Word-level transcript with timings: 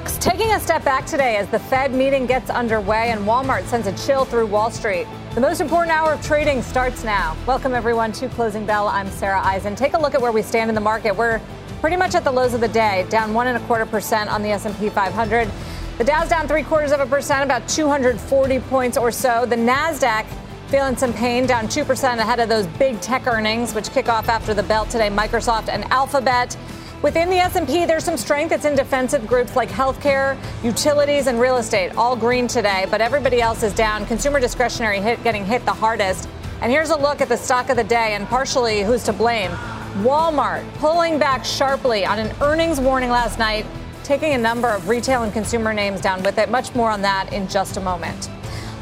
Stocks 0.00 0.16
taking 0.18 0.50
a 0.52 0.60
step 0.60 0.82
back 0.82 1.04
today 1.04 1.36
as 1.36 1.46
the 1.48 1.58
Fed 1.58 1.92
meeting 1.92 2.24
gets 2.24 2.48
underway 2.48 3.10
and 3.10 3.20
Walmart 3.26 3.64
sends 3.64 3.86
a 3.86 4.06
chill 4.06 4.24
through 4.24 4.46
Wall 4.46 4.70
Street. 4.70 5.06
The 5.34 5.42
most 5.42 5.60
important 5.60 5.94
hour 5.94 6.14
of 6.14 6.24
trading 6.24 6.62
starts 6.62 7.04
now. 7.04 7.36
Welcome 7.46 7.74
everyone 7.74 8.12
to 8.12 8.28
Closing 8.30 8.64
Bell. 8.64 8.88
I'm 8.88 9.10
Sarah 9.10 9.42
Eisen. 9.42 9.74
Take 9.76 9.92
a 9.92 9.98
look 9.98 10.14
at 10.14 10.22
where 10.22 10.32
we 10.32 10.40
stand 10.40 10.70
in 10.70 10.74
the 10.74 10.80
market. 10.80 11.14
We're 11.14 11.38
pretty 11.80 11.96
much 11.96 12.14
at 12.14 12.24
the 12.24 12.30
lows 12.30 12.54
of 12.54 12.62
the 12.62 12.68
day, 12.68 13.04
down 13.10 13.34
one 13.34 13.46
and 13.46 13.62
a 13.62 13.66
quarter 13.66 13.84
percent 13.84 14.30
on 14.30 14.42
the 14.42 14.50
S&P 14.50 14.88
500. 14.88 15.50
The 15.98 16.04
Dow's 16.04 16.30
down 16.30 16.48
three 16.48 16.62
quarters 16.62 16.92
of 16.92 17.00
a 17.00 17.06
percent, 17.06 17.44
about 17.44 17.68
240 17.68 18.60
points 18.60 18.96
or 18.96 19.10
so. 19.10 19.44
The 19.44 19.56
Nasdaq 19.56 20.24
feeling 20.68 20.96
some 20.96 21.12
pain, 21.12 21.46
down 21.46 21.66
2% 21.66 22.18
ahead 22.18 22.40
of 22.40 22.48
those 22.48 22.66
big 22.78 23.00
tech 23.02 23.26
earnings, 23.26 23.74
which 23.74 23.90
kick 23.90 24.08
off 24.08 24.30
after 24.30 24.54
the 24.54 24.62
bell 24.62 24.86
today, 24.86 25.10
Microsoft 25.10 25.68
and 25.68 25.84
Alphabet. 25.92 26.56
Within 27.02 27.30
the 27.30 27.38
S&P, 27.38 27.86
there's 27.86 28.04
some 28.04 28.18
strength. 28.18 28.52
It's 28.52 28.66
in 28.66 28.76
defensive 28.76 29.26
groups 29.26 29.56
like 29.56 29.70
healthcare, 29.70 30.36
utilities, 30.62 31.28
and 31.28 31.40
real 31.40 31.56
estate, 31.56 31.96
all 31.96 32.14
green 32.14 32.46
today. 32.46 32.86
But 32.90 33.00
everybody 33.00 33.40
else 33.40 33.62
is 33.62 33.72
down. 33.72 34.04
Consumer 34.04 34.38
discretionary 34.38 35.00
hit 35.00 35.22
getting 35.24 35.46
hit 35.46 35.64
the 35.64 35.72
hardest. 35.72 36.28
And 36.60 36.70
here's 36.70 36.90
a 36.90 36.96
look 36.96 37.22
at 37.22 37.30
the 37.30 37.38
stock 37.38 37.70
of 37.70 37.78
the 37.78 37.84
day 37.84 38.14
and 38.14 38.26
partially 38.26 38.82
who's 38.82 39.02
to 39.04 39.14
blame. 39.14 39.50
Walmart 40.02 40.62
pulling 40.74 41.18
back 41.18 41.42
sharply 41.42 42.04
on 42.04 42.18
an 42.18 42.36
earnings 42.42 42.78
warning 42.78 43.08
last 43.08 43.38
night, 43.38 43.64
taking 44.04 44.34
a 44.34 44.38
number 44.38 44.68
of 44.68 44.86
retail 44.86 45.22
and 45.22 45.32
consumer 45.32 45.72
names 45.72 46.02
down 46.02 46.22
with 46.22 46.36
it. 46.36 46.50
Much 46.50 46.74
more 46.74 46.90
on 46.90 47.00
that 47.00 47.32
in 47.32 47.48
just 47.48 47.78
a 47.78 47.80
moment. 47.80 48.28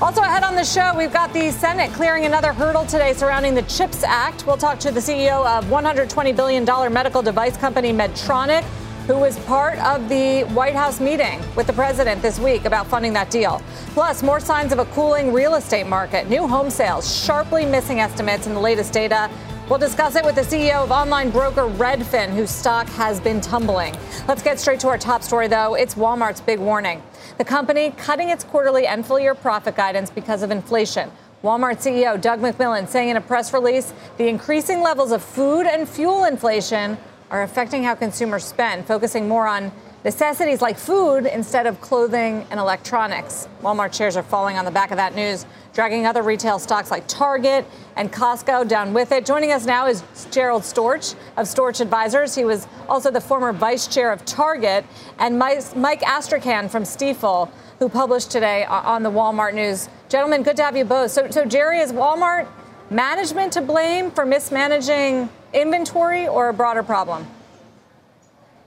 Also, 0.01 0.21
ahead 0.21 0.45
on 0.45 0.55
the 0.55 0.65
show, 0.65 0.95
we've 0.97 1.13
got 1.13 1.33
the 1.33 1.51
Senate 1.51 1.93
clearing 1.93 2.25
another 2.25 2.53
hurdle 2.53 2.85
today 2.87 3.13
surrounding 3.13 3.53
the 3.53 3.63
CHIPS 3.63 4.05
Act. 4.05 4.47
We'll 4.47 4.57
talk 4.57 4.79
to 4.79 4.93
the 4.93 5.01
CEO 5.01 5.45
of 5.45 5.65
$120 5.65 6.37
billion 6.37 6.93
medical 6.93 7.21
device 7.21 7.57
company 7.57 7.93
Medtronic, 7.93 8.63
who 9.09 9.17
was 9.17 9.37
part 9.41 9.77
of 9.79 10.09
the 10.09 10.43
White 10.55 10.77
House 10.77 11.01
meeting 11.01 11.43
with 11.57 11.67
the 11.67 11.73
president 11.73 12.23
this 12.23 12.39
week 12.39 12.65
about 12.65 12.87
funding 12.87 13.13
that 13.15 13.29
deal. 13.29 13.61
Plus, 13.89 14.23
more 14.23 14.39
signs 14.39 14.73
of 14.73 14.79
a 14.79 14.85
cooling 14.87 15.33
real 15.33 15.57
estate 15.57 15.89
market. 15.89 16.29
New 16.31 16.47
home 16.47 16.71
sales 16.71 17.13
sharply 17.25 17.67
missing 17.67 17.99
estimates 17.99 18.47
in 18.47 18.55
the 18.55 18.61
latest 18.61 18.93
data. 18.93 19.29
We'll 19.69 19.79
discuss 19.79 20.17
it 20.17 20.25
with 20.25 20.35
the 20.35 20.41
CEO 20.41 20.83
of 20.83 20.91
online 20.91 21.29
broker 21.29 21.69
Redfin, 21.69 22.31
whose 22.31 22.49
stock 22.49 22.89
has 22.89 23.21
been 23.21 23.39
tumbling. 23.39 23.95
Let's 24.27 24.43
get 24.43 24.59
straight 24.59 24.81
to 24.81 24.89
our 24.89 24.97
top 24.97 25.23
story, 25.23 25.47
though. 25.47 25.75
It's 25.75 25.95
Walmart's 25.95 26.41
big 26.41 26.59
warning. 26.59 27.03
The 27.37 27.45
company 27.45 27.91
cutting 27.91 28.31
its 28.31 28.45
quarterly 28.45 28.87
and 28.87 29.05
full 29.05 29.21
year 29.21 29.35
profit 29.35 29.77
guidance 29.77 30.09
because 30.09 30.43
of 30.43 30.51
inflation. 30.51 31.11
Walmart 31.45 31.83
CEO 31.83 32.19
Doug 32.19 32.41
McMillon 32.41 32.89
saying 32.89 33.11
in 33.11 33.19
a 33.19 33.21
press 33.21 33.53
release 33.53 33.93
the 34.17 34.27
increasing 34.27 34.81
levels 34.81 35.13
of 35.13 35.23
food 35.23 35.67
and 35.67 35.87
fuel 35.87 36.25
inflation 36.25 36.97
are 37.31 37.43
affecting 37.43 37.85
how 37.85 37.95
consumers 37.95 38.45
spend, 38.45 38.87
focusing 38.87 39.29
more 39.29 39.47
on 39.47 39.71
necessities 40.09 40.63
like 40.63 40.79
food 40.79 41.27
instead 41.27 41.67
of 41.67 41.79
clothing 41.83 42.47
and 42.51 42.59
electronics. 42.59 43.47
Walmart 43.61 43.93
shares 43.93 44.17
are 44.17 44.23
falling 44.23 44.57
on 44.57 44.65
the 44.65 44.71
back 44.71 44.91
of 44.91 44.97
that 44.97 45.15
news, 45.15 45.45
dragging 45.75 46.07
other 46.07 46.23
retail 46.23 46.59
stocks 46.59 46.91
like 46.91 47.07
Target 47.07 47.67
and 47.95 48.11
Costco 48.11 48.67
down 48.67 48.95
with 48.95 49.13
it. 49.13 49.27
Joining 49.27 49.53
us 49.53 49.67
now 49.67 49.87
is 49.87 50.03
Gerald 50.31 50.63
Storch 50.63 51.15
of 51.37 51.45
Storch 51.45 51.83
Advisors. 51.83 52.35
He 52.35 52.47
was 52.47 52.67
also 52.89 53.11
the 53.11 53.21
former 53.21 53.53
vice 53.53 53.87
chair 53.87 54.11
of 54.11 54.25
Target, 54.25 54.87
and 55.19 55.39
Mike 55.39 56.01
Astrachan 56.01 56.71
from 56.71 56.85
Stifel, 56.85 57.51
who 57.79 57.91
published 57.91 58.31
today 58.31 58.65
on 58.65 59.03
the 59.03 59.11
Walmart 59.11 59.53
News. 59.53 59.91
Gentlemen, 60.09 60.43
good 60.43 60.57
to 60.57 60.63
have 60.63 60.75
you 60.75 60.87
both. 60.87 61.11
So, 61.11 61.31
so 61.31 61.45
Jerry, 61.45 61.81
is 61.81 61.93
Walmart 61.93 62.49
management 62.89 63.53
to 63.53 63.61
blame 63.61 64.11
for 64.11 64.25
mismanaging 64.25 65.29
inventory 65.53 66.27
or 66.27 66.49
a 66.49 66.55
broader 66.55 66.83
problem? 66.83 67.27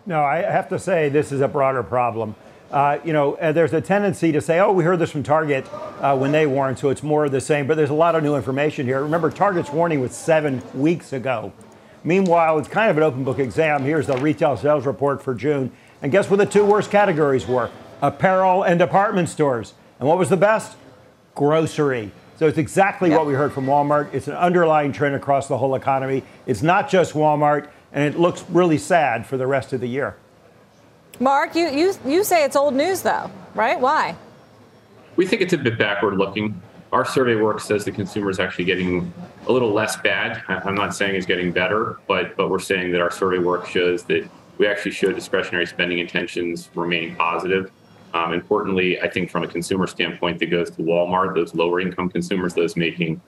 No, 0.06 0.23
I 0.23 0.38
have 0.38 0.69
to 0.69 0.79
say 0.79 1.09
this 1.09 1.31
is 1.31 1.41
a 1.41 1.47
broader 1.47 1.84
problem. 1.84 2.35
Uh, 2.72 3.00
you 3.03 3.13
know, 3.13 3.35
uh, 3.35 3.51
there's 3.51 3.73
a 3.73 3.81
tendency 3.81 4.31
to 4.31 4.41
say, 4.41 4.59
oh, 4.59 4.72
we 4.72 4.84
heard 4.84 4.97
this 4.97 5.12
from 5.12 5.23
Target 5.23 5.66
uh, 6.00 6.17
when 6.17 6.31
they 6.31 6.47
warned, 6.47 6.79
so 6.79 6.89
it's 6.89 7.03
more 7.03 7.25
of 7.25 7.31
the 7.31 7.41
same. 7.41 7.67
But 7.67 7.75
there's 7.75 7.89
a 7.89 7.95
lot 7.95 8.16
of 8.16 8.23
new 8.23 8.35
information 8.35 8.85
here. 8.85 9.01
Remember, 9.03 9.29
Target's 9.29 9.69
warning 9.69 10.00
was 10.00 10.13
seven 10.16 10.63
weeks 10.73 11.13
ago. 11.13 11.51
Meanwhile, 12.03 12.57
it's 12.57 12.67
kind 12.67 12.89
of 12.89 12.97
an 12.97 13.03
open 13.03 13.23
book 13.23 13.38
exam. 13.38 13.84
Here's 13.84 14.07
the 14.07 14.17
retail 14.17 14.57
sales 14.57 14.85
report 14.85 15.22
for 15.22 15.35
June. 15.35 15.72
And 16.01 16.12
guess 16.12 16.29
what 16.29 16.38
the 16.38 16.45
two 16.45 16.66
worst 16.66 16.89
categories 16.89 17.45
were? 17.45 17.69
Apparel 18.01 18.63
and 18.63 18.79
department 18.79 19.29
stores. 19.29 19.75
And 20.00 20.07
what 20.07 20.18
was 20.18 20.29
the 20.29 20.38
best? 20.38 20.78
Grocery. 21.35 22.12
So 22.38 22.47
it's 22.47 22.57
exactly 22.57 23.09
yep. 23.09 23.19
what 23.19 23.28
we 23.28 23.33
heard 23.33 23.53
from 23.53 23.68
Walmart. 23.68 24.12
It's 24.13 24.28
an 24.28 24.33
underlying 24.33 24.94
trend 24.94 25.13
across 25.13 25.47
the 25.47 25.59
whole 25.59 25.75
economy. 25.75 26.23
It's 26.47 26.63
not 26.63 26.89
just 26.89 27.13
Walmart 27.13 27.69
and 27.94 28.03
it 28.03 28.19
looks 28.19 28.44
really 28.50 28.78
sad 28.78 29.25
for 29.25 29.38
the 29.38 29.47
rest 29.47 29.74
of 29.74 29.81
the 29.81 29.88
year. 29.88 30.16
Mark, 31.19 31.56
you, 31.56 31.69
you, 31.69 31.94
you 32.06 32.24
say 32.24 32.44
it's 32.44 32.56
old 32.56 32.74
news, 32.74 33.02
though, 33.02 33.29
right? 33.53 33.79
Why? 33.79 34.16
We 35.16 35.28
think 35.28 35.41
it's 35.41 35.53
a 35.53 35.57
bit 35.57 35.78
backward 35.78 36.18
looking. 36.18 36.59
Our 36.91 37.06
survey 37.06 37.35
work 37.35 37.59
says 37.59 37.85
the 37.85 37.91
consumer 37.91 38.30
is 38.30 38.40
actually 38.40 38.66
getting 38.66 39.13
a 39.47 39.51
little 39.51 39.72
less 39.72 39.96
bad. 39.97 40.41
I'm 40.47 40.75
not 40.75 40.96
saying 40.96 41.16
it's 41.16 41.25
getting 41.25 41.51
better, 41.51 42.00
but, 42.07 42.35
but 42.35 42.50
we're 42.50 42.59
saying 42.59 42.91
that 42.91 43.01
our 43.01 43.12
survey 43.12 43.38
work 43.38 43.68
shows 43.68 44.03
that 44.06 44.28
we 44.57 44.68
actually 44.68 44.91
show 44.91 45.12
discretionary 45.12 45.66
spending 45.66 46.00
intentions 46.00 46.69
remaining 46.75 47.16
positive. 47.16 47.72
Um, 48.13 48.34
importantly, 48.34 49.00
I 49.01 49.09
think 49.09 49.30
from 49.30 49.44
a 49.44 49.47
consumer 49.47 49.88
standpoint 49.88 50.40
that 50.40 50.47
goes 50.47 50.69
to 50.72 50.81
Walmart, 50.81 51.34
those 51.34 51.56
lower 51.56 51.80
income 51.80 52.09
consumers, 52.09 52.53
those 52.53 52.75
making 52.75 53.22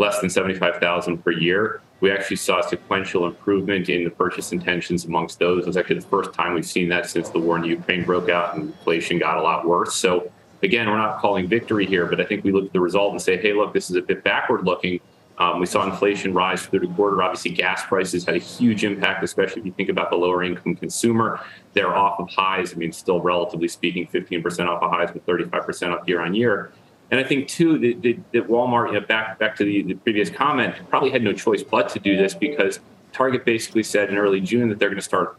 less 0.00 0.18
than 0.18 0.30
75,000 0.30 1.18
per 1.22 1.30
year, 1.30 1.82
we 2.00 2.10
actually 2.10 2.36
saw 2.36 2.62
sequential 2.62 3.26
improvement 3.26 3.90
in 3.90 4.02
the 4.02 4.10
purchase 4.10 4.50
intentions 4.50 5.04
amongst 5.04 5.38
those. 5.38 5.64
It 5.64 5.66
was 5.66 5.76
actually 5.76 6.00
the 6.00 6.08
first 6.08 6.32
time 6.32 6.54
we've 6.54 6.66
seen 6.66 6.88
that 6.88 7.04
since 7.04 7.28
the 7.28 7.38
war 7.38 7.58
in 7.58 7.64
Ukraine 7.64 8.04
broke 8.04 8.30
out 8.30 8.56
and 8.56 8.68
inflation 8.68 9.18
got 9.18 9.36
a 9.36 9.42
lot 9.42 9.66
worse. 9.66 9.94
So 9.94 10.32
again, 10.62 10.88
we're 10.88 10.96
not 10.96 11.18
calling 11.18 11.46
victory 11.46 11.84
here, 11.84 12.06
but 12.06 12.18
I 12.18 12.24
think 12.24 12.44
we 12.44 12.50
look 12.50 12.64
at 12.64 12.72
the 12.72 12.80
result 12.80 13.12
and 13.12 13.20
say, 13.20 13.36
hey, 13.36 13.52
look, 13.52 13.74
this 13.74 13.90
is 13.90 13.96
a 13.96 14.00
bit 14.00 14.24
backward 14.24 14.64
looking. 14.64 15.00
Um, 15.36 15.60
we 15.60 15.66
saw 15.66 15.84
inflation 15.90 16.32
rise 16.32 16.62
through 16.62 16.80
the 16.80 16.94
quarter. 16.94 17.22
Obviously, 17.22 17.50
gas 17.50 17.84
prices 17.84 18.24
had 18.24 18.36
a 18.36 18.38
huge 18.38 18.84
impact, 18.84 19.22
especially 19.22 19.60
if 19.60 19.66
you 19.66 19.72
think 19.72 19.90
about 19.90 20.08
the 20.10 20.16
lower 20.16 20.42
income 20.42 20.76
consumer. 20.76 21.40
They're 21.74 21.94
off 21.94 22.20
of 22.20 22.28
highs. 22.30 22.72
I 22.72 22.76
mean, 22.76 22.92
still 22.92 23.20
relatively 23.20 23.68
speaking, 23.68 24.06
15% 24.06 24.66
off 24.66 24.82
of 24.82 24.90
highs, 24.90 25.10
but 25.12 25.24
35% 25.26 25.92
up 25.92 26.08
year 26.08 26.20
on 26.20 26.34
year. 26.34 26.72
And 27.10 27.18
I 27.18 27.24
think 27.24 27.48
too 27.48 27.78
that, 27.78 28.02
that, 28.02 28.32
that 28.32 28.48
Walmart, 28.48 28.88
you 28.88 29.00
know, 29.00 29.06
back 29.06 29.38
back 29.38 29.56
to 29.56 29.64
the, 29.64 29.82
the 29.82 29.94
previous 29.94 30.30
comment, 30.30 30.74
probably 30.88 31.10
had 31.10 31.22
no 31.22 31.32
choice 31.32 31.62
but 31.62 31.88
to 31.90 31.98
do 31.98 32.16
this 32.16 32.34
because 32.34 32.80
Target 33.12 33.44
basically 33.44 33.82
said 33.82 34.10
in 34.10 34.16
early 34.16 34.40
June 34.40 34.68
that 34.68 34.78
they're 34.78 34.88
going 34.88 34.98
to 34.98 35.04
start 35.04 35.36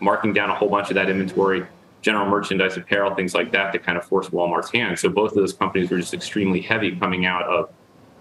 marking 0.00 0.32
down 0.32 0.50
a 0.50 0.54
whole 0.54 0.68
bunch 0.68 0.88
of 0.88 0.94
that 0.94 1.10
inventory, 1.10 1.66
general 2.02 2.26
merchandise, 2.26 2.76
apparel, 2.76 3.14
things 3.14 3.34
like 3.34 3.52
that, 3.52 3.72
to 3.72 3.78
kind 3.78 3.98
of 3.98 4.04
force 4.04 4.28
Walmart's 4.28 4.70
hand. 4.70 4.98
So 4.98 5.08
both 5.08 5.32
of 5.32 5.36
those 5.36 5.52
companies 5.52 5.90
were 5.90 5.98
just 5.98 6.14
extremely 6.14 6.60
heavy 6.60 6.96
coming 6.96 7.26
out 7.26 7.44
of 7.44 7.70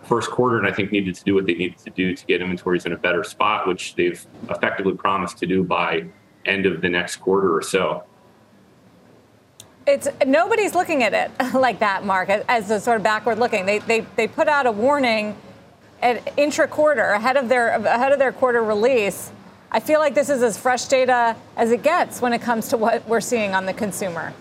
first 0.04 0.30
quarter, 0.30 0.58
and 0.58 0.68
I 0.68 0.72
think 0.72 0.92
needed 0.92 1.16
to 1.16 1.24
do 1.24 1.36
what 1.36 1.46
they 1.46 1.54
needed 1.54 1.78
to 1.80 1.90
do 1.90 2.16
to 2.16 2.26
get 2.26 2.42
inventories 2.42 2.86
in 2.86 2.92
a 2.92 2.98
better 2.98 3.24
spot, 3.24 3.68
which 3.68 3.96
they've 3.96 4.26
effectively 4.50 4.94
promised 4.94 5.38
to 5.40 5.46
do 5.46 5.64
by 5.64 6.06
end 6.46 6.66
of 6.66 6.82
the 6.82 6.90
next 6.90 7.18
quarter 7.18 7.56
or 7.56 7.62
so. 7.62 8.04
It's 9.86 10.08
nobody's 10.26 10.76
looking 10.76 11.04
at 11.04 11.14
it 11.14 11.32
like 11.54 11.80
that, 11.80 12.06
Mark, 12.06 12.30
as 12.30 12.72
a 12.72 12.80
sort 12.80 12.98
of 12.98 13.04
backward 13.04 13.38
looking. 13.38 13.66
They 13.66 13.80
they 13.80 14.02
they 14.16 14.28
put 14.28 14.48
out 14.48 14.66
a 14.66 14.72
warning 14.72 15.36
at 16.02 16.34
intra 16.38 16.68
quarter 16.68 17.12
ahead 17.12 17.38
of 17.38 17.50
their 17.50 17.70
ahead 17.70 18.12
of 18.12 18.20
their 18.20 18.32
quarter 18.32 18.64
release. 18.64 19.32
I 19.72 19.80
feel 19.80 20.00
like 20.00 20.14
this 20.14 20.30
is 20.30 20.44
as 20.44 20.58
fresh 20.58 20.86
data 20.86 21.36
as 21.58 21.72
it 21.72 21.82
gets 21.82 22.22
when 22.22 22.32
it 22.32 22.42
comes 22.42 22.70
to 22.70 22.78
what 22.78 23.08
we're 23.08 23.22
seeing 23.22 23.56
on 23.56 23.66
the 23.66 23.74
consumer. 23.74 24.34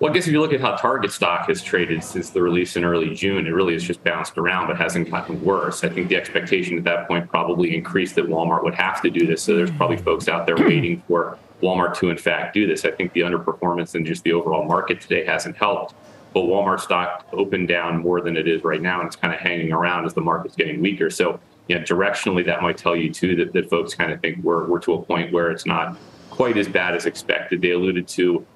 Well, 0.00 0.12
I 0.12 0.14
guess 0.14 0.28
if 0.28 0.32
you 0.32 0.40
look 0.40 0.52
at 0.52 0.60
how 0.60 0.76
Target 0.76 1.10
stock 1.10 1.48
has 1.48 1.60
traded 1.60 2.04
since 2.04 2.30
the 2.30 2.40
release 2.40 2.76
in 2.76 2.84
early 2.84 3.12
June, 3.14 3.48
it 3.48 3.50
really 3.50 3.72
has 3.72 3.82
just 3.82 4.02
bounced 4.04 4.38
around 4.38 4.68
but 4.68 4.76
hasn't 4.76 5.10
gotten 5.10 5.42
worse. 5.44 5.82
I 5.82 5.88
think 5.88 6.08
the 6.08 6.14
expectation 6.14 6.78
at 6.78 6.84
that 6.84 7.08
point 7.08 7.28
probably 7.28 7.74
increased 7.74 8.14
that 8.14 8.26
Walmart 8.26 8.62
would 8.62 8.76
have 8.76 9.02
to 9.02 9.10
do 9.10 9.26
this. 9.26 9.42
So 9.42 9.56
there's 9.56 9.72
probably 9.72 9.96
folks 9.96 10.28
out 10.28 10.46
there 10.46 10.56
waiting 10.58 11.02
for 11.08 11.36
Walmart 11.62 11.96
to, 11.96 12.10
in 12.10 12.16
fact, 12.16 12.54
do 12.54 12.64
this. 12.64 12.84
I 12.84 12.92
think 12.92 13.12
the 13.12 13.22
underperformance 13.22 13.96
in 13.96 14.04
just 14.04 14.22
the 14.22 14.32
overall 14.34 14.64
market 14.64 15.00
today 15.00 15.24
hasn't 15.24 15.56
helped. 15.56 15.94
But 16.32 16.42
Walmart 16.42 16.78
stock 16.78 17.26
opened 17.32 17.66
down 17.66 17.98
more 17.98 18.20
than 18.20 18.36
it 18.36 18.46
is 18.46 18.62
right 18.62 18.80
now, 18.80 19.00
and 19.00 19.08
it's 19.08 19.16
kind 19.16 19.34
of 19.34 19.40
hanging 19.40 19.72
around 19.72 20.06
as 20.06 20.14
the 20.14 20.20
market's 20.20 20.54
getting 20.54 20.80
weaker. 20.80 21.10
So, 21.10 21.40
yeah, 21.66 21.78
directionally, 21.78 22.44
that 22.46 22.62
might 22.62 22.76
tell 22.76 22.94
you 22.94 23.12
too 23.12 23.34
that, 23.34 23.52
that 23.52 23.68
folks 23.68 23.94
kind 23.94 24.12
of 24.12 24.20
think 24.20 24.44
we're, 24.44 24.68
we're 24.68 24.78
to 24.80 24.94
a 24.94 25.02
point 25.02 25.32
where 25.32 25.50
it's 25.50 25.66
not 25.66 25.96
quite 26.30 26.56
as 26.56 26.68
bad 26.68 26.94
as 26.94 27.06
expected. 27.06 27.60
They 27.60 27.70
alluded 27.70 28.06
to 28.08 28.46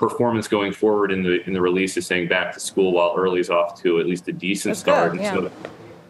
performance 0.00 0.48
going 0.48 0.72
forward 0.72 1.12
in 1.12 1.22
the 1.22 1.46
in 1.46 1.52
the 1.52 1.60
release 1.60 1.94
is 1.98 2.06
saying 2.06 2.26
back 2.26 2.54
to 2.54 2.58
school 2.58 2.92
while 2.92 3.14
early 3.18 3.38
is 3.38 3.50
off 3.50 3.80
to 3.82 4.00
at 4.00 4.06
least 4.06 4.26
a 4.28 4.32
decent 4.32 4.70
That's 4.70 4.80
start. 4.80 5.12
good, 5.12 5.20
yeah. 5.20 5.34
So 5.34 5.52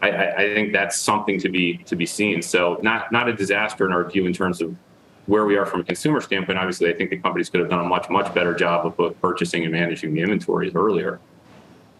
I, 0.01 0.09
I, 0.09 0.35
I 0.37 0.53
think 0.55 0.71
that's 0.71 0.97
something 0.97 1.37
to 1.41 1.49
be 1.49 1.77
to 1.85 1.97
be 1.97 2.05
seen. 2.05 2.41
So 2.41 2.79
not 2.81 3.11
not 3.11 3.27
a 3.27 3.33
disaster 3.33 3.85
in 3.85 3.91
our 3.91 4.09
view 4.09 4.25
in 4.25 4.31
terms 4.33 4.61
of 4.61 4.73
where 5.25 5.45
we 5.45 5.57
are 5.57 5.65
from 5.65 5.81
a 5.81 5.83
consumer 5.83 6.21
standpoint. 6.21 6.57
Obviously, 6.57 6.89
I 6.89 6.93
think 6.93 7.09
the 7.09 7.17
companies 7.17 7.49
could 7.49 7.59
have 7.59 7.69
done 7.69 7.81
a 7.81 7.87
much 7.87 8.09
much 8.09 8.33
better 8.33 8.55
job 8.55 8.85
of 8.85 8.95
both 8.95 9.19
purchasing 9.21 9.63
and 9.63 9.73
managing 9.73 10.13
the 10.13 10.21
inventories 10.21 10.73
earlier. 10.73 11.19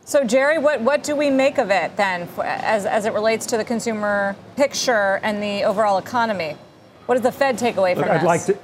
So, 0.06 0.24
Jerry, 0.24 0.58
what, 0.58 0.82
what 0.82 1.04
do 1.04 1.16
we 1.16 1.30
make 1.30 1.58
of 1.58 1.70
it 1.70 1.96
then 1.96 2.28
as, 2.44 2.86
as 2.86 3.06
it 3.06 3.14
relates 3.14 3.46
to 3.48 3.58
the 3.58 3.64
consumer 3.64 4.36
picture 4.56 5.20
and 5.22 5.44
the 5.44 5.64
overall 5.64 6.00
economy? 6.00 6.58
What 7.06 7.16
does 7.16 7.22
the 7.22 7.32
Fed 7.32 7.58
take 7.58 7.78
away 7.78 7.94
from 7.94 8.04
Look, 8.04 8.12
I'd 8.12 8.22
this? 8.22 8.26
like 8.26 8.46
to, 8.46 8.58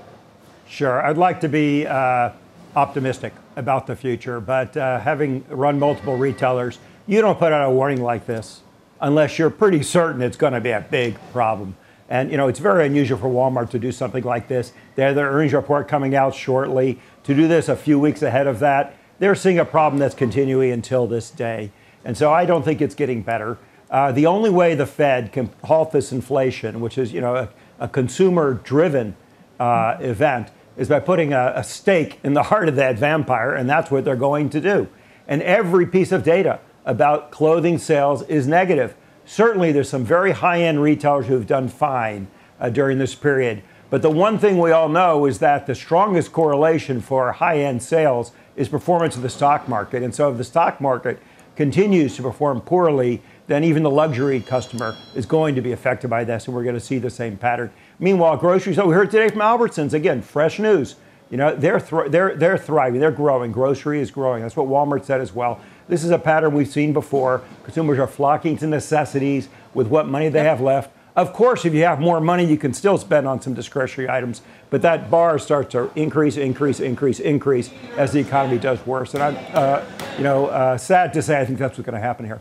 sure, 0.68 1.06
I'd 1.06 1.18
like 1.18 1.39
to 1.41 1.47
be 1.47 1.85
uh, 1.85 2.31
optimistic 2.77 3.33
about 3.56 3.88
the 3.88 3.95
future, 3.95 4.39
but 4.39 4.77
uh, 4.77 5.00
having 5.00 5.44
run 5.50 5.79
multiple 5.79 6.15
retailers, 6.15 6.77
you 7.07 7.21
don't 7.21 7.39
put 7.39 7.51
out 7.51 7.68
a 7.68 7.71
warning 7.71 8.03
like 8.03 8.27
this 8.27 8.62
unless 9.01 9.39
you're 9.39 9.50
pretty 9.50 9.81
certain 9.81 10.21
it's 10.21 10.38
going 10.38 10.53
to 10.53 10.62
be 10.62 10.69
a 10.69 10.81
big 10.81 11.18
problem. 11.33 11.75
And 12.07 12.29
you 12.29 12.38
know, 12.38 12.47
it's 12.47 12.59
very 12.59 12.85
unusual 12.85 13.18
for 13.18 13.29
Walmart 13.29 13.71
to 13.71 13.79
do 13.79 13.91
something 13.91 14.24
like 14.24 14.47
this. 14.47 14.74
They 14.94 15.01
have 15.03 15.15
their 15.15 15.27
earnings 15.31 15.53
report 15.53 15.88
coming 15.88 16.13
out 16.13 16.35
shortly. 16.35 17.00
To 17.24 17.33
do 17.33 17.47
this 17.47 17.68
a 17.68 17.75
few 17.75 18.00
weeks 18.00 18.21
ahead 18.21 18.45
of 18.45 18.59
that, 18.59 18.95
they're 19.18 19.35
seeing 19.35 19.57
a 19.57 19.65
problem 19.65 20.00
that's 20.00 20.13
continuing 20.13 20.71
until 20.71 21.07
this 21.07 21.31
day. 21.31 21.71
And 22.06 22.15
so 22.15 22.31
I 22.31 22.45
don't 22.45 22.63
think 22.63 22.80
it's 22.80 22.95
getting 22.95 23.23
better. 23.23 23.57
Uh, 23.89 24.12
the 24.12 24.27
only 24.27 24.51
way 24.51 24.75
the 24.75 24.85
Fed 24.85 25.31
can 25.31 25.50
halt 25.63 25.91
this 25.91 26.12
inflation, 26.12 26.80
which 26.80 27.00
is 27.00 27.12
you 27.12 27.21
know 27.21 27.35
a, 27.35 27.50
a 27.80 27.88
consumer-driven 27.88 29.15
uh, 29.59 29.97
event, 30.00 30.51
is 30.77 30.88
by 30.88 31.00
putting 31.00 31.33
a, 31.33 31.53
a 31.56 31.63
stake 31.63 32.19
in 32.24 32.33
the 32.33 32.44
heart 32.44 32.69
of 32.69 32.75
that 32.75 32.97
vampire, 32.97 33.53
and 33.53 33.69
that's 33.69 33.91
what 33.91 34.06
they're 34.06 34.15
going 34.15 34.50
to 34.51 34.62
do. 34.62 34.88
And 35.27 35.41
every 35.41 35.85
piece 35.85 36.12
of 36.12 36.24
data 36.24 36.59
about 36.85 37.31
clothing 37.31 37.77
sales 37.77 38.21
is 38.24 38.47
negative. 38.47 38.95
Certainly, 39.25 39.74
there's 39.74 39.89
some 39.89 40.06
very 40.06 40.31
high-end 40.31 40.81
retailers 40.81 41.27
who 41.27 41.33
have 41.33 41.47
done 41.47 41.68
fine 41.68 42.27
uh, 42.59 42.69
during 42.69 42.97
this 42.97 43.15
period. 43.15 43.62
But 43.89 44.01
the 44.01 44.09
one 44.09 44.38
thing 44.38 44.59
we 44.59 44.71
all 44.71 44.89
know 44.89 45.25
is 45.25 45.39
that 45.39 45.65
the 45.65 45.75
strongest 45.75 46.31
correlation 46.31 47.01
for 47.01 47.31
high-end 47.31 47.81
sales 47.81 48.31
is 48.56 48.69
performance 48.69 49.15
of 49.15 49.21
the 49.21 49.30
stock 49.30 49.68
market. 49.68 50.03
And 50.03 50.13
so 50.13 50.31
if 50.31 50.38
the 50.38 50.44
stock 50.44 50.80
market 50.80 51.19
continues 51.56 52.15
to 52.15 52.21
perform 52.21 52.62
poorly, 52.62 53.21
then 53.47 53.63
even 53.63 53.83
the 53.83 53.89
luxury 53.89 54.41
customer 54.41 54.95
is 55.15 55.25
going 55.25 55.56
to 55.56 55.62
be 55.62 55.71
affected 55.71 56.09
by 56.09 56.23
this, 56.23 56.45
and 56.45 56.56
we're 56.56 56.63
going 56.63 56.75
to 56.75 56.81
see 56.81 57.00
the 57.00 57.09
same 57.09 57.38
pattern. 57.38 57.71
Meanwhile, 57.99 58.38
groceries, 58.38 58.77
oh, 58.77 58.88
we 58.88 58.94
heard 58.94 59.09
today 59.09 59.29
from 59.29 59.39
Albertsons, 59.39 59.94
again, 59.94 60.21
fresh 60.21 60.59
news. 60.59 60.95
You 61.31 61.38
know, 61.38 61.55
they're, 61.55 61.79
thr- 61.79 62.07
they're, 62.07 62.35
they're 62.35 62.57
thriving, 62.57 62.99
they're 62.99 63.11
growing. 63.11 63.51
Grocery 63.51 63.99
is 63.99 64.11
growing. 64.11 64.44
That's 64.44 64.55
what 64.55 64.67
Walmart 64.67 65.03
said 65.03 65.19
as 65.19 65.33
well. 65.33 65.59
This 65.88 66.03
is 66.03 66.11
a 66.11 66.19
pattern 66.19 66.53
we've 66.53 66.67
seen 66.67 66.94
before. 66.94 67.41
Consumers 67.63 67.97
are 67.97 68.07
flocking 68.07 68.55
to 68.57 68.67
necessities 68.67 69.49
with 69.73 69.88
what 69.88 70.07
money 70.07 70.29
they 70.29 70.44
have 70.44 70.61
left. 70.61 70.91
Of 71.15 71.33
course, 71.33 71.65
if 71.65 71.73
you 71.73 71.83
have 71.85 71.99
more 71.99 72.21
money, 72.21 72.45
you 72.45 72.57
can 72.57 72.71
still 72.73 72.99
spend 72.99 73.27
on 73.27 73.41
some 73.41 73.55
discretionary 73.55 74.07
items, 74.07 74.44
but 74.69 74.83
that 74.83 75.09
bar 75.09 75.39
starts 75.39 75.71
to 75.71 75.89
increase, 75.95 76.38
increase, 76.38 76.79
increase, 76.79 77.19
increase 77.19 77.71
as 77.97 78.11
the 78.11 78.19
economy 78.19 78.59
does 78.59 78.85
worse. 78.85 79.15
And 79.15 79.23
I'm, 79.23 79.38
uh, 79.51 79.83
you 80.17 80.23
know, 80.23 80.45
uh, 80.45 80.77
sad 80.77 81.13
to 81.13 81.23
say, 81.23 81.41
I 81.41 81.45
think 81.45 81.57
that's 81.57 81.75
what's 81.75 81.88
going 81.88 81.99
to 81.99 82.05
happen 82.05 82.27
here. 82.27 82.39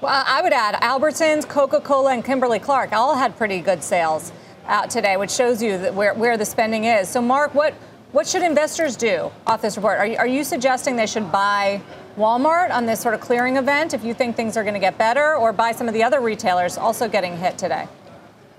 Well, 0.00 0.24
I 0.26 0.42
would 0.42 0.52
add 0.52 0.74
Albertsons, 0.82 1.48
Coca 1.48 1.80
Cola, 1.80 2.12
and 2.12 2.24
Kimberly 2.24 2.58
Clark 2.58 2.92
all 2.92 3.14
had 3.14 3.36
pretty 3.36 3.60
good 3.60 3.84
sales 3.84 4.32
out 4.68 4.90
today, 4.90 5.16
which 5.16 5.30
shows 5.30 5.62
you 5.62 5.78
where, 5.92 6.14
where 6.14 6.36
the 6.36 6.44
spending 6.44 6.84
is. 6.84 7.08
So, 7.08 7.20
Mark, 7.20 7.54
what, 7.54 7.74
what 8.12 8.26
should 8.26 8.42
investors 8.42 8.96
do 8.96 9.30
off 9.46 9.62
this 9.62 9.76
report? 9.76 9.98
Are 9.98 10.06
you, 10.06 10.16
are 10.16 10.26
you 10.26 10.44
suggesting 10.44 10.96
they 10.96 11.06
should 11.06 11.32
buy 11.32 11.80
Walmart 12.16 12.70
on 12.70 12.86
this 12.86 13.00
sort 13.00 13.14
of 13.14 13.20
clearing 13.20 13.56
event 13.56 13.94
if 13.94 14.04
you 14.04 14.14
think 14.14 14.36
things 14.36 14.56
are 14.56 14.62
going 14.62 14.74
to 14.74 14.80
get 14.80 14.98
better, 14.98 15.36
or 15.36 15.52
buy 15.52 15.72
some 15.72 15.88
of 15.88 15.94
the 15.94 16.02
other 16.02 16.20
retailers 16.20 16.76
also 16.76 17.08
getting 17.08 17.36
hit 17.36 17.56
today? 17.58 17.86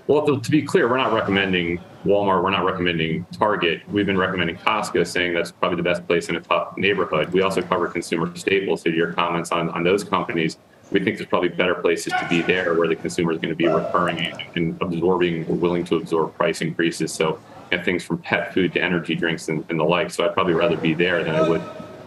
Well, 0.06 0.26
to, 0.26 0.40
to 0.40 0.50
be 0.50 0.62
clear, 0.62 0.88
we're 0.88 0.96
not 0.96 1.12
recommending 1.12 1.78
Walmart. 2.04 2.42
We're 2.42 2.50
not 2.50 2.64
recommending 2.64 3.24
Target. 3.32 3.82
We've 3.88 4.06
been 4.06 4.18
recommending 4.18 4.56
Costco, 4.56 5.06
saying 5.06 5.34
that's 5.34 5.52
probably 5.52 5.76
the 5.76 5.82
best 5.82 6.04
place 6.06 6.28
in 6.28 6.36
a 6.36 6.40
tough 6.40 6.76
neighborhood. 6.76 7.32
We 7.32 7.42
also 7.42 7.62
cover 7.62 7.86
consumer 7.86 8.34
staples. 8.34 8.82
So, 8.82 8.88
your 8.88 9.12
comments 9.12 9.52
on, 9.52 9.68
on 9.68 9.84
those 9.84 10.02
companies, 10.02 10.58
we 10.90 11.02
think 11.02 11.18
there's 11.18 11.28
probably 11.28 11.48
better 11.48 11.74
places 11.74 12.12
to 12.18 12.26
be 12.28 12.42
there 12.42 12.74
where 12.74 12.88
the 12.88 12.96
consumer 12.96 13.32
is 13.32 13.38
going 13.38 13.50
to 13.50 13.54
be 13.54 13.66
recurring 13.66 14.32
and 14.56 14.80
absorbing 14.80 15.46
or 15.46 15.54
willing 15.54 15.84
to 15.84 15.96
absorb 15.96 16.34
price 16.34 16.60
increases. 16.60 17.12
So, 17.12 17.38
know, 17.76 17.82
things 17.82 18.02
from 18.02 18.18
pet 18.18 18.52
food 18.52 18.72
to 18.72 18.82
energy 18.82 19.14
drinks 19.14 19.48
and, 19.48 19.64
and 19.70 19.78
the 19.78 19.84
like. 19.84 20.10
So, 20.10 20.24
I'd 20.24 20.34
probably 20.34 20.54
rather 20.54 20.76
be 20.76 20.94
there 20.94 21.22
than 21.22 21.34
I 21.34 21.48
would 21.48 21.62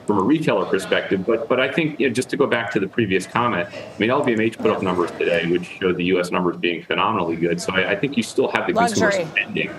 from 0.06 0.18
a 0.18 0.24
retailer 0.24 0.66
perspective. 0.66 1.26
But 1.26 1.48
but 1.48 1.60
I 1.60 1.72
think 1.72 2.00
you 2.00 2.08
know, 2.08 2.14
just 2.14 2.30
to 2.32 2.38
go 2.38 2.48
back 2.48 2.72
to 2.72 2.80
the 2.80 2.88
previous 2.88 3.26
comment, 3.26 3.70
I 3.74 4.00
mean 4.00 4.10
LVMH 4.10 4.58
put 4.58 4.72
up 4.72 4.82
numbers 4.82 5.12
today 5.12 5.50
which 5.50 5.66
showed 5.66 5.98
the 5.98 6.06
U.S. 6.06 6.32
numbers 6.32 6.58
being 6.58 6.84
phenomenally 6.84 7.36
good. 7.36 7.62
So 7.62 7.74
I, 7.74 7.92
I 7.92 7.96
think 7.96 8.18
you 8.18 8.24
still 8.24 8.52
have 8.52 8.68
the 8.68 8.74
Luxury. 8.74 9.12
consumer 9.12 9.32
spending. 9.32 9.72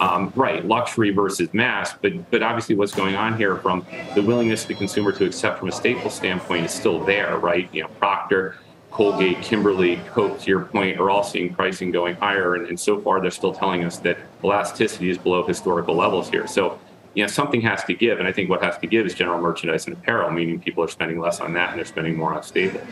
Um, 0.00 0.32
right, 0.34 0.64
luxury 0.64 1.10
versus 1.10 1.52
mass, 1.54 1.94
but 2.00 2.30
but 2.30 2.42
obviously 2.42 2.74
what's 2.74 2.94
going 2.94 3.14
on 3.14 3.36
here 3.36 3.56
from 3.56 3.86
the 4.14 4.22
willingness 4.22 4.62
of 4.62 4.68
the 4.68 4.74
consumer 4.74 5.12
to 5.12 5.24
accept 5.24 5.58
from 5.58 5.68
a 5.68 5.72
staple 5.72 6.10
standpoint 6.10 6.64
is 6.64 6.72
still 6.72 7.04
there, 7.04 7.38
right? 7.38 7.68
You 7.72 7.82
know, 7.82 7.88
Procter, 7.88 8.56
Colgate, 8.90 9.40
Kimberly, 9.42 9.96
Coke, 10.08 10.40
to 10.40 10.46
your 10.46 10.64
point, 10.64 10.98
are 10.98 11.08
all 11.08 11.22
seeing 11.22 11.54
pricing 11.54 11.90
going 11.90 12.16
higher, 12.16 12.56
and, 12.56 12.66
and 12.66 12.78
so 12.78 13.00
far 13.00 13.20
they're 13.20 13.30
still 13.30 13.54
telling 13.54 13.84
us 13.84 13.98
that 13.98 14.18
elasticity 14.42 15.10
is 15.10 15.18
below 15.18 15.46
historical 15.46 15.94
levels 15.94 16.28
here. 16.28 16.46
So 16.46 16.78
you 17.14 17.22
know, 17.22 17.28
something 17.28 17.60
has 17.60 17.84
to 17.84 17.94
give, 17.94 18.18
and 18.18 18.26
I 18.26 18.32
think 18.32 18.48
what 18.48 18.62
has 18.62 18.78
to 18.78 18.86
give 18.86 19.06
is 19.06 19.14
general 19.14 19.40
merchandise 19.40 19.86
and 19.86 19.96
apparel, 19.96 20.30
meaning 20.30 20.60
people 20.60 20.82
are 20.82 20.88
spending 20.88 21.20
less 21.20 21.40
on 21.40 21.52
that 21.54 21.70
and 21.70 21.78
they're 21.78 21.84
spending 21.84 22.16
more 22.16 22.32
on 22.32 22.42
staples. 22.42 22.86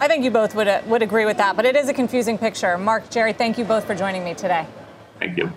I 0.00 0.08
think 0.08 0.24
you 0.24 0.30
both 0.30 0.54
would, 0.54 0.68
would 0.86 1.02
agree 1.02 1.24
with 1.24 1.36
that, 1.38 1.56
but 1.56 1.64
it 1.64 1.76
is 1.76 1.88
a 1.88 1.94
confusing 1.94 2.36
picture. 2.36 2.76
Mark, 2.76 3.08
Jerry, 3.10 3.32
thank 3.32 3.56
you 3.58 3.64
both 3.64 3.86
for 3.86 3.94
joining 3.94 4.24
me 4.24 4.34
today. 4.34 4.66
Thank 5.24 5.38
you. 5.38 5.50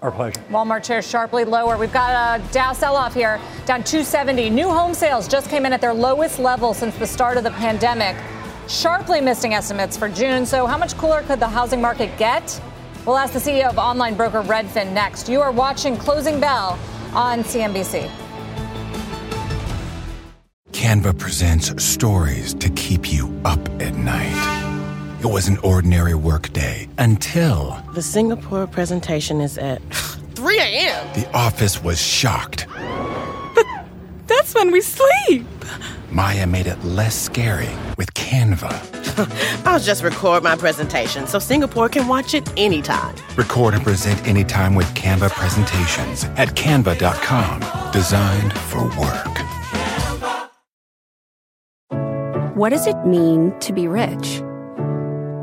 Our 0.00 0.10
pleasure. 0.10 0.40
Walmart 0.48 0.82
shares 0.82 1.06
sharply 1.06 1.44
lower. 1.44 1.76
We've 1.76 1.92
got 1.92 2.40
a 2.40 2.52
Dow 2.52 2.72
sell-off 2.72 3.12
here, 3.12 3.38
down 3.66 3.84
270. 3.84 4.48
New 4.48 4.70
home 4.70 4.94
sales 4.94 5.28
just 5.28 5.50
came 5.50 5.66
in 5.66 5.74
at 5.74 5.82
their 5.82 5.92
lowest 5.92 6.38
level 6.38 6.72
since 6.72 6.96
the 6.96 7.06
start 7.06 7.36
of 7.36 7.44
the 7.44 7.50
pandemic, 7.50 8.16
sharply 8.66 9.20
missing 9.20 9.52
estimates 9.52 9.98
for 9.98 10.08
June. 10.08 10.46
So, 10.46 10.66
how 10.66 10.78
much 10.78 10.96
cooler 10.96 11.20
could 11.22 11.38
the 11.38 11.48
housing 11.48 11.82
market 11.82 12.16
get? 12.16 12.58
We'll 13.04 13.18
ask 13.18 13.34
the 13.34 13.38
CEO 13.38 13.68
of 13.68 13.76
online 13.76 14.14
broker 14.14 14.42
Redfin 14.42 14.90
next. 14.94 15.28
You 15.28 15.42
are 15.42 15.52
watching 15.52 15.98
Closing 15.98 16.40
Bell 16.40 16.78
on 17.12 17.40
CNBC. 17.40 18.10
Canva 20.72 21.18
presents 21.18 21.82
stories 21.82 22.54
to 22.54 22.70
keep 22.70 23.12
you 23.12 23.38
up 23.44 23.60
at 23.82 23.94
night. 23.96 24.69
It 25.20 25.26
was 25.30 25.48
an 25.48 25.58
ordinary 25.58 26.14
workday 26.14 26.88
until 26.96 27.78
The 27.92 28.00
Singapore 28.00 28.66
presentation 28.66 29.42
is 29.42 29.58
at 29.58 29.82
3 30.34 30.58
a.m. 30.58 31.12
the 31.14 31.30
office 31.34 31.82
was 31.84 32.00
shocked. 32.00 32.66
That's 34.26 34.54
when 34.54 34.70
we 34.70 34.80
sleep. 34.80 35.44
Maya 36.10 36.46
made 36.46 36.66
it 36.66 36.82
less 36.84 37.14
scary 37.14 37.68
with 37.98 38.14
Canva. 38.14 38.72
I'll 39.66 39.78
just 39.78 40.02
record 40.02 40.42
my 40.42 40.56
presentation 40.56 41.26
so 41.26 41.38
Singapore 41.38 41.90
can 41.90 42.08
watch 42.08 42.32
it 42.32 42.50
anytime. 42.56 43.14
Record 43.36 43.74
and 43.74 43.82
present 43.82 44.26
anytime 44.26 44.74
with 44.74 44.86
Canva 44.94 45.30
presentations 45.32 46.24
at 46.38 46.48
canva.com. 46.56 47.92
Designed 47.92 48.54
for 48.54 48.84
work. 48.98 49.36
What 52.56 52.70
does 52.70 52.86
it 52.86 52.96
mean 53.04 53.58
to 53.60 53.74
be 53.74 53.86
rich? 53.86 54.42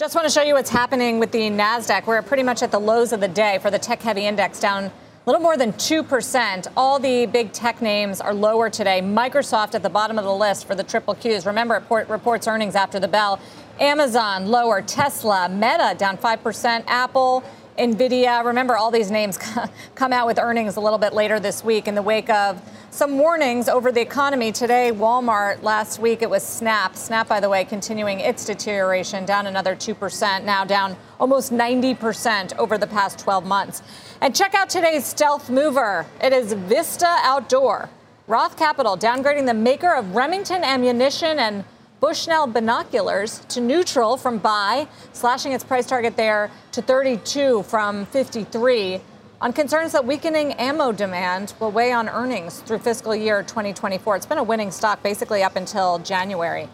Just 0.00 0.14
want 0.14 0.26
to 0.26 0.32
show 0.32 0.40
you 0.40 0.54
what's 0.54 0.70
happening 0.70 1.18
with 1.18 1.30
the 1.30 1.50
NASDAQ. 1.50 2.06
We're 2.06 2.22
pretty 2.22 2.42
much 2.42 2.62
at 2.62 2.70
the 2.70 2.80
lows 2.80 3.12
of 3.12 3.20
the 3.20 3.28
day 3.28 3.58
for 3.60 3.70
the 3.70 3.78
tech 3.78 4.00
heavy 4.00 4.24
index, 4.24 4.58
down 4.58 4.84
a 4.84 4.92
little 5.26 5.42
more 5.42 5.58
than 5.58 5.74
2%. 5.74 6.68
All 6.74 6.98
the 6.98 7.26
big 7.26 7.52
tech 7.52 7.82
names 7.82 8.18
are 8.18 8.32
lower 8.32 8.70
today. 8.70 9.02
Microsoft 9.02 9.74
at 9.74 9.82
the 9.82 9.90
bottom 9.90 10.18
of 10.18 10.24
the 10.24 10.34
list 10.34 10.66
for 10.66 10.74
the 10.74 10.82
triple 10.82 11.14
Qs. 11.14 11.44
Remember, 11.44 11.74
it 11.76 11.86
port- 11.86 12.08
reports 12.08 12.48
earnings 12.48 12.76
after 12.76 12.98
the 12.98 13.08
bell. 13.08 13.38
Amazon 13.78 14.46
lower, 14.46 14.80
Tesla, 14.80 15.50
Meta 15.50 15.94
down 15.98 16.16
5%, 16.16 16.84
Apple, 16.86 17.44
NVIDIA. 17.78 18.44
Remember, 18.44 18.76
all 18.76 18.90
these 18.90 19.10
names 19.10 19.38
come 19.94 20.12
out 20.12 20.26
with 20.26 20.38
earnings 20.38 20.76
a 20.76 20.80
little 20.80 20.98
bit 20.98 21.12
later 21.12 21.40
this 21.40 21.64
week 21.64 21.88
in 21.88 21.94
the 21.94 22.02
wake 22.02 22.28
of 22.30 22.60
some 22.90 23.18
warnings 23.18 23.68
over 23.68 23.92
the 23.92 24.00
economy. 24.00 24.52
Today, 24.52 24.90
Walmart, 24.92 25.62
last 25.62 26.00
week, 26.00 26.22
it 26.22 26.30
was 26.30 26.42
Snap. 26.42 26.96
Snap, 26.96 27.28
by 27.28 27.40
the 27.40 27.48
way, 27.48 27.64
continuing 27.64 28.20
its 28.20 28.44
deterioration, 28.44 29.24
down 29.24 29.46
another 29.46 29.76
2%, 29.76 30.44
now 30.44 30.64
down 30.64 30.96
almost 31.18 31.52
90% 31.52 32.56
over 32.58 32.76
the 32.76 32.86
past 32.86 33.18
12 33.18 33.46
months. 33.46 33.82
And 34.20 34.34
check 34.34 34.54
out 34.54 34.68
today's 34.68 35.06
stealth 35.06 35.48
mover. 35.48 36.04
It 36.22 36.32
is 36.32 36.52
Vista 36.52 37.16
Outdoor. 37.22 37.88
Roth 38.26 38.56
Capital 38.56 38.96
downgrading 38.96 39.46
the 39.46 39.54
maker 39.54 39.92
of 39.92 40.14
Remington 40.14 40.62
ammunition 40.62 41.38
and 41.38 41.64
Bushnell 42.00 42.46
binoculars 42.46 43.40
to 43.50 43.60
neutral 43.60 44.16
from 44.16 44.38
buy, 44.38 44.88
slashing 45.12 45.52
its 45.52 45.62
price 45.62 45.86
target 45.86 46.16
there 46.16 46.50
to 46.72 46.80
32 46.80 47.62
from 47.64 48.06
53 48.06 49.02
on 49.42 49.52
concerns 49.52 49.92
that 49.92 50.06
weakening 50.06 50.52
ammo 50.54 50.92
demand 50.92 51.52
will 51.60 51.70
weigh 51.70 51.92
on 51.92 52.08
earnings 52.08 52.60
through 52.60 52.78
fiscal 52.78 53.14
year 53.14 53.42
2024. 53.42 54.16
It's 54.16 54.26
been 54.26 54.38
a 54.38 54.42
winning 54.42 54.70
stock 54.70 55.02
basically 55.02 55.42
up 55.42 55.56
until 55.56 55.98
January. 55.98 56.68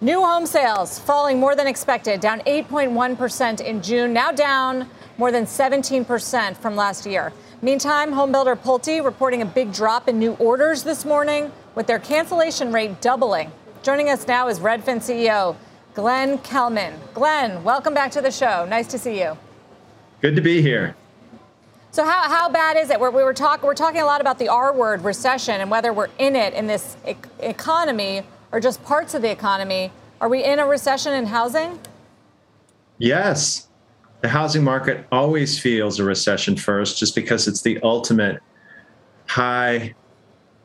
New 0.00 0.22
home 0.22 0.46
sales 0.46 0.98
falling 1.00 1.38
more 1.38 1.56
than 1.56 1.66
expected, 1.66 2.20
down 2.20 2.40
8.1% 2.40 3.60
in 3.60 3.82
June, 3.82 4.12
now 4.12 4.30
down 4.30 4.88
more 5.18 5.30
than 5.30 5.44
17% 5.44 6.56
from 6.56 6.76
last 6.76 7.06
year. 7.06 7.32
Meantime, 7.60 8.12
homebuilder 8.12 8.56
Pulte 8.56 9.04
reporting 9.04 9.42
a 9.42 9.46
big 9.46 9.72
drop 9.72 10.08
in 10.08 10.18
new 10.18 10.32
orders 10.34 10.82
this 10.82 11.04
morning, 11.04 11.52
with 11.74 11.86
their 11.86 11.98
cancellation 11.98 12.72
rate 12.72 13.00
doubling. 13.00 13.52
Joining 13.82 14.10
us 14.10 14.26
now 14.26 14.48
is 14.48 14.60
Redfin 14.60 14.98
CEO 14.98 15.56
Glenn 15.94 16.36
Kelman. 16.40 16.92
Glenn, 17.14 17.64
welcome 17.64 17.94
back 17.94 18.10
to 18.10 18.20
the 18.20 18.30
show. 18.30 18.66
Nice 18.68 18.86
to 18.88 18.98
see 18.98 19.18
you. 19.18 19.38
Good 20.20 20.36
to 20.36 20.42
be 20.42 20.60
here. 20.60 20.94
So 21.90 22.04
how, 22.04 22.28
how 22.28 22.50
bad 22.50 22.76
is 22.76 22.90
it? 22.90 23.00
We're, 23.00 23.10
we 23.10 23.24
were 23.24 23.32
talk, 23.32 23.62
we're 23.62 23.72
talking 23.72 24.02
a 24.02 24.04
lot 24.04 24.20
about 24.20 24.38
the 24.38 24.48
R 24.48 24.74
word, 24.74 25.02
recession, 25.02 25.62
and 25.62 25.70
whether 25.70 25.94
we're 25.94 26.10
in 26.18 26.36
it 26.36 26.52
in 26.52 26.66
this 26.66 26.98
e- 27.08 27.14
economy 27.38 28.22
or 28.52 28.60
just 28.60 28.84
parts 28.84 29.14
of 29.14 29.22
the 29.22 29.30
economy. 29.30 29.90
Are 30.20 30.28
we 30.28 30.44
in 30.44 30.58
a 30.58 30.66
recession 30.66 31.14
in 31.14 31.24
housing? 31.24 31.80
Yes. 32.98 33.68
The 34.20 34.28
housing 34.28 34.62
market 34.62 35.06
always 35.10 35.58
feels 35.58 35.98
a 35.98 36.04
recession 36.04 36.54
first 36.54 36.98
just 36.98 37.14
because 37.14 37.48
it's 37.48 37.62
the 37.62 37.80
ultimate 37.82 38.42
high 39.26 39.94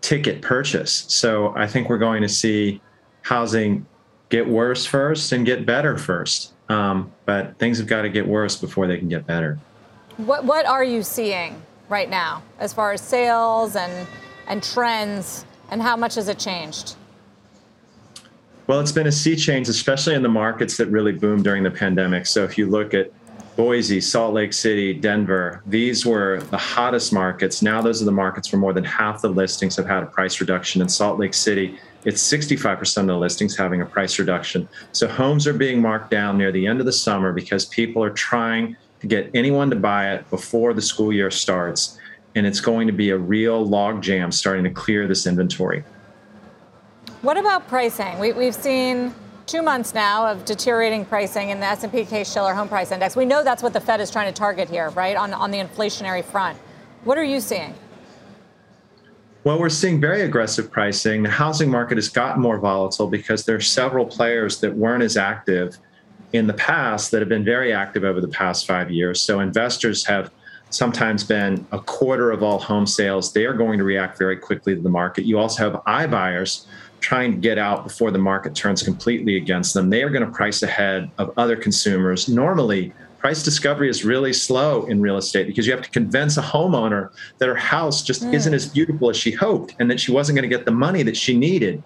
ticket 0.01 0.41
purchase. 0.41 1.05
So 1.07 1.53
I 1.55 1.65
think 1.65 1.88
we're 1.88 1.98
going 1.98 2.22
to 2.22 2.29
see 2.29 2.81
housing 3.25 3.84
get 4.29 4.48
worse 4.48 4.86
first 4.86 5.32
and 5.32 5.48
get 5.48 5.65
better 5.65 5.98
first. 5.98 6.53
Um, 6.70 7.12
but 7.25 7.58
things 7.58 7.79
have 7.79 7.88
got 7.88 8.03
to 8.03 8.10
get 8.10 8.27
worse 8.27 8.55
before 8.55 8.86
they 8.86 9.00
can 9.00 9.10
get 9.10 9.25
better. 9.25 9.58
What 10.17 10.46
what 10.46 10.65
are 10.67 10.84
you 10.84 11.01
seeing 11.01 11.62
right 11.89 12.10
now 12.10 12.44
as 12.60 12.72
far 12.72 12.94
as 12.94 13.01
sales 13.01 13.75
and 13.75 14.08
and 14.48 14.63
trends 14.63 15.46
and 15.72 15.82
how 15.82 15.98
much 15.98 16.15
has 16.15 16.29
it 16.29 16.38
changed? 16.38 16.96
Well, 18.67 18.79
it's 18.79 18.91
been 18.91 19.08
a 19.08 19.12
sea 19.12 19.36
change, 19.36 19.70
especially 19.70 20.13
in 20.13 20.22
the 20.22 20.29
markets 20.29 20.77
that 20.77 20.88
really 20.88 21.12
boomed 21.12 21.44
during 21.44 21.63
the 21.63 21.72
pandemic. 21.72 22.27
So 22.27 22.44
if 22.44 22.58
you 22.58 22.67
look 22.67 22.94
at 22.94 23.12
Boise, 23.55 24.01
Salt 24.01 24.34
Lake 24.34 24.53
City, 24.53 24.94
Denver, 24.94 25.62
these 25.65 26.05
were 26.05 26.41
the 26.51 26.58
hottest 26.58 27.13
markets. 27.13 27.62
Now 27.62 27.82
those 27.82 28.01
are 28.01 28.05
the 28.05 28.12
markets 28.12 28.51
where 28.51 28.60
more 28.60 28.74
than 28.74 28.84
half 28.84 29.22
the 29.22 29.29
listings 29.29 29.75
have 29.77 29.88
had 29.88 30.03
a 30.03 30.08
price 30.08 30.39
reduction. 30.41 30.82
In 30.82 30.89
Salt 30.89 31.20
Lake 31.20 31.34
City, 31.34 31.79
it's 32.05 32.21
65% 32.31 32.97
of 32.97 33.07
the 33.07 33.17
listings 33.17 33.57
having 33.57 33.81
a 33.81 33.85
price 33.85 34.19
reduction. 34.19 34.69
So 34.91 35.07
homes 35.07 35.47
are 35.47 35.53
being 35.53 35.81
marked 35.81 36.12
down 36.12 36.38
near 36.38 36.51
the 36.51 36.65
end 36.67 36.79
of 36.79 36.85
the 36.85 36.93
summer 36.93 37.33
because 37.33 37.65
people 37.65 38.03
are 38.03 38.12
trying 38.12 38.77
to 39.01 39.07
get 39.07 39.31
anyone 39.33 39.69
to 39.71 39.75
buy 39.75 40.13
it 40.13 40.29
before 40.29 40.74
the 40.74 40.81
school 40.81 41.12
year 41.12 41.31
starts. 41.31 41.97
And 42.35 42.45
it's 42.45 42.59
going 42.59 42.85
to 42.88 42.93
be 42.93 43.09
a 43.09 43.17
real 43.17 43.67
logjam 43.67 44.31
starting 44.31 44.63
to 44.65 44.69
clear 44.69 45.07
this 45.07 45.25
inventory. 45.25 45.83
What 47.21 47.38
about 47.38 47.67
pricing? 47.67 48.19
We, 48.19 48.33
we've 48.33 48.53
seen 48.53 49.13
two 49.47 49.63
months 49.63 49.93
now 49.93 50.27
of 50.27 50.45
deteriorating 50.45 51.05
pricing 51.05 51.50
in 51.50 51.59
the 51.59 51.65
S&P 51.65 52.05
Case-Shiller 52.05 52.53
Home 52.53 52.67
Price 52.67 52.91
Index. 52.91 53.15
We 53.15 53.25
know 53.25 53.43
that's 53.43 53.63
what 53.63 53.74
the 53.74 53.79
Fed 53.79 54.00
is 54.00 54.12
trying 54.12 54.31
to 54.31 54.38
target 54.38 54.69
here, 54.69 54.89
right, 54.91 55.15
on, 55.15 55.33
on 55.33 55.50
the 55.50 55.57
inflationary 55.57 56.24
front. 56.24 56.57
What 57.03 57.17
are 57.17 57.24
you 57.24 57.39
seeing? 57.39 57.74
Well, 59.46 59.60
we're 59.60 59.70
seeing 59.70 60.02
very 60.02 60.22
aggressive 60.22 60.72
pricing. 60.72 61.22
The 61.22 61.30
housing 61.30 61.70
market 61.70 62.00
has 62.00 62.10
gotten 62.10 62.42
more 62.42 62.58
volatile 62.58 63.06
because 63.06 63.46
there 63.46 63.56
are 63.56 63.62
several 63.62 64.04
players 64.04 64.60
that 64.62 64.75
weren't 64.75 65.04
as 65.04 65.18
active 65.18 65.78
in 66.34 66.48
the 66.48 66.56
past 66.56 67.12
that 67.12 67.20
have 67.22 67.30
been 67.30 67.46
very 67.46 67.72
active 67.72 68.04
over 68.04 68.20
the 68.20 68.28
past 68.28 68.66
five 68.66 68.90
years. 68.90 69.22
So 69.22 69.42
investors 69.42 70.04
have 70.08 70.32
sometimes 70.72 71.24
been 71.24 71.64
a 71.72 71.78
quarter 71.78 72.32
of 72.32 72.42
all 72.42 72.58
home 72.58 72.88
sales. 72.88 73.34
They 73.34 73.46
are 73.46 73.54
going 73.54 73.78
to 73.78 73.84
react 73.84 74.18
very 74.18 74.36
quickly 74.36 74.74
to 74.74 74.82
the 74.82 74.90
market. 74.90 75.25
You 75.25 75.38
also 75.38 75.70
have 75.70 75.80
iBuyers 75.84 76.66
trying 77.00 77.34
to 77.34 77.38
get 77.38 77.60
out 77.60 77.84
before 77.84 78.10
the 78.10 78.18
market 78.18 78.56
turns 78.56 78.82
completely 78.82 79.38
against 79.38 79.75
them. 79.75 79.92
They 79.92 80.02
are 80.02 80.10
going 80.10 80.25
to 80.25 80.32
price 80.32 80.64
ahead 80.64 81.12
of 81.20 81.32
other 81.38 81.56
consumers. 81.56 82.28
Normally, 82.28 82.96
price 83.25 83.41
discovery 83.41 83.89
is 83.89 84.05
really 84.05 84.32
slow 84.32 84.86
in 84.86 85.01
real 85.01 85.17
estate 85.17 85.48
because 85.48 85.65
you 85.65 85.74
have 85.74 85.82
to 85.82 85.89
convince 85.89 86.38
a 86.38 86.44
homeowner 86.44 87.10
that 87.39 87.50
her 87.50 87.55
house 87.55 88.03
just 88.03 88.22
mm. 88.22 88.32
isn't 88.32 88.53
as 88.53 88.67
beautiful 88.67 89.10
as 89.10 89.17
she 89.17 89.32
hoped 89.32 89.74
and 89.79 89.89
that 89.89 90.00
she 90.00 90.12
wasn't 90.12 90.36
going 90.36 90.48
to 90.48 90.55
get 90.55 90.63
the 90.63 90.72
money 90.72 91.01
that 91.01 91.17
she 91.17 91.36
needed. 91.36 91.82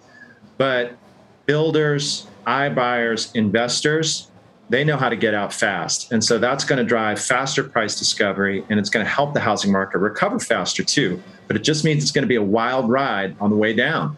But 0.58 0.98
builders, 1.46 2.28
iBuyers, 2.46 3.34
investors, 3.38 4.30
they 4.68 4.84
know 4.84 4.98
how 4.98 5.08
to 5.08 5.16
get 5.16 5.34
out 5.34 5.54
fast. 5.54 6.12
And 6.12 6.22
so 6.22 6.40
that's 6.40 6.66
going 6.66 6.76
to 6.76 6.84
drive 6.84 7.22
faster 7.22 7.64
price 7.64 7.98
discovery 7.98 8.66
and 8.70 8.78
it's 8.78 8.90
going 8.90 9.06
to 9.06 9.10
help 9.10 9.34
the 9.34 9.40
housing 9.40 9.72
market 9.72 10.00
recover 10.00 10.40
faster 10.40 10.84
too. 10.84 11.24
But 11.48 11.56
it 11.56 11.64
just 11.64 11.86
means 11.86 12.04
it's 12.04 12.12
going 12.12 12.24
to 12.24 12.28
be 12.28 12.36
a 12.36 12.44
wild 12.44 12.90
ride 12.90 13.38
on 13.40 13.50
the 13.50 13.56
way 13.56 13.72
down. 13.72 14.18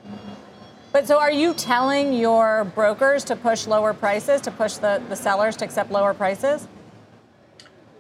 But 0.92 1.08
so 1.08 1.20
are 1.20 1.32
you 1.32 1.54
telling 1.54 2.14
your 2.14 2.64
brokers 2.74 3.24
to 3.26 3.36
push 3.36 3.68
lower 3.68 3.94
prices, 3.94 4.42
to 4.42 4.50
push 4.50 4.78
the, 4.78 5.04
the 5.08 5.16
sellers 5.16 5.56
to 5.58 5.66
accept 5.66 5.92
lower 5.92 6.16
prices? 6.16 6.68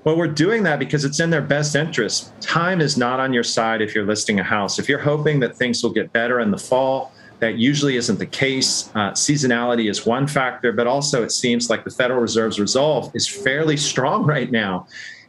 Well, 0.03 0.17
we're 0.17 0.27
doing 0.27 0.63
that 0.63 0.79
because 0.79 1.05
it's 1.05 1.19
in 1.19 1.29
their 1.29 1.43
best 1.43 1.75
interest. 1.75 2.33
Time 2.41 2.81
is 2.81 2.97
not 2.97 3.19
on 3.19 3.33
your 3.33 3.43
side 3.43 3.81
if 3.81 3.93
you're 3.93 4.05
listing 4.05 4.39
a 4.39 4.43
house. 4.43 4.79
If 4.79 4.89
you're 4.89 4.99
hoping 4.99 5.39
that 5.41 5.55
things 5.55 5.83
will 5.83 5.91
get 5.91 6.11
better 6.11 6.39
in 6.39 6.49
the 6.49 6.57
fall, 6.57 7.13
that 7.39 7.57
usually 7.57 7.97
isn't 7.97 8.17
the 8.17 8.25
case. 8.25 8.89
Uh, 8.95 9.11
seasonality 9.11 9.89
is 9.89 10.05
one 10.05 10.25
factor, 10.25 10.71
but 10.71 10.87
also 10.87 11.23
it 11.23 11.31
seems 11.31 11.69
like 11.69 11.83
the 11.83 11.91
Federal 11.91 12.19
Reserve's 12.19 12.59
resolve 12.59 13.11
is 13.15 13.27
fairly 13.27 13.77
strong 13.77 14.25
right 14.25 14.51
now. 14.51 14.87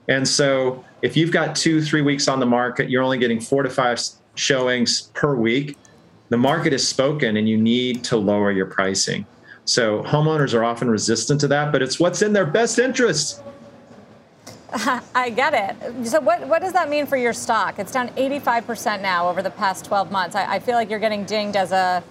And 0.08 0.26
so 0.26 0.82
if 1.02 1.16
you've 1.16 1.32
got 1.32 1.54
two, 1.54 1.82
three 1.82 2.02
weeks 2.02 2.26
on 2.26 2.40
the 2.40 2.46
market, 2.46 2.88
you're 2.88 3.02
only 3.02 3.18
getting 3.18 3.40
four 3.40 3.62
to 3.62 3.70
five 3.70 4.00
showings 4.36 5.10
per 5.14 5.34
week. 5.34 5.76
The 6.30 6.38
market 6.38 6.72
has 6.72 6.86
spoken 6.86 7.36
and 7.36 7.46
you 7.46 7.58
need 7.58 8.04
to 8.04 8.16
lower 8.16 8.50
your 8.50 8.66
pricing. 8.66 9.26
So 9.64 10.02
homeowners 10.02 10.54
are 10.54 10.64
often 10.64 10.90
resistant 10.90 11.40
to 11.42 11.48
that, 11.48 11.72
but 11.72 11.82
it's 11.82 12.00
what's 12.00 12.22
in 12.22 12.32
their 12.32 12.46
best 12.46 12.78
interest. 12.78 13.42
I 15.14 15.28
get 15.28 15.52
it. 15.52 16.06
So, 16.06 16.20
what, 16.20 16.46
what 16.48 16.62
does 16.62 16.72
that 16.72 16.88
mean 16.88 17.04
for 17.04 17.16
your 17.16 17.34
stock? 17.34 17.78
It's 17.78 17.92
down 17.92 18.08
85% 18.10 19.02
now 19.02 19.28
over 19.28 19.42
the 19.42 19.50
past 19.50 19.84
12 19.84 20.10
months. 20.10 20.34
I, 20.34 20.54
I, 20.54 20.58
feel 20.60 20.76
like 20.76 20.88
you're 20.88 20.98
getting 20.98 21.24
dinged 21.24 21.56
as 21.56 21.72
a, 21.72 22.02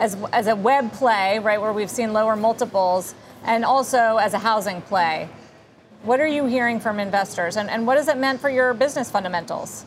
as, 0.00 0.16
as 0.32 0.46
a 0.46 0.56
web 0.56 0.90
play, 0.92 1.38
right, 1.40 1.60
where 1.60 1.74
we've 1.74 1.90
seen 1.90 2.14
lower 2.14 2.34
multiples, 2.34 3.14
and 3.44 3.66
also 3.66 4.16
as 4.16 4.32
a 4.32 4.38
housing 4.38 4.80
play. 4.82 5.28
What 6.04 6.18
are 6.18 6.26
you 6.26 6.46
hearing 6.46 6.80
from 6.80 7.00
investors, 7.00 7.56
and, 7.56 7.68
and 7.68 7.86
what 7.86 7.98
has 7.98 8.08
it 8.08 8.16
meant 8.16 8.40
for 8.40 8.48
your 8.48 8.72
business 8.72 9.10
fundamentals? 9.10 9.84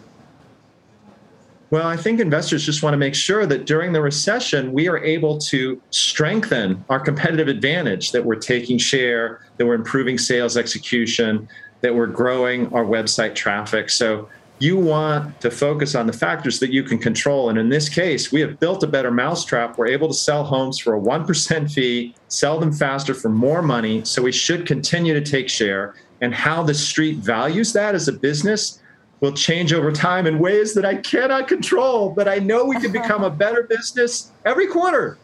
Well, 1.71 1.88
I 1.88 1.98
think 1.98 2.19
investors 2.19 2.63
just 2.65 2.81
want 2.81 2.93
to 2.93 2.98
make 2.98 3.13
sure 3.13 3.45
that 3.45 3.65
during 3.65 3.93
the 3.93 4.01
recession, 4.01 4.71
we 4.71 4.88
are 4.88 4.98
able 4.98 5.38
to 5.39 5.81
strengthen 5.91 6.83
our 6.89 7.00
competitive 7.00 7.48
advantage, 7.48 8.12
that 8.12 8.25
we're 8.25 8.36
taking 8.36 8.77
share, 8.77 9.41
that 9.57 9.65
we're 9.65 9.75
improving 9.75 10.17
sales 10.17 10.57
execution, 10.57 11.48
that 11.81 11.93
we're 11.93 12.07
growing 12.07 12.71
our 12.74 12.83
website 12.83 13.36
traffic. 13.36 13.89
So 13.89 14.29
you 14.59 14.77
want 14.77 15.39
to 15.39 15.50
focus 15.50 15.95
on 15.95 16.05
the 16.05 16.13
factors 16.13 16.59
that 16.59 16.71
you 16.71 16.83
can 16.83 16.98
control. 16.98 17.50
And 17.50 17.57
in 17.57 17.69
this 17.69 17.88
case, 17.88 18.31
we 18.31 18.41
have 18.41 18.59
built 18.59 18.83
a 18.83 18.88
better 18.88 19.09
mousetrap. 19.09 19.77
We're 19.77 19.88
able 19.88 20.09
to 20.09 20.13
sell 20.13 20.43
homes 20.43 20.77
for 20.77 20.95
a 20.95 21.00
1% 21.00 21.71
fee, 21.71 22.13
sell 22.27 22.59
them 22.59 22.74
faster 22.74 23.13
for 23.13 23.29
more 23.29 23.62
money. 23.62 24.03
So 24.03 24.21
we 24.21 24.33
should 24.33 24.67
continue 24.67 25.13
to 25.13 25.21
take 25.21 25.50
share. 25.50 25.95
And 26.21 26.36
how 26.36 26.63
the 26.63 26.74
street 26.74 27.19
values 27.19 27.71
that 27.71 27.95
as 27.95 28.09
a 28.09 28.13
business 28.13 28.81
will 29.21 29.31
change 29.31 29.71
over 29.71 29.91
time 29.91 30.27
in 30.27 30.39
ways 30.39 30.74
that 30.74 30.86
I 30.86 30.95
cannot 30.95 31.48
control. 31.48 32.09
But 32.09 32.27
I 32.27 32.39
know 32.39 32.65
we 32.65 32.77
can 32.79 32.91
become 32.91 33.24
a 33.24 33.29
better 33.29 33.63
business 33.63 34.31
every 34.43 34.67
quarter. 34.67 35.17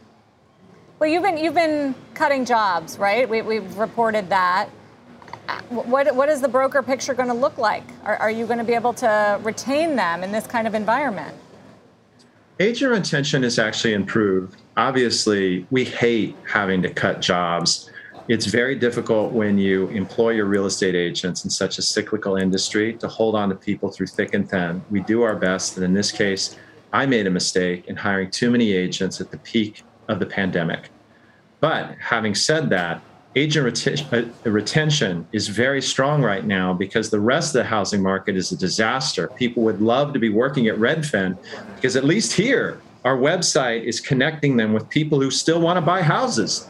Well, 0.99 1.09
you've 1.09 1.23
been, 1.23 1.37
you've 1.37 1.53
been 1.53 1.93
cutting 2.13 2.45
jobs, 2.45 2.97
right? 2.97 3.27
We, 3.27 3.41
we've 3.41 3.77
reported 3.77 4.29
that 4.29 4.69
what, 5.69 6.15
what 6.15 6.29
is 6.29 6.41
the 6.41 6.47
broker 6.47 6.81
picture 6.81 7.13
going 7.13 7.29
to 7.29 7.33
look 7.35 7.57
like? 7.57 7.83
Are, 8.03 8.17
are 8.17 8.31
you 8.31 8.45
going 8.45 8.59
to 8.59 8.63
be 8.63 8.73
able 8.73 8.93
to 8.93 9.39
retain 9.43 9.95
them 9.95 10.23
in 10.23 10.31
this 10.31 10.47
kind 10.47 10.67
of 10.67 10.75
environment? 10.75 11.35
Agent 12.59 12.91
retention 12.91 13.43
is 13.43 13.59
actually 13.59 13.93
improved. 13.93 14.61
Obviously, 14.77 15.67
we 15.71 15.83
hate 15.83 16.35
having 16.47 16.81
to 16.83 16.89
cut 16.89 17.21
jobs. 17.21 17.89
it's 18.27 18.45
very 18.45 18.75
difficult 18.75 19.33
when 19.33 19.57
you 19.57 19.87
employ 19.89 20.31
your 20.31 20.45
real 20.45 20.65
estate 20.65 20.95
agents 20.95 21.43
in 21.43 21.49
such 21.49 21.77
a 21.77 21.81
cyclical 21.81 22.37
industry 22.37 22.93
to 22.93 23.07
hold 23.07 23.35
on 23.35 23.49
to 23.49 23.55
people 23.55 23.89
through 23.91 24.07
thick 24.07 24.33
and 24.33 24.49
thin. 24.49 24.81
We 24.89 25.01
do 25.01 25.21
our 25.21 25.35
best. 25.35 25.75
And 25.75 25.85
in 25.85 25.93
this 25.93 26.11
case, 26.11 26.57
I 26.93 27.05
made 27.05 27.27
a 27.27 27.29
mistake 27.29 27.87
in 27.87 27.95
hiring 27.97 28.31
too 28.31 28.49
many 28.49 28.71
agents 28.71 29.19
at 29.19 29.29
the 29.31 29.37
peak 29.39 29.83
of 30.07 30.19
the 30.19 30.25
pandemic. 30.25 30.89
But 31.59 31.95
having 31.99 32.35
said 32.35 32.69
that, 32.69 33.01
agent 33.35 33.67
reti- 33.67 34.23
uh, 34.45 34.49
retention 34.49 35.27
is 35.31 35.47
very 35.47 35.81
strong 35.81 36.21
right 36.21 36.45
now 36.45 36.73
because 36.73 37.09
the 37.09 37.19
rest 37.19 37.49
of 37.49 37.59
the 37.59 37.65
housing 37.65 38.01
market 38.01 38.35
is 38.35 38.51
a 38.51 38.57
disaster. 38.57 39.27
People 39.35 39.63
would 39.63 39.81
love 39.81 40.13
to 40.13 40.19
be 40.19 40.29
working 40.29 40.67
at 40.67 40.75
Redfin 40.77 41.37
because 41.75 41.95
at 41.95 42.05
least 42.05 42.33
here, 42.33 42.81
our 43.03 43.17
website 43.17 43.83
is 43.83 43.99
connecting 43.99 44.57
them 44.57 44.73
with 44.73 44.89
people 44.89 45.19
who 45.21 45.29
still 45.29 45.61
want 45.61 45.77
to 45.77 45.81
buy 45.81 46.01
houses. 46.01 46.69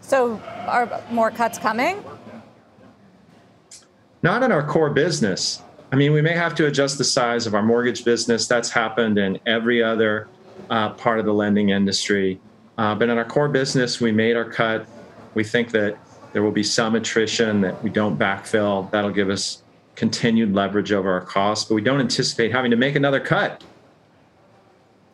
So, 0.00 0.40
are 0.66 1.02
more 1.10 1.30
cuts 1.30 1.58
coming? 1.58 2.04
Not 4.22 4.42
in 4.42 4.52
our 4.52 4.66
core 4.66 4.90
business. 4.90 5.62
I 5.90 5.96
mean, 5.96 6.12
we 6.12 6.20
may 6.20 6.34
have 6.34 6.54
to 6.56 6.66
adjust 6.66 6.98
the 6.98 7.04
size 7.04 7.46
of 7.46 7.54
our 7.54 7.62
mortgage 7.62 8.04
business. 8.04 8.46
That's 8.46 8.70
happened 8.70 9.18
in 9.18 9.38
every 9.46 9.82
other 9.82 10.28
uh, 10.70 10.90
part 10.90 11.18
of 11.18 11.24
the 11.24 11.32
lending 11.32 11.70
industry. 11.70 12.40
Uh, 12.76 12.94
but 12.94 13.08
in 13.08 13.18
our 13.18 13.24
core 13.24 13.48
business, 13.48 14.00
we 14.00 14.12
made 14.12 14.36
our 14.36 14.44
cut. 14.44 14.86
We 15.34 15.44
think 15.44 15.70
that 15.72 15.96
there 16.32 16.42
will 16.42 16.52
be 16.52 16.62
some 16.62 16.94
attrition 16.96 17.60
that 17.60 17.82
we 17.82 17.90
don't 17.90 18.18
backfill. 18.18 18.90
That'll 18.90 19.10
give 19.10 19.30
us 19.30 19.62
continued 19.94 20.54
leverage 20.54 20.92
over 20.92 21.12
our 21.12 21.20
costs, 21.20 21.68
but 21.68 21.76
we 21.76 21.80
don't 21.80 22.00
anticipate 22.00 22.50
having 22.50 22.70
to 22.70 22.76
make 22.76 22.96
another 22.96 23.20
cut. 23.20 23.62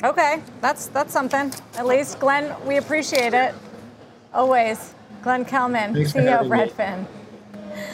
Okay, 0.03 0.43
that's 0.63 0.87
that's 0.87 1.13
something. 1.13 1.53
At 1.77 1.87
least, 1.87 2.19
Glenn, 2.19 2.55
we 2.67 2.79
appreciate 2.79 3.35
it. 3.35 3.55
Always, 4.33 4.95
Glenn 5.23 5.45
Kelman, 5.45 5.93
Thanks 5.93 6.13
CEO 6.15 6.41
of 6.41 6.47
Redfin. 6.47 7.07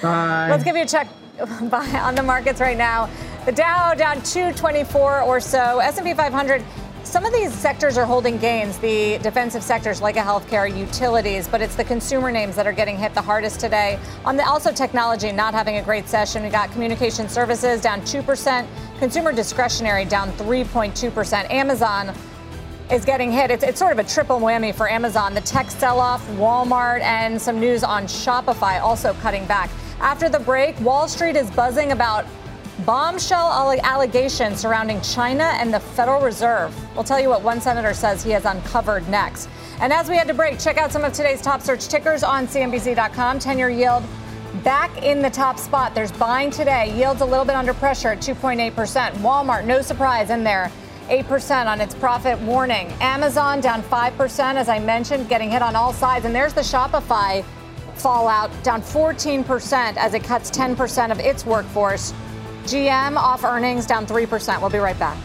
Bye. 0.00 0.48
Let's 0.48 0.62
give 0.62 0.76
you 0.76 0.82
a 0.82 0.86
check 0.86 1.08
on 1.40 2.14
the 2.14 2.22
markets 2.22 2.60
right 2.60 2.78
now. 2.78 3.10
The 3.44 3.52
Dow 3.52 3.94
down 3.94 4.22
224 4.22 5.22
or 5.22 5.40
so. 5.40 5.78
S&P 5.78 6.14
500 6.14 6.62
some 7.06 7.24
of 7.24 7.32
these 7.32 7.54
sectors 7.54 7.96
are 7.96 8.04
holding 8.04 8.36
gains, 8.36 8.78
the 8.78 9.18
defensive 9.18 9.62
sectors 9.62 10.02
like 10.02 10.16
a 10.16 10.20
healthcare, 10.20 10.66
utilities, 10.76 11.46
but 11.46 11.60
it's 11.60 11.76
the 11.76 11.84
consumer 11.84 12.32
names 12.32 12.56
that 12.56 12.66
are 12.66 12.72
getting 12.72 12.96
hit 12.96 13.14
the 13.14 13.22
hardest 13.22 13.60
today. 13.60 13.96
On 14.24 14.36
the 14.36 14.44
also 14.44 14.72
technology 14.72 15.30
not 15.30 15.54
having 15.54 15.76
a 15.76 15.82
great 15.82 16.08
session. 16.08 16.42
We 16.42 16.48
got 16.48 16.72
communication 16.72 17.28
services 17.28 17.80
down 17.80 18.00
2%, 18.00 18.66
consumer 18.98 19.32
discretionary 19.32 20.04
down 20.04 20.32
3.2%. 20.32 21.48
Amazon 21.48 22.12
is 22.90 23.04
getting 23.04 23.30
hit. 23.30 23.52
It's, 23.52 23.62
it's 23.62 23.78
sort 23.78 23.92
of 23.92 24.00
a 24.00 24.04
triple 24.04 24.40
whammy 24.40 24.74
for 24.74 24.90
Amazon. 24.90 25.32
The 25.32 25.40
tech 25.42 25.70
sell 25.70 26.00
off, 26.00 26.26
Walmart, 26.30 27.02
and 27.02 27.40
some 27.40 27.60
news 27.60 27.84
on 27.84 28.06
Shopify 28.06 28.80
also 28.80 29.14
cutting 29.14 29.46
back. 29.46 29.70
After 30.00 30.28
the 30.28 30.40
break, 30.40 30.78
Wall 30.80 31.06
Street 31.06 31.36
is 31.36 31.48
buzzing 31.52 31.92
about 31.92 32.26
bombshell 32.84 33.80
allegations 33.82 34.60
surrounding 34.60 35.00
China 35.00 35.44
and 35.44 35.72
the 35.72 35.80
Federal 35.80 36.20
Reserve. 36.20 36.74
We'll 36.94 37.04
tell 37.04 37.20
you 37.20 37.28
what 37.28 37.42
one 37.42 37.60
senator 37.60 37.94
says 37.94 38.22
he 38.22 38.30
has 38.32 38.44
uncovered 38.44 39.08
next. 39.08 39.48
And 39.80 39.92
as 39.92 40.08
we 40.08 40.16
head 40.16 40.28
to 40.28 40.34
break, 40.34 40.58
check 40.58 40.76
out 40.76 40.92
some 40.92 41.04
of 41.04 41.12
today's 41.12 41.40
top 41.40 41.62
search 41.62 41.88
tickers 41.88 42.22
on 42.22 42.46
CNBC.com. 42.46 43.38
10 43.38 43.58
year 43.58 43.70
yield 43.70 44.04
back 44.62 45.02
in 45.02 45.22
the 45.22 45.30
top 45.30 45.58
spot. 45.58 45.94
There's 45.94 46.12
buying 46.12 46.50
today. 46.50 46.96
Yields 46.96 47.20
a 47.20 47.24
little 47.24 47.44
bit 47.44 47.54
under 47.54 47.74
pressure 47.74 48.08
at 48.08 48.18
2.8%. 48.18 49.12
Walmart, 49.16 49.64
no 49.64 49.82
surprise 49.82 50.30
in 50.30 50.44
there. 50.44 50.70
8% 51.08 51.66
on 51.66 51.80
its 51.80 51.94
profit 51.94 52.38
warning. 52.40 52.88
Amazon 53.00 53.60
down 53.60 53.82
5%, 53.82 54.54
as 54.54 54.68
I 54.68 54.80
mentioned, 54.80 55.28
getting 55.28 55.50
hit 55.50 55.62
on 55.62 55.76
all 55.76 55.92
sides. 55.92 56.24
And 56.24 56.34
there's 56.34 56.52
the 56.52 56.62
Shopify 56.62 57.44
fallout, 57.94 58.50
down 58.62 58.82
14% 58.82 59.96
as 59.96 60.14
it 60.14 60.24
cuts 60.24 60.50
10% 60.50 61.12
of 61.12 61.20
its 61.20 61.46
workforce. 61.46 62.12
GM 62.66 63.16
off 63.16 63.44
earnings 63.44 63.86
down 63.86 64.06
3%. 64.06 64.60
We'll 64.60 64.70
be 64.70 64.78
right 64.78 64.98
back. 64.98 65.16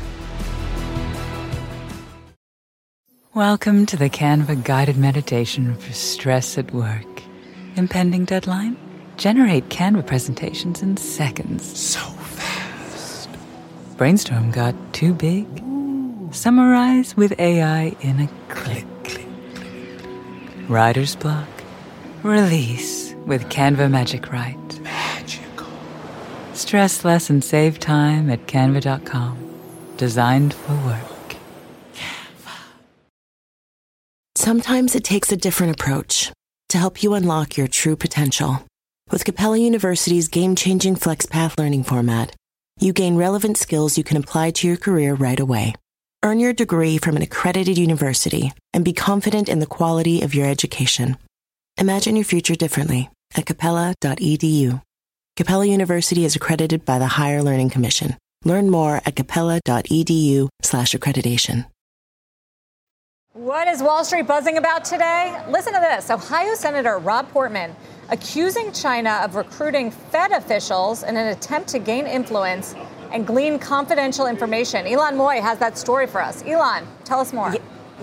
Welcome 3.34 3.86
to 3.86 3.96
the 3.96 4.10
Canva 4.10 4.66
guided 4.66 4.98
meditation 4.98 5.76
for 5.78 5.94
stress 5.94 6.58
at 6.58 6.74
work. 6.74 7.24
Impending 7.78 8.26
deadline? 8.26 8.76
Generate 9.16 9.70
Canva 9.70 10.06
presentations 10.06 10.82
in 10.82 10.98
seconds. 10.98 11.64
So 11.80 12.00
fast. 12.00 13.30
Brainstorm 13.96 14.52
got 14.52 14.76
too 14.94 15.14
big? 15.14 15.48
Ooh. 15.64 16.30
Summarize 16.34 17.16
with 17.16 17.40
AI 17.40 17.96
in 18.02 18.20
a 18.20 18.28
click. 18.50 18.86
click, 19.04 19.26
click. 19.54 20.70
Writer's 20.70 21.16
block? 21.16 21.48
Release 22.24 23.14
with 23.26 23.46
Canva 23.46 23.90
Magic 23.90 24.30
Write. 24.32 24.71
Stress 26.72 27.04
less 27.04 27.30
and 27.30 27.44
save 27.44 27.80
time 27.82 28.30
at 28.30 28.48
canva.com. 28.48 29.38
Designed 29.98 30.54
for 30.54 30.74
work. 30.86 31.36
Sometimes 34.36 34.96
it 34.96 35.04
takes 35.04 35.34
a 35.34 35.36
different 35.36 35.74
approach 35.74 36.32
to 36.70 36.78
help 36.78 37.04
you 37.04 37.14
unlock 37.14 37.58
your 37.58 37.68
true 37.68 37.98
potential. 37.98 38.66
With 39.12 39.26
Capella 39.26 39.58
University's 39.58 40.30
game 40.30 40.56
changing 40.56 40.96
FlexPath 40.96 41.60
learning 41.60 41.84
format, 41.84 42.34
you 42.80 42.94
gain 42.94 43.18
relevant 43.18 43.58
skills 43.58 43.98
you 43.98 44.06
can 44.06 44.16
apply 44.16 44.52
to 44.52 44.68
your 44.70 44.78
career 44.78 45.14
right 45.14 45.42
away. 45.42 45.76
Earn 46.24 46.40
your 46.40 46.54
degree 46.54 46.98
from 46.98 47.18
an 47.18 47.22
accredited 47.22 47.78
university 47.78 48.54
and 48.74 48.86
be 48.86 48.94
confident 48.94 49.50
in 49.50 49.60
the 49.60 49.66
quality 49.66 50.22
of 50.22 50.34
your 50.34 50.48
education. 50.48 51.18
Imagine 51.78 52.16
your 52.16 52.24
future 52.24 52.56
differently 52.56 53.10
at 53.36 53.46
capella.edu. 53.46 54.82
Capella 55.38 55.66
University 55.66 56.26
is 56.26 56.36
accredited 56.36 56.84
by 56.84 57.00
the 57.00 57.08
Higher 57.08 57.42
Learning 57.42 57.70
Commission. 57.70 58.18
Learn 58.44 58.70
more 58.70 59.02
at 59.06 59.16
capella.edu 59.16 60.50
slash 60.62 60.94
accreditation. 60.94 61.66
What 63.34 63.70
is 63.70 63.82
Wall 63.82 64.04
Street 64.04 64.28
buzzing 64.28 64.58
about 64.58 64.84
today? 64.84 65.42
Listen 65.48 65.74
to 65.74 65.80
this. 65.80 66.10
Ohio 66.10 66.54
Senator 66.54 66.98
Rob 66.98 67.30
Portman 67.30 67.74
accusing 68.10 68.74
China 68.74 69.22
of 69.24 69.36
recruiting 69.36 69.90
Fed 69.90 70.32
officials 70.32 71.04
in 71.04 71.16
an 71.16 71.28
attempt 71.28 71.70
to 71.70 71.80
gain 71.80 72.08
influence 72.08 72.76
and 73.14 73.26
glean 73.26 73.58
confidential 73.58 74.28
information. 74.28 74.86
Ylan 74.86 75.14
Mui 75.14 75.40
has 75.40 75.58
that 75.60 75.78
story 75.78 76.08
for 76.08 76.22
us. 76.22 76.44
Elon, 76.44 76.86
tell 77.06 77.22
us 77.22 77.32
more. 77.32 77.54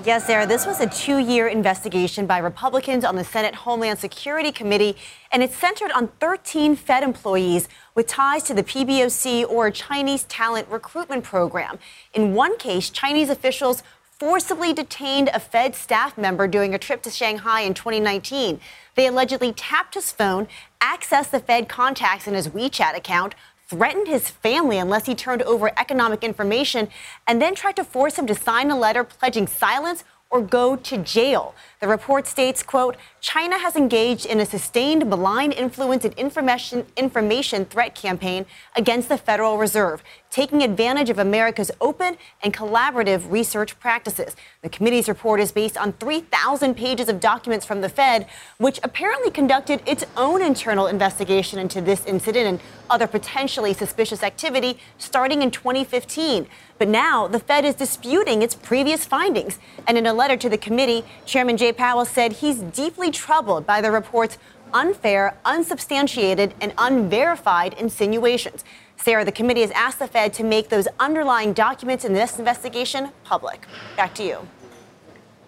Yes, 0.05 0.27
Sarah, 0.27 0.47
this 0.47 0.65
was 0.65 0.81
a 0.81 0.87
two 0.87 1.19
year 1.19 1.49
investigation 1.49 2.27
by 2.27 2.39
Republicans 2.39 3.05
on 3.05 3.17
the 3.17 3.25
Senate 3.25 3.57
Homeland 3.57 3.99
Security 3.99 4.53
Committee, 4.53 4.97
and 5.33 5.43
it's 5.43 5.57
centered 5.57 5.91
on 5.91 6.07
13 6.21 6.77
Fed 6.77 7.03
employees 7.03 7.69
with 7.97 8.07
ties 8.07 8.45
to 8.45 8.55
the 8.55 8.63
PBOC 8.63 9.45
or 9.49 9.73
Chinese 9.73 10.23
talent 10.25 10.69
recruitment 10.69 11.25
program. 11.25 11.81
In 12.15 12.33
one 12.33 12.57
case, 12.59 12.91
Chinese 12.91 13.29
officials 13.29 13.83
forcibly 14.19 14.73
detained 14.73 15.31
a 15.35 15.41
Fed 15.41 15.75
staff 15.75 16.17
member 16.17 16.47
during 16.47 16.75
a 16.75 16.79
trip 16.79 17.03
to 17.03 17.11
Shanghai 17.11 17.63
in 17.63 17.75
2019. 17.75 18.61
They 18.95 19.09
allegedly 19.09 19.53
tapped 19.53 19.95
his 19.95 20.13
phone, 20.13 20.47
accessed 20.81 21.31
the 21.31 21.41
Fed 21.41 21.69
contacts 21.69 22.29
in 22.29 22.35
his 22.35 22.49
WeChat 22.49 22.97
account, 22.97 23.35
threatened 23.69 24.09
his 24.09 24.31
family 24.31 24.79
unless 24.79 25.07
he 25.07 25.15
turned 25.15 25.43
over 25.43 25.71
economic 25.79 26.25
information, 26.25 26.89
and 27.27 27.41
then 27.41 27.55
tried 27.55 27.77
to 27.77 27.85
force 27.85 28.19
him 28.19 28.27
to 28.27 28.35
sign 28.35 28.71
a 28.71 28.79
letter 28.79 29.05
pledging 29.05 29.47
silence 29.47 30.05
or 30.31 30.41
go 30.41 30.77
to 30.77 30.99
jail. 30.99 31.55
The 31.81 31.89
report 31.89 32.27
states, 32.27 32.63
quote, 32.63 32.97
China 33.21 33.59
has 33.59 33.75
engaged 33.75 34.27
in 34.27 34.39
a 34.39 34.47
sustained 34.47 35.09
malign 35.09 35.51
influence 35.51 36.05
and 36.05 36.15
information, 36.15 36.87
information 36.97 37.65
threat 37.65 37.95
campaign 37.95 38.47
against 38.77 39.09
the 39.09 39.19
Federal 39.19 39.59
Reserve, 39.59 40.05
taking 40.31 40.63
advantage 40.63 41.11
of 41.11 41.19
America's 41.19 41.71
open 41.81 42.17
and 42.43 42.55
collaborative 42.55 43.31
research 43.31 43.79
practices. 43.81 44.37
The 44.63 44.69
committee's 44.69 45.09
report 45.09 45.41
is 45.41 45.51
based 45.51 45.77
on 45.77 45.95
3,000 45.95 46.75
pages 46.75 47.09
of 47.09 47.19
documents 47.19 47.67
from 47.67 47.81
the 47.81 47.89
Fed, 47.89 48.29
which 48.59 48.79
apparently 48.85 49.31
conducted 49.31 49.83
its 49.85 50.05
own 50.17 50.41
internal 50.41 50.87
investigation 50.87 51.59
into 51.59 51.81
this 51.81 52.05
incident 52.07 52.47
and 52.47 52.61
other 52.89 53.07
potentially 53.07 53.75
suspicious 53.75 54.23
activity 54.23 54.79
starting 54.97 55.43
in 55.43 55.51
2015. 55.51 56.47
But 56.79 56.89
now 56.89 57.27
the 57.27 57.41
Fed 57.41 57.65
is 57.65 57.75
disputing 57.75 58.43
its 58.43 58.55
previous 58.55 59.05
findings. 59.05 59.59
And 59.87 59.99
in 59.99 60.07
a 60.07 60.13
letter 60.13 60.37
to 60.37 60.49
the 60.49 60.59
committee, 60.59 61.05
Chairman 61.27 61.57
Jay 61.57 61.73
Powell 61.73 62.05
said 62.05 62.35
he's 62.35 62.59
deeply 62.59 63.08
troubled 63.11 63.67
by 63.67 63.81
the 63.81 63.91
report's 63.91 64.39
unfair, 64.73 65.37
unsubstantiated, 65.45 66.55
and 66.61 66.73
unverified 66.79 67.75
insinuations. 67.75 68.65
Sarah, 68.97 69.25
the 69.25 69.33
committee 69.33 69.61
has 69.61 69.71
asked 69.71 69.99
the 69.99 70.07
Fed 70.07 70.33
to 70.35 70.45
make 70.45 70.69
those 70.69 70.89
underlying 70.99 71.53
documents 71.53 72.05
in 72.05 72.13
this 72.13 72.39
investigation 72.39 73.11
public. 73.25 73.67
Back 73.97 74.15
to 74.15 74.25
you. 74.25 74.49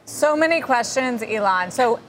So 0.04 0.36
many 0.36 0.60
questions, 0.60 1.22
Ylan. 1.22 1.70
So, 1.70 2.00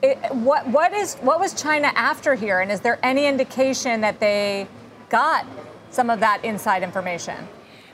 it, 0.00 0.16
what 0.32 0.66
what 0.68 0.92
is 0.92 1.16
what 1.16 1.40
was 1.40 1.60
China 1.60 1.90
after 1.96 2.36
here, 2.36 2.60
and 2.60 2.70
is 2.70 2.80
there 2.80 3.00
any 3.02 3.26
indication 3.26 4.00
that 4.02 4.20
they 4.20 4.68
got 5.08 5.44
some 5.90 6.08
of 6.08 6.20
that 6.20 6.44
inside 6.44 6.84
information? 6.84 7.48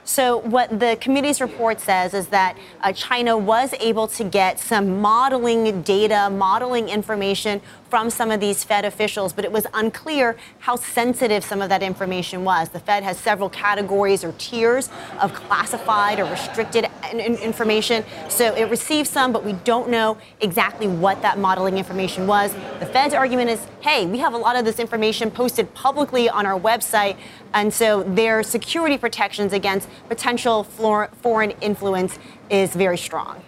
So, 0.06 0.38
what 0.38 0.80
the 0.80 0.98
committee's 1.00 1.40
report 1.40 1.80
says 1.80 2.12
is 2.12 2.28
that 2.28 2.58
uh, 2.82 2.92
China 2.92 3.38
was 3.38 3.72
able 3.80 4.06
to 4.08 4.24
get 4.24 4.60
some 4.60 5.00
modeling 5.00 5.80
data, 5.80 6.28
modeling 6.28 6.90
information 6.90 7.62
from 7.94 8.10
some 8.10 8.32
of 8.32 8.40
these 8.40 8.64
Fed 8.64 8.84
officials, 8.84 9.32
but 9.32 9.44
it 9.44 9.52
was 9.52 9.68
unclear 9.72 10.36
how 10.58 10.74
sensitive 10.74 11.44
some 11.44 11.62
of 11.62 11.68
that 11.68 11.80
information 11.80 12.42
was. 12.42 12.68
The 12.70 12.80
Fed 12.80 13.04
has 13.04 13.16
several 13.16 13.48
categories 13.48 14.24
or 14.24 14.32
tiers 14.32 14.88
of 15.20 15.32
classified 15.32 16.18
or 16.18 16.24
restricted 16.24 16.88
information. 17.12 18.04
So, 18.28 18.52
it 18.56 18.64
received 18.64 19.08
some, 19.08 19.32
but 19.32 19.44
we 19.44 19.52
don't 19.52 19.90
know 19.90 20.18
exactly 20.40 20.88
what 20.88 21.22
that 21.22 21.38
modeling 21.38 21.78
information 21.78 22.26
was. 22.26 22.52
The 22.80 22.86
Fed's 22.86 23.14
argument 23.14 23.50
is 23.50 23.64
hey, 23.80 24.06
we 24.06 24.18
have 24.18 24.34
a 24.34 24.38
lot 24.38 24.56
of 24.56 24.64
this 24.64 24.80
information 24.80 25.30
posted 25.30 25.72
publicly 25.72 26.28
on 26.28 26.46
our 26.46 26.58
website, 26.58 27.16
and 27.52 27.72
so 27.72 28.02
their 28.02 28.42
security 28.42 28.98
protections 28.98 29.52
against 29.52 29.88
potential 30.08 30.64
foreign 30.64 31.52
influence 31.60 32.18
is 32.50 32.74
very 32.74 32.98
strong. 32.98 33.40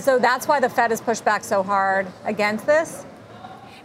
So 0.00 0.18
that's 0.18 0.46
why 0.46 0.60
the 0.60 0.68
Fed 0.68 0.90
has 0.90 1.00
pushed 1.00 1.24
back 1.24 1.42
so 1.44 1.62
hard 1.62 2.06
against 2.26 2.66
this? 2.66 3.06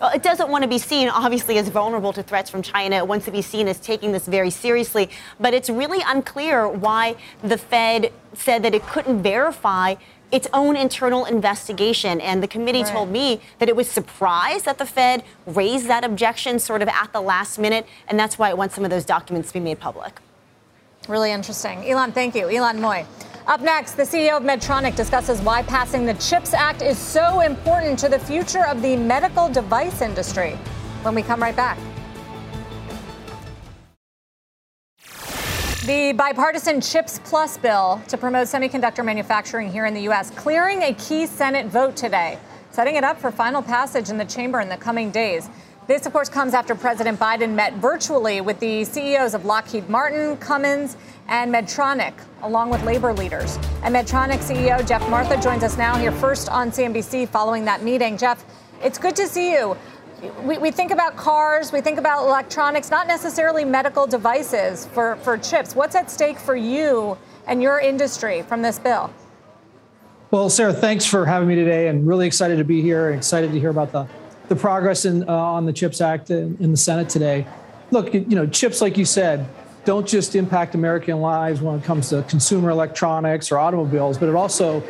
It 0.01 0.21
doesn't 0.21 0.49
want 0.49 0.63
to 0.63 0.67
be 0.67 0.77
seen, 0.77 1.10
obviously, 1.10 1.57
as 1.57 1.69
vulnerable 1.69 2.13
to 2.13 2.21
threats 2.21 2.49
from 2.49 2.62
China. 2.62 2.97
It 2.97 3.07
wants 3.07 3.25
to 3.25 3.31
be 3.31 3.41
seen 3.41 3.67
as 3.67 3.79
taking 3.79 4.12
this 4.12 4.27
very 4.27 4.51
seriously. 4.51 5.10
But 5.39 5.53
it's 5.53 5.69
really 5.69 6.01
unclear 6.05 6.67
why 6.67 7.15
the 7.41 7.57
Fed 7.57 8.13
said 8.33 8.63
that 8.63 8.75
it 8.75 8.83
couldn't 8.83 9.23
verify 9.23 9.95
its 10.31 10.47
own 10.53 10.75
internal 10.75 11.25
investigation. 11.25 12.21
And 12.21 12.43
the 12.43 12.47
committee 12.47 12.83
right. 12.83 12.91
told 12.91 13.10
me 13.10 13.41
that 13.57 13.69
it 13.69 13.75
was 13.75 13.89
surprised 13.89 14.65
that 14.65 14.77
the 14.77 14.86
Fed 14.86 15.23
raised 15.47 15.88
that 15.88 16.03
objection 16.03 16.60
sort 16.60 16.81
of 16.83 16.89
at 16.89 17.12
the 17.12 17.21
last 17.21 17.57
minute. 17.57 17.88
And 18.07 18.19
that's 18.19 18.38
why 18.38 18.49
it 18.49 18.57
wants 18.57 18.75
some 18.75 18.83
of 18.83 18.91
those 18.91 19.05
documents 19.05 19.49
to 19.49 19.53
be 19.55 19.60
made 19.62 19.79
public. 19.79 20.19
Really 21.07 21.31
interesting. 21.31 21.79
Ylan, 21.83 22.13
thank 22.13 22.36
you. 22.36 22.45
Ylan 22.45 22.79
Mui. 22.79 23.05
Up 23.47 23.62
next, 23.62 23.93
the 23.93 24.03
CEO 24.03 24.36
of 24.36 24.43
Medtronic 24.43 24.97
discusses 24.97 25.39
why 25.39 25.62
passing 25.62 26.05
the 26.05 26.15
CHIPS 26.15 26.53
Act 26.53 26.81
is 26.81 26.97
so 26.97 27.39
important 27.39 27.97
to 27.99 28.10
the 28.10 28.19
future 28.19 28.65
of 28.65 28.81
the 28.81 28.97
medical 28.97 29.47
device 29.47 30.01
industry. 30.01 30.51
When 31.03 31.15
we 31.15 31.21
come 31.21 31.41
right 31.41 31.55
back. 31.55 31.77
The 35.86 36.12
bipartisan 36.17 36.81
CHIPS 36.81 37.21
Plus 37.23 37.57
bill 37.57 38.01
to 38.10 38.17
promote 38.17 38.47
semiconductor 38.47 39.05
manufacturing 39.05 39.71
here 39.71 39.86
in 39.86 39.93
the 39.93 40.01
U.S. 40.01 40.29
clearing 40.31 40.83
a 40.83 40.93
key 40.95 41.25
Senate 41.25 41.67
vote 41.67 41.95
today, 41.95 42.38
setting 42.71 42.97
it 42.97 43.05
up 43.05 43.17
for 43.17 43.31
final 43.31 43.62
passage 43.62 44.10
in 44.10 44.17
the 44.17 44.25
chamber 44.25 44.60
in 44.60 44.67
the 44.67 44.75
coming 44.75 45.10
days. 45.10 45.49
This, 45.88 46.06
of 46.06 46.12
course, 46.12 46.28
comes 46.28 46.54
after 46.54 46.76
President 46.76 47.17
Biden 47.17 47.54
met 47.54 47.73
virtually 47.76 48.41
with 48.41 48.60
the 48.60 48.84
CEOs 48.84 49.34
of 49.34 49.45
Lockheed 49.45 49.88
Martin, 49.88 50.36
Cummins, 50.36 50.97
and 51.30 51.50
Medtronic, 51.50 52.13
along 52.41 52.71
with 52.71 52.84
labor 52.84 53.13
leaders. 53.13 53.56
And 53.84 53.95
Medtronic 53.95 54.39
CEO 54.39 54.86
Geoff 54.86 55.10
Martha 55.10 55.41
joins 55.41 55.63
us 55.63 55.78
now 55.78 55.95
here 55.95 56.12
first 56.12 56.50
on 56.50 56.71
CNBC 56.71 57.30
following 57.30 57.63
that 57.63 57.84
meeting. 57.84 58.17
Geoff, 58.17 58.43
it's 58.84 58.97
good 58.97 59.15
to 59.15 59.28
see 59.28 59.54
you. 59.54 59.78
We, 60.43 60.58
we 60.58 60.71
think 60.71 60.91
about 60.91 61.15
cars, 61.15 61.71
we 61.71 61.80
think 61.80 62.00
about 62.00 62.26
electronics, 62.26 62.91
not 62.91 63.08
necessarily 63.08 63.63
medical 63.63 64.06
devices 64.06 64.88
for, 64.88 65.15
for 65.17 65.38
chips. 65.38 65.73
What's 65.73 65.95
at 65.95 66.12
stake 66.12 66.38
for 66.38 66.58
you 66.58 67.17
and 67.45 67.63
your 67.63 67.80
industry 67.80 68.41
from 68.41 68.62
this 68.62 68.78
bill? 68.78 69.10
Well, 70.32 70.50
Sarah, 70.50 70.73
thanks 70.73 71.06
for 71.06 71.26
having 71.26 71.47
me 71.47 71.56
today 71.56 71.88
and 71.88 72.06
really 72.06 72.28
excited 72.28 72.58
to 72.58 72.65
be 72.65 72.82
here 72.82 73.08
and 73.08 73.17
excited 73.17 73.54
to 73.54 73.60
hear 73.60 73.69
about 73.69 73.93
the 73.93 74.06
the 74.47 74.55
progress 74.55 75.05
in, 75.05 75.27
uh, 75.27 75.33
on 75.33 75.65
the 75.65 75.73
CHIPS 75.73 76.01
Act 76.01 76.29
in, 76.29 76.57
in, 76.60 76.71
the 76.71 76.77
Senate 76.77 77.10
today. 77.10 77.45
Look, 77.91 78.13
you 78.13 78.21
know, 78.21 78.47
chips, 78.47 78.81
like 78.81 78.97
you 78.97 79.05
said, 79.05 79.47
don't 79.86 80.07
just 80.07 80.36
impact 80.36 80.75
American 80.75 81.21
lives 81.21 81.62
when 81.62 81.79
it 81.79 81.83
comes 81.83 82.10
to 82.10 82.23
consumer 82.23 82.69
electronics 82.69 83.51
or 83.51 83.57
automobiles, 83.57 84.17
but 84.17 84.29
it 84.29 84.36
also 84.36 84.83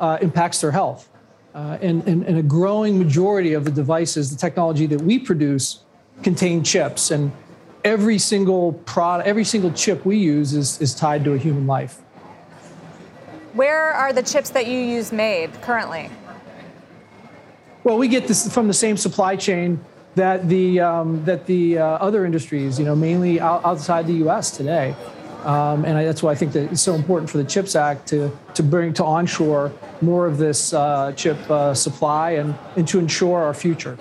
uh, 0.00 0.18
impacts 0.20 0.60
their 0.60 0.70
health. 0.70 1.08
Uh, 1.54 1.78
and, 1.80 2.06
and, 2.08 2.24
and, 2.24 2.36
a 2.36 2.42
growing 2.42 2.98
majority 2.98 3.52
of 3.52 3.64
the 3.64 3.70
devices, 3.70 4.28
the 4.28 4.36
technology 4.36 4.86
that 4.86 5.00
we 5.00 5.20
produce, 5.20 5.84
contain 6.24 6.64
chips. 6.64 7.12
And 7.12 7.30
every 7.84 8.18
single 8.18 8.72
product, 8.72 9.28
every 9.28 9.44
single 9.44 9.70
chip 9.70 10.04
we 10.04 10.18
use 10.18 10.52
is, 10.52 10.80
is 10.80 10.96
tied 10.96 11.22
to 11.24 11.32
a 11.34 11.38
human 11.38 11.68
life. 11.68 12.00
Where 13.52 13.92
are 13.92 14.12
the 14.12 14.22
chips 14.22 14.50
that 14.50 14.66
you 14.66 14.78
use 14.78 15.12
made 15.12 15.52
currently? 15.62 16.10
Well, 17.84 17.98
we 17.98 18.08
get 18.08 18.26
this 18.26 18.50
from 18.50 18.66
the 18.66 18.74
same 18.74 18.96
supply 18.96 19.36
chain 19.36 19.78
that 20.14 20.48
the 20.48 20.80
um, 20.80 21.22
that 21.26 21.44
the 21.44 21.78
uh, 21.78 21.84
other 21.84 22.24
industries, 22.24 22.78
you 22.78 22.86
know, 22.86 22.96
mainly 22.96 23.40
out, 23.40 23.62
outside 23.62 24.06
the 24.06 24.14
U.S. 24.24 24.50
today, 24.50 24.94
um, 25.44 25.84
and 25.84 25.98
I, 25.98 26.04
that's 26.04 26.22
why 26.22 26.32
I 26.32 26.34
think 26.34 26.52
that 26.52 26.72
it's 26.72 26.80
so 26.80 26.94
important 26.94 27.28
for 27.28 27.36
the 27.36 27.44
CHIPS 27.44 27.76
Act 27.76 28.08
to 28.08 28.34
to 28.54 28.62
bring 28.62 28.94
to 28.94 29.04
onshore 29.04 29.70
more 30.00 30.26
of 30.26 30.38
this 30.38 30.72
uh, 30.72 31.12
chip 31.12 31.38
uh, 31.50 31.74
supply 31.74 32.32
and, 32.32 32.54
and 32.76 32.88
to 32.88 32.98
ensure 32.98 33.42
our 33.42 33.52
future. 33.52 33.98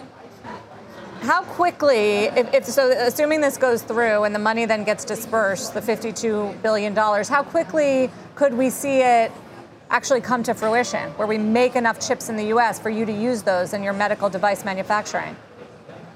How 1.19 1.43
quickly, 1.43 2.25
if, 2.25 2.53
if, 2.53 2.65
so, 2.65 2.89
assuming 2.91 3.41
this 3.41 3.57
goes 3.57 3.81
through 3.81 4.23
and 4.23 4.35
the 4.35 4.39
money 4.39 4.65
then 4.65 4.83
gets 4.83 5.05
dispersed, 5.05 5.73
the 5.73 5.79
$52 5.79 6.61
billion, 6.61 6.93
how 6.93 7.43
quickly 7.43 8.11
could 8.35 8.53
we 8.53 8.69
see 8.69 8.99
it 8.99 9.31
actually 9.93 10.21
come 10.21 10.41
to 10.41 10.53
fruition, 10.55 11.11
where 11.11 11.27
we 11.27 11.37
make 11.37 11.75
enough 11.75 12.05
chips 12.05 12.27
in 12.27 12.35
the 12.35 12.45
US 12.45 12.79
for 12.79 12.89
you 12.89 13.05
to 13.05 13.13
use 13.13 13.43
those 13.43 13.73
in 13.73 13.83
your 13.83 13.93
medical 13.93 14.27
device 14.27 14.65
manufacturing? 14.65 15.35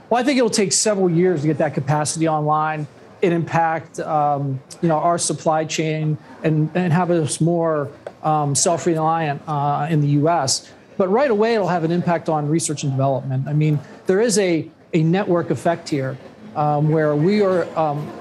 Well, 0.09 0.19
I 0.19 0.23
think 0.23 0.37
it'll 0.37 0.49
take 0.49 0.73
several 0.73 1.09
years 1.09 1.41
to 1.41 1.47
get 1.47 1.59
that 1.59 1.75
capacity 1.75 2.27
online 2.27 2.87
and 3.21 3.33
impact 3.33 3.99
um, 3.99 4.59
you 4.81 4.87
know 4.87 4.97
our 4.97 5.17
supply 5.17 5.65
chain 5.65 6.17
and, 6.43 6.69
and 6.75 6.91
have 6.91 7.11
us 7.11 7.39
more 7.39 7.91
um, 8.23 8.55
self-reliant 8.55 9.41
uh, 9.47 9.87
in 9.89 10.01
the 10.01 10.07
U.S. 10.21 10.71
But 10.97 11.09
right 11.09 11.29
away, 11.29 11.53
it'll 11.53 11.67
have 11.67 11.83
an 11.83 11.91
impact 11.91 12.29
on 12.29 12.49
research 12.49 12.83
and 12.83 12.91
development. 12.91 13.47
I 13.47 13.53
mean, 13.53 13.79
there 14.07 14.19
is 14.19 14.39
a, 14.39 14.69
a 14.93 15.03
network 15.03 15.51
effect 15.51 15.89
here 15.89 16.17
um, 16.55 16.89
where 16.89 17.15
we 17.15 17.43
are 17.43 17.65
um, 17.77 18.11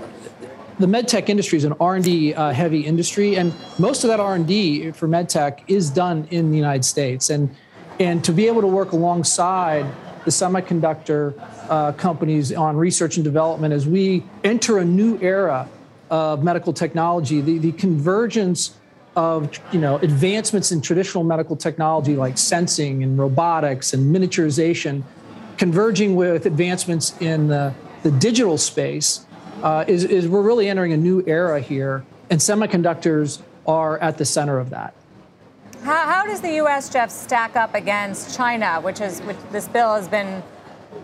the 0.79 0.87
medtech 0.87 1.29
industry 1.29 1.57
is 1.57 1.65
an 1.65 1.75
R&D 1.81 2.35
uh, 2.35 2.53
heavy 2.53 2.81
industry, 2.81 3.37
and 3.37 3.55
most 3.79 4.05
of 4.05 4.09
that 4.09 4.21
R&D 4.21 4.93
for 4.93 5.09
medtech 5.09 5.61
is 5.69 5.91
done 5.91 6.29
in 6.31 6.51
the 6.51 6.57
United 6.57 6.85
States. 6.85 7.31
And 7.31 7.55
and 7.99 8.23
to 8.25 8.33
be 8.33 8.47
able 8.47 8.61
to 8.61 8.67
work 8.67 8.93
alongside 8.93 9.87
the 10.25 10.31
semiconductor 10.31 11.35
uh, 11.71 11.93
companies 11.93 12.53
on 12.53 12.77
research 12.77 13.17
and 13.17 13.25
development 13.25 13.73
as 13.73 13.87
we 13.87 14.23
enter 14.45 14.79
a 14.79 14.85
new 14.85 15.19
era 15.23 15.69
of 16.11 16.45
medical 16.45 16.73
technology, 16.73 17.41
the, 17.41 17.59
the 17.59 17.73
convergence 17.73 18.77
of 19.15 19.59
you 19.73 19.81
know 19.81 19.97
advancements 19.99 20.73
in 20.73 20.83
traditional 20.83 21.25
medical 21.25 21.57
technology 21.57 22.17
like 22.17 22.37
sensing 22.37 23.03
and 23.03 23.19
robotics 23.19 23.95
and 23.95 24.15
miniaturization, 24.15 25.03
converging 25.57 26.17
with 26.17 26.45
advancements 26.45 27.19
in 27.21 27.49
the, 27.49 27.73
the 28.03 28.11
digital 28.11 28.59
space 28.59 29.26
uh, 29.63 29.85
is, 29.87 30.05
is 30.05 30.29
we're 30.29 30.43
really 30.43 30.69
entering 30.69 30.93
a 30.93 30.97
new 30.97 31.23
era 31.27 31.61
here, 31.61 32.05
and 32.31 32.41
semiconductors 32.41 33.41
are 33.67 33.99
at 33.99 34.19
the 34.19 34.25
center 34.25 34.59
of 34.59 34.71
that. 34.71 34.95
How, 35.83 36.07
how 36.07 36.27
does 36.27 36.41
the 36.41 36.55
U.S. 36.55 36.89
Geoff 36.89 37.11
stack 37.11 37.57
up 37.57 37.75
against 37.75 38.37
China, 38.37 38.81
which 38.81 39.01
is 39.01 39.21
which 39.21 39.37
this 39.53 39.69
bill 39.69 39.95
has 39.95 40.09
been 40.09 40.43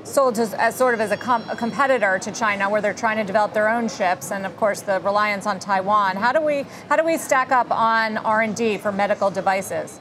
sold 0.04 0.34
to, 0.36 0.42
as 0.60 0.74
sort 0.74 0.94
of 0.94 1.00
as 1.00 1.10
a, 1.10 1.16
com- 1.16 1.48
a, 1.48 1.56
competitor 1.56 2.18
to 2.18 2.32
China, 2.32 2.68
where 2.68 2.80
they're 2.80 2.94
trying 2.94 3.16
to 3.18 3.24
develop 3.24 3.52
their 3.52 3.68
own 3.68 3.88
chips, 3.88 4.32
and 4.32 4.44
of 4.44 4.56
course 4.56 4.80
the 4.80 5.00
reliance 5.00 5.46
on 5.46 5.58
Taiwan. 5.58 6.16
How 6.16 6.32
do 6.32 6.40
we 6.40 6.64
how 6.88 6.96
do 6.96 7.04
we 7.04 7.16
stack 7.16 7.52
up 7.52 7.70
on 7.70 8.16
R 8.18 8.42
and 8.42 8.56
D 8.56 8.78
for 8.78 8.90
medical 8.90 9.30
devices? 9.30 10.00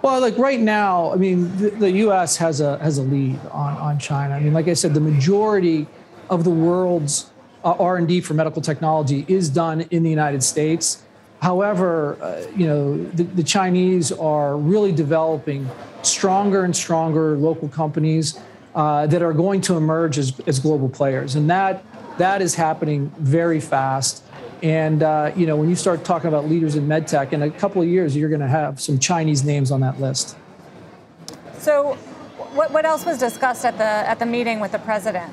Well, 0.00 0.20
like 0.20 0.38
right 0.38 0.60
now, 0.60 1.12
I 1.12 1.16
mean, 1.16 1.56
the, 1.56 1.70
the, 1.70 1.90
U.S. 1.90 2.36
has 2.36 2.60
a 2.60 2.78
has 2.78 2.98
a 2.98 3.02
lead 3.02 3.38
on 3.50 3.76
on 3.76 3.98
China. 3.98 4.34
I 4.34 4.40
mean, 4.40 4.52
like 4.52 4.68
I 4.68 4.74
said, 4.74 4.94
the 4.94 5.00
majority 5.00 5.86
of 6.30 6.44
the 6.44 6.50
world's 6.50 7.30
uh, 7.64 7.72
R&D 7.72 8.20
for 8.20 8.34
medical 8.34 8.62
technology 8.62 9.24
is 9.28 9.48
done 9.48 9.82
in 9.90 10.02
the 10.02 10.10
United 10.10 10.42
States. 10.42 11.02
However, 11.40 12.18
uh, 12.20 12.50
you 12.56 12.66
know, 12.66 13.04
the, 13.10 13.22
the, 13.22 13.42
Chinese 13.42 14.10
are 14.10 14.56
really 14.56 14.90
developing 14.90 15.68
stronger 16.02 16.64
and 16.64 16.74
stronger 16.74 17.36
local 17.36 17.68
companies 17.68 18.40
uh, 18.74 19.06
that 19.06 19.22
are 19.22 19.32
going 19.32 19.60
to 19.62 19.76
emerge 19.76 20.18
as, 20.18 20.38
as 20.46 20.58
global 20.58 20.88
players. 20.88 21.36
And 21.36 21.48
that, 21.48 21.84
that 22.18 22.42
is 22.42 22.54
happening 22.54 23.12
very 23.18 23.60
fast. 23.60 24.24
And, 24.62 25.04
uh, 25.04 25.32
you 25.36 25.46
know, 25.46 25.54
when 25.54 25.68
you 25.68 25.76
start 25.76 26.04
talking 26.04 26.26
about 26.28 26.48
leaders 26.48 26.74
in 26.74 26.88
medtech, 26.88 27.32
in 27.32 27.42
a 27.42 27.50
couple 27.50 27.82
of 27.82 27.88
years, 27.88 28.16
you're 28.16 28.28
going 28.28 28.40
to 28.40 28.48
have 28.48 28.80
some 28.80 28.98
Chinese 28.98 29.44
names 29.44 29.70
on 29.70 29.80
that 29.80 30.00
list. 30.00 30.36
So 31.58 31.94
what, 32.54 32.72
what 32.72 32.84
else 32.84 33.06
was 33.06 33.18
discussed 33.18 33.64
at 33.64 33.78
the, 33.78 33.84
at 33.84 34.18
the 34.18 34.26
meeting 34.26 34.58
with 34.58 34.72
the 34.72 34.80
president? 34.80 35.32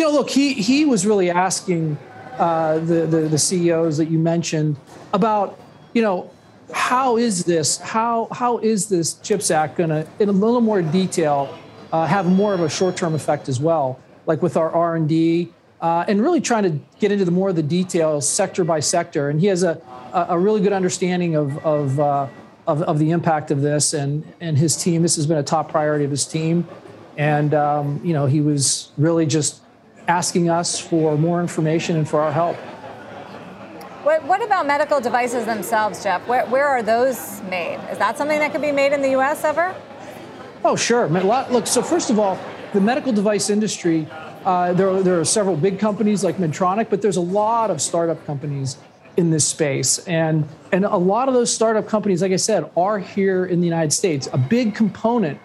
You 0.00 0.06
know, 0.06 0.12
look, 0.12 0.30
he 0.30 0.54
he 0.54 0.86
was 0.86 1.04
really 1.04 1.30
asking 1.30 1.98
uh, 2.38 2.78
the, 2.78 3.06
the 3.06 3.28
the 3.28 3.38
CEOs 3.38 3.98
that 3.98 4.10
you 4.10 4.18
mentioned 4.18 4.78
about, 5.12 5.60
you 5.92 6.00
know, 6.00 6.30
how 6.72 7.18
is 7.18 7.44
this 7.44 7.76
how 7.76 8.26
how 8.32 8.56
is 8.60 8.88
this 8.88 9.14
Chips 9.16 9.50
Act 9.50 9.76
going 9.76 9.90
to, 9.90 10.08
in 10.18 10.30
a 10.30 10.32
little 10.32 10.62
more 10.62 10.80
detail, 10.80 11.54
uh, 11.92 12.06
have 12.06 12.24
more 12.24 12.54
of 12.54 12.60
a 12.60 12.70
short 12.70 12.96
term 12.96 13.14
effect 13.14 13.46
as 13.50 13.60
well, 13.60 14.00
like 14.24 14.40
with 14.40 14.56
our 14.56 14.70
R 14.70 14.96
and 14.96 15.06
D. 15.06 15.52
uh, 15.80 16.04
and 16.08 16.22
really 16.22 16.40
trying 16.40 16.62
to 16.62 16.78
get 16.98 17.10
into 17.12 17.24
the 17.24 17.30
more 17.30 17.50
of 17.50 17.56
the 17.56 17.62
details 17.62 18.28
sector 18.28 18.64
by 18.64 18.80
sector. 18.80 19.30
And 19.30 19.40
he 19.40 19.46
has 19.46 19.62
a, 19.62 19.80
a 20.12 20.38
really 20.38 20.60
good 20.60 20.72
understanding 20.72 21.36
of, 21.36 21.58
of, 21.64 21.98
uh, 21.98 22.28
of, 22.66 22.82
of, 22.82 22.98
the 22.98 23.10
impact 23.10 23.50
of 23.50 23.62
this 23.62 23.94
and, 23.94 24.30
and 24.40 24.58
his 24.58 24.76
team. 24.76 25.02
This 25.02 25.16
has 25.16 25.26
been 25.26 25.38
a 25.38 25.42
top 25.42 25.70
priority 25.70 26.04
of 26.04 26.10
his 26.10 26.26
team. 26.26 26.68
And, 27.16 27.54
um, 27.54 28.00
you 28.04 28.12
know, 28.12 28.26
he 28.26 28.40
was 28.40 28.92
really 28.98 29.26
just 29.26 29.62
asking 30.08 30.50
us 30.50 30.78
for 30.78 31.16
more 31.16 31.40
information 31.40 31.96
and 31.96 32.08
for 32.08 32.20
our 32.20 32.32
help. 32.32 32.56
What, 34.02 34.24
what 34.24 34.42
about 34.42 34.66
medical 34.66 35.00
devices 35.00 35.44
themselves, 35.44 36.02
Geoff? 36.02 36.26
Where, 36.26 36.46
where 36.46 36.66
are 36.66 36.82
those 36.82 37.42
made? 37.42 37.78
Is 37.90 37.98
that 37.98 38.16
something 38.16 38.38
that 38.38 38.52
could 38.52 38.62
be 38.62 38.72
made 38.72 38.92
in 38.92 39.02
the 39.02 39.10
U.S. 39.10 39.44
ever? 39.44 39.74
Oh, 40.64 40.74
sure. 40.74 41.06
Look, 41.08 41.66
so 41.66 41.82
first 41.82 42.08
of 42.08 42.18
all, 42.18 42.38
the 42.72 42.80
medical 42.80 43.12
device 43.12 43.50
industry, 43.50 44.06
uh, 44.44 44.72
there, 44.72 44.88
are, 44.88 45.02
there 45.02 45.20
are 45.20 45.24
several 45.24 45.56
big 45.56 45.78
companies 45.78 46.24
like 46.24 46.36
Medtronic, 46.36 46.88
but 46.88 47.02
there's 47.02 47.16
a 47.16 47.20
lot 47.20 47.70
of 47.70 47.82
startup 47.82 48.24
companies 48.24 48.78
in 49.16 49.30
this 49.30 49.46
space. 49.46 49.98
And, 50.06 50.48
and 50.72 50.84
a 50.84 50.96
lot 50.96 51.28
of 51.28 51.34
those 51.34 51.52
startup 51.54 51.86
companies, 51.86 52.22
like 52.22 52.32
I 52.32 52.36
said, 52.36 52.70
are 52.76 52.98
here 52.98 53.44
in 53.44 53.60
the 53.60 53.66
United 53.66 53.92
States. 53.92 54.28
A 54.32 54.38
big 54.38 54.74
component 54.74 55.38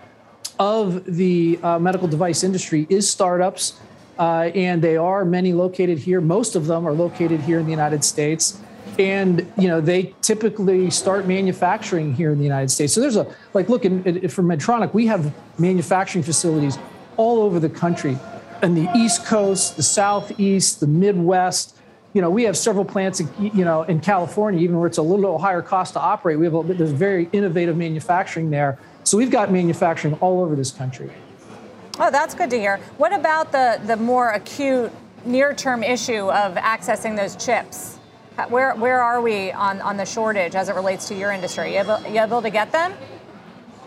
of 0.59 1.03
the 1.05 1.59
uh, 1.61 1.79
medical 1.79 2.07
device 2.07 2.43
industry 2.43 2.87
is 2.89 3.09
startups 3.09 3.79
uh, 4.17 4.51
and 4.55 4.81
they 4.81 4.97
are 4.97 5.25
many 5.25 5.53
located 5.53 5.97
here. 5.97 6.21
Most 6.21 6.55
of 6.55 6.67
them 6.67 6.87
are 6.87 6.93
located 6.93 7.41
here 7.41 7.59
in 7.59 7.65
the 7.65 7.71
United 7.71 8.03
States, 8.03 8.59
and 8.97 9.51
you 9.57 9.67
know 9.67 9.81
they 9.81 10.13
typically 10.21 10.89
start 10.89 11.27
manufacturing 11.27 12.13
here 12.13 12.31
in 12.31 12.37
the 12.37 12.43
United 12.43 12.71
States. 12.71 12.93
So 12.93 13.01
there's 13.01 13.17
a 13.17 13.27
like 13.53 13.69
look 13.69 13.85
in, 13.85 14.03
in, 14.03 14.29
for 14.29 14.43
Medtronic, 14.43 14.93
we 14.93 15.07
have 15.07 15.33
manufacturing 15.59 16.23
facilities 16.23 16.77
all 17.17 17.41
over 17.41 17.59
the 17.59 17.69
country, 17.69 18.17
in 18.61 18.75
the 18.75 18.89
East 18.95 19.25
Coast, 19.25 19.77
the 19.77 19.83
Southeast, 19.83 20.79
the 20.79 20.87
Midwest. 20.87 21.75
You 22.13 22.21
know, 22.21 22.29
we 22.29 22.43
have 22.43 22.55
several 22.55 22.85
plants, 22.85 23.21
you 23.39 23.65
know, 23.65 23.83
in 23.83 23.99
California, 23.99 24.61
even 24.61 24.77
where 24.77 24.87
it's 24.87 24.97
a 24.97 25.01
little 25.01 25.37
higher 25.37 25.61
cost 25.61 25.93
to 25.93 25.99
operate. 25.99 26.39
We 26.39 26.45
have 26.45 26.55
a, 26.55 26.63
there's 26.63 26.91
very 26.91 27.27
innovative 27.33 27.75
manufacturing 27.75 28.51
there. 28.51 28.79
So 29.03 29.17
we've 29.17 29.31
got 29.31 29.51
manufacturing 29.51 30.13
all 30.15 30.41
over 30.41 30.55
this 30.55 30.71
country. 30.71 31.11
Oh, 31.97 32.11
that's 32.11 32.35
good 32.35 32.49
to 32.49 32.59
hear. 32.59 32.77
What 32.97 33.13
about 33.13 33.53
the, 33.53 33.79
the 33.85 33.95
more 33.95 34.29
acute 34.31 34.91
near 35.23 35.53
term 35.53 35.81
issue 35.81 36.29
of 36.29 36.55
accessing 36.55 37.15
those 37.15 37.35
chips? 37.37 37.97
Where, 38.49 38.75
where 38.75 39.01
are 39.01 39.21
we 39.21 39.53
on, 39.53 39.79
on 39.79 39.95
the 39.95 40.05
shortage 40.05 40.55
as 40.55 40.67
it 40.67 40.75
relates 40.75 41.07
to 41.07 41.15
your 41.15 41.31
industry? 41.31 41.73
You 41.73 41.79
able, 41.79 42.01
you 42.01 42.21
able 42.21 42.41
to 42.41 42.49
get 42.49 42.73
them? 42.73 42.93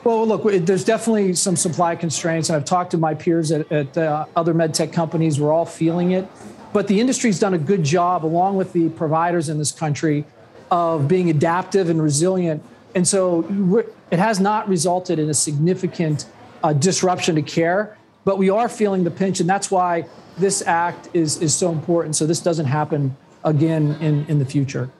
Well, 0.05 0.27
look, 0.27 0.43
there's 0.65 0.85
definitely 0.85 1.35
some 1.35 1.55
supply 1.55 1.97
constraints, 1.97 2.49
and 2.49 2.57
I've 2.57 2.65
talked 2.65 2.93
to 2.93 2.99
my 2.99 3.13
peers 3.13 3.53
at, 3.53 3.71
at 3.71 3.99
uh, 3.99 4.25
other 4.35 4.55
med 4.55 4.73
tech 4.73 4.91
companies. 4.91 5.39
We're 5.39 5.53
all 5.53 5.67
feeling 5.67 6.13
it. 6.13 6.27
But 6.73 6.89
the 6.89 7.01
industry's 7.01 7.39
done 7.39 7.53
a 7.53 7.59
good 7.59 7.83
job, 7.83 8.25
along 8.25 8.57
with 8.57 8.73
the 8.73 8.89
providers 8.91 9.51
in 9.51 9.59
this 9.59 9.73
country, 9.73 10.25
of 10.71 11.09
being 11.09 11.29
adaptive 11.29 11.91
and 11.91 12.03
resilient. 12.03 12.63
And 12.95 13.07
so 13.07 13.85
it 14.11 14.19
has 14.19 14.41
not 14.41 14.67
resulted 14.67 15.19
in 15.19 15.29
a 15.29 15.35
significant 15.35 16.25
uh, 16.63 16.73
disruption 16.73 17.35
to 17.35 17.43
care 17.43 17.98
but 18.29 18.37
we 18.37 18.51
are 18.51 18.69
feeling 18.69 19.05
the 19.05 19.11
pinch, 19.11 19.41
and 19.41 19.49
that's 19.49 19.71
why 19.71 20.05
this 20.37 20.61
act 20.67 21.09
is 21.15 21.41
is 21.41 21.57
so 21.57 21.73
important. 21.73 22.15
So 22.15 22.27
this 22.27 22.41
doesn't 22.41 22.67
happen 22.67 23.17
again 23.43 23.97
in 24.03 24.27
in 24.29 24.39
the 24.39 24.45
future. 24.45 24.91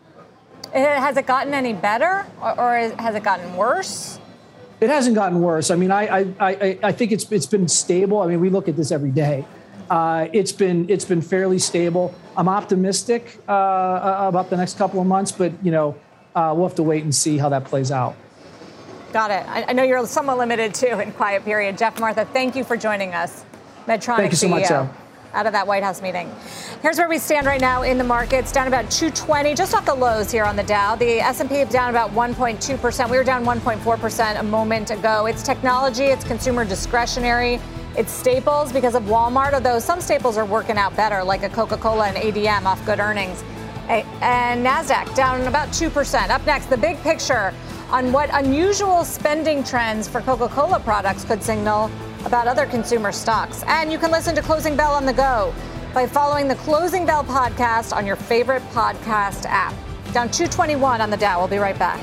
Has 0.73 1.15
it 1.19 1.27
gotten 1.27 1.53
any 1.53 1.75
better, 1.75 2.25
or, 2.41 2.59
or 2.59 2.73
has 2.97 3.15
it 3.15 3.23
gotten 3.23 3.55
worse? 3.55 4.19
It 4.81 4.89
hasn't 4.89 5.15
gotten 5.15 5.43
worse. 5.43 5.71
I 5.71 5.77
mean, 5.77 5.91
I, 5.91 6.03
I, 6.21 6.21
I, 6.41 6.79
I 6.85 6.93
think 6.93 7.13
it's 7.13 7.31
it's 7.31 7.45
been 7.45 7.69
stable. 7.69 8.19
I 8.23 8.29
mean, 8.29 8.41
we 8.41 8.49
look 8.49 8.67
at 8.67 8.77
this 8.77 8.91
every 8.91 9.11
day. 9.11 9.45
Uh, 9.91 10.29
it's 10.33 10.53
been 10.53 10.89
it's 10.89 11.05
been 11.05 11.21
fairly 11.21 11.59
stable. 11.59 12.15
I'm 12.35 12.49
optimistic 12.49 13.23
uh, 13.47 14.25
about 14.33 14.49
the 14.49 14.57
next 14.57 14.79
couple 14.79 15.03
of 15.03 15.07
months, 15.07 15.33
but 15.33 15.53
you 15.63 15.71
know, 15.71 15.97
uh, 16.35 16.55
we'll 16.57 16.67
have 16.67 16.77
to 16.77 16.83
wait 16.83 17.05
and 17.05 17.15
see 17.15 17.37
how 17.37 17.51
that 17.51 17.67
plays 17.67 17.91
out. 17.91 18.17
Got 19.13 19.31
it. 19.31 19.49
I, 19.49 19.65
I 19.69 19.73
know 19.73 19.83
you're 19.83 20.07
somewhat 20.07 20.39
limited 20.39 20.75
too 20.75 21.01
in 21.01 21.13
quiet 21.13 21.45
period. 21.45 21.79
Geoff 21.79 21.99
Martha, 21.99 22.27
thank 22.27 22.55
you 22.55 22.65
for 22.65 22.77
joining 22.77 23.15
us. 23.15 23.45
Medtronic 23.87 24.17
thank 24.17 24.33
you 24.33 24.37
so 24.37 24.49
CEO. 24.49 24.87
Much. 24.87 24.97
Out 25.35 25.47
of 25.47 25.53
that 25.53 25.67
White 25.67 25.83
House 25.83 26.01
meeting. 26.01 26.31
Here's 26.83 26.97
where 26.99 27.09
we 27.09 27.19
stand 27.19 27.47
right 27.47 27.61
now 27.61 27.83
in 27.83 27.99
the 27.99 28.05
markets, 28.05 28.51
down 28.51 28.67
about 28.67 28.91
220, 28.91 29.55
just 29.55 29.75
off 29.75 29.85
the 29.85 29.95
lows 29.95 30.31
here 30.31 30.45
on 30.45 30.57
the 30.57 30.63
Dow. 30.63 30.97
The 30.97 31.21
S&P 31.21 31.57
is 31.57 31.69
down 31.69 31.91
about 31.91 32.11
1.2%. 32.13 33.11
We 33.11 33.17
were 33.19 33.25
down 33.25 33.45
1.4% 33.45 34.41
a 34.41 34.43
moment 34.43 34.91
ago. 34.91 35.27
It's 35.27 35.43
technology, 35.43 36.05
it's 36.05 36.25
consumer 36.25 36.65
discretionary, 36.65 37.61
it's 37.95 38.11
staples 38.11 38.73
because 38.73 38.95
of 38.95 39.03
Walmart, 39.05 39.53
although 39.53 39.79
some 39.79 40.01
staples 40.01 40.39
are 40.39 40.47
working 40.47 40.79
out 40.79 40.97
better, 40.97 41.23
like 41.23 41.43
a 41.43 41.51
Coca-Cola 41.51 42.09
and 42.09 42.17
ADM 42.17 42.65
off 42.65 42.85
good 42.87 42.99
earnings. 42.99 43.45
And 43.89 44.65
Nasdaq 44.65 45.15
down 45.15 45.47
about 45.47 45.69
2%. 45.69 46.31
Up 46.31 46.45
next, 46.47 46.67
the 46.67 46.77
big 46.77 46.99
picture 47.03 47.53
on 47.91 48.13
what 48.13 48.29
unusual 48.33 49.05
spending 49.05 49.65
trends 49.65 50.07
for 50.07 50.21
Coca 50.21 50.49
Cola 50.49 50.79
products 50.81 51.25
could 51.25 51.43
signal 51.43 51.91
about 52.25 52.47
other 52.47 52.67
consumer 52.67 53.13
stocks. 53.13 53.63
And 53.67 53.91
you 53.91 53.99
can 53.99 54.11
listen 54.11 54.35
to 54.35 54.43
Closing 54.43 54.77
Bell 54.77 54.93
on 54.93 55.07
the 55.07 55.13
go 55.13 55.55
by 55.95 56.07
following 56.07 56.49
the 56.49 56.55
Closing 56.57 57.07
Bell 57.07 57.25
podcast 57.25 57.97
on 57.97 58.07
your 58.07 58.17
favorite 58.17 58.63
podcast 58.71 59.47
app. 59.47 59.73
Down 60.13 60.31
221 60.31 61.01
on 61.01 61.11
the 61.11 61.17
Dow. 61.17 61.39
We'll 61.39 61.49
be 61.49 61.59
right 61.59 61.79
back. 61.79 61.99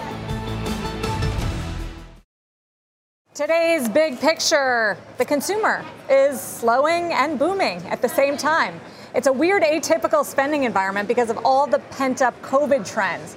Today's 3.35 3.89
big 3.89 4.19
picture 4.19 4.97
the 5.17 5.25
consumer 5.25 5.85
is 6.09 6.39
slowing 6.39 7.11
and 7.11 7.37
booming 7.37 7.81
at 7.87 8.01
the 8.01 8.09
same 8.09 8.37
time. 8.37 8.79
It's 9.13 9.27
a 9.27 9.33
weird, 9.33 9.61
atypical 9.61 10.25
spending 10.25 10.63
environment 10.63 11.07
because 11.07 11.29
of 11.29 11.39
all 11.45 11.67
the 11.67 11.79
pent 11.79 12.21
up 12.21 12.41
COVID 12.41 12.89
trends. 12.89 13.35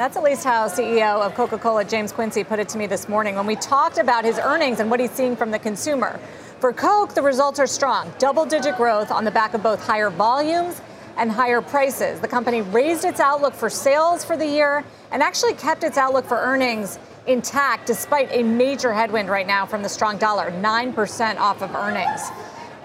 That's 0.00 0.16
at 0.16 0.22
least 0.22 0.44
how 0.44 0.66
CEO 0.66 1.20
of 1.20 1.34
Coca 1.34 1.58
Cola, 1.58 1.84
James 1.84 2.10
Quincey, 2.10 2.42
put 2.42 2.58
it 2.58 2.70
to 2.70 2.78
me 2.78 2.86
this 2.86 3.06
morning 3.06 3.34
when 3.34 3.44
we 3.44 3.54
talked 3.54 3.98
about 3.98 4.24
his 4.24 4.38
earnings 4.38 4.80
and 4.80 4.90
what 4.90 4.98
he's 4.98 5.10
seeing 5.10 5.36
from 5.36 5.50
the 5.50 5.58
consumer. 5.58 6.18
For 6.58 6.72
Coke, 6.72 7.12
the 7.12 7.20
results 7.20 7.58
are 7.58 7.66
strong 7.66 8.10
double 8.18 8.46
digit 8.46 8.78
growth 8.78 9.10
on 9.10 9.26
the 9.26 9.30
back 9.30 9.52
of 9.52 9.62
both 9.62 9.84
higher 9.84 10.08
volumes 10.08 10.80
and 11.18 11.30
higher 11.30 11.60
prices. 11.60 12.18
The 12.18 12.28
company 12.28 12.62
raised 12.62 13.04
its 13.04 13.20
outlook 13.20 13.52
for 13.52 13.68
sales 13.68 14.24
for 14.24 14.38
the 14.38 14.46
year 14.46 14.86
and 15.10 15.22
actually 15.22 15.52
kept 15.52 15.84
its 15.84 15.98
outlook 15.98 16.24
for 16.24 16.38
earnings 16.38 16.98
intact 17.26 17.86
despite 17.86 18.32
a 18.32 18.42
major 18.42 18.94
headwind 18.94 19.28
right 19.28 19.46
now 19.46 19.66
from 19.66 19.82
the 19.82 19.88
strong 19.90 20.16
dollar, 20.16 20.50
9% 20.50 21.36
off 21.36 21.60
of 21.60 21.74
earnings. 21.74 22.22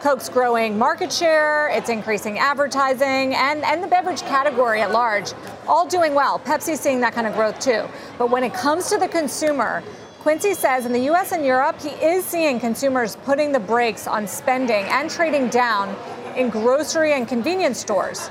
Coke's 0.05 0.29
growing 0.29 0.77
market 0.77 1.11
share, 1.11 1.67
it's 1.69 1.89
increasing 1.89 2.37
advertising, 2.37 3.33
and, 3.33 3.63
and 3.63 3.81
the 3.81 3.87
beverage 3.87 4.21
category 4.21 4.79
at 4.79 4.91
large, 4.91 5.33
all 5.67 5.87
doing 5.87 6.13
well. 6.13 6.37
Pepsi's 6.37 6.79
seeing 6.79 7.01
that 7.01 7.13
kind 7.13 7.25
of 7.25 7.33
growth 7.33 7.59
too. 7.59 7.87
But 8.19 8.29
when 8.29 8.43
it 8.43 8.53
comes 8.53 8.87
to 8.89 8.99
the 8.99 9.07
consumer, 9.07 9.81
Quincey 10.19 10.53
says 10.53 10.85
in 10.85 10.93
the 10.93 11.09
US 11.09 11.31
and 11.31 11.43
Europe, 11.43 11.81
he 11.81 11.89
is 11.89 12.23
seeing 12.23 12.59
consumers 12.59 13.15
putting 13.15 13.51
the 13.51 13.59
brakes 13.59 14.05
on 14.05 14.27
spending 14.27 14.85
and 14.89 15.09
trading 15.09 15.49
down 15.49 15.95
in 16.37 16.51
grocery 16.51 17.13
and 17.13 17.27
convenience 17.27 17.79
stores. 17.79 18.29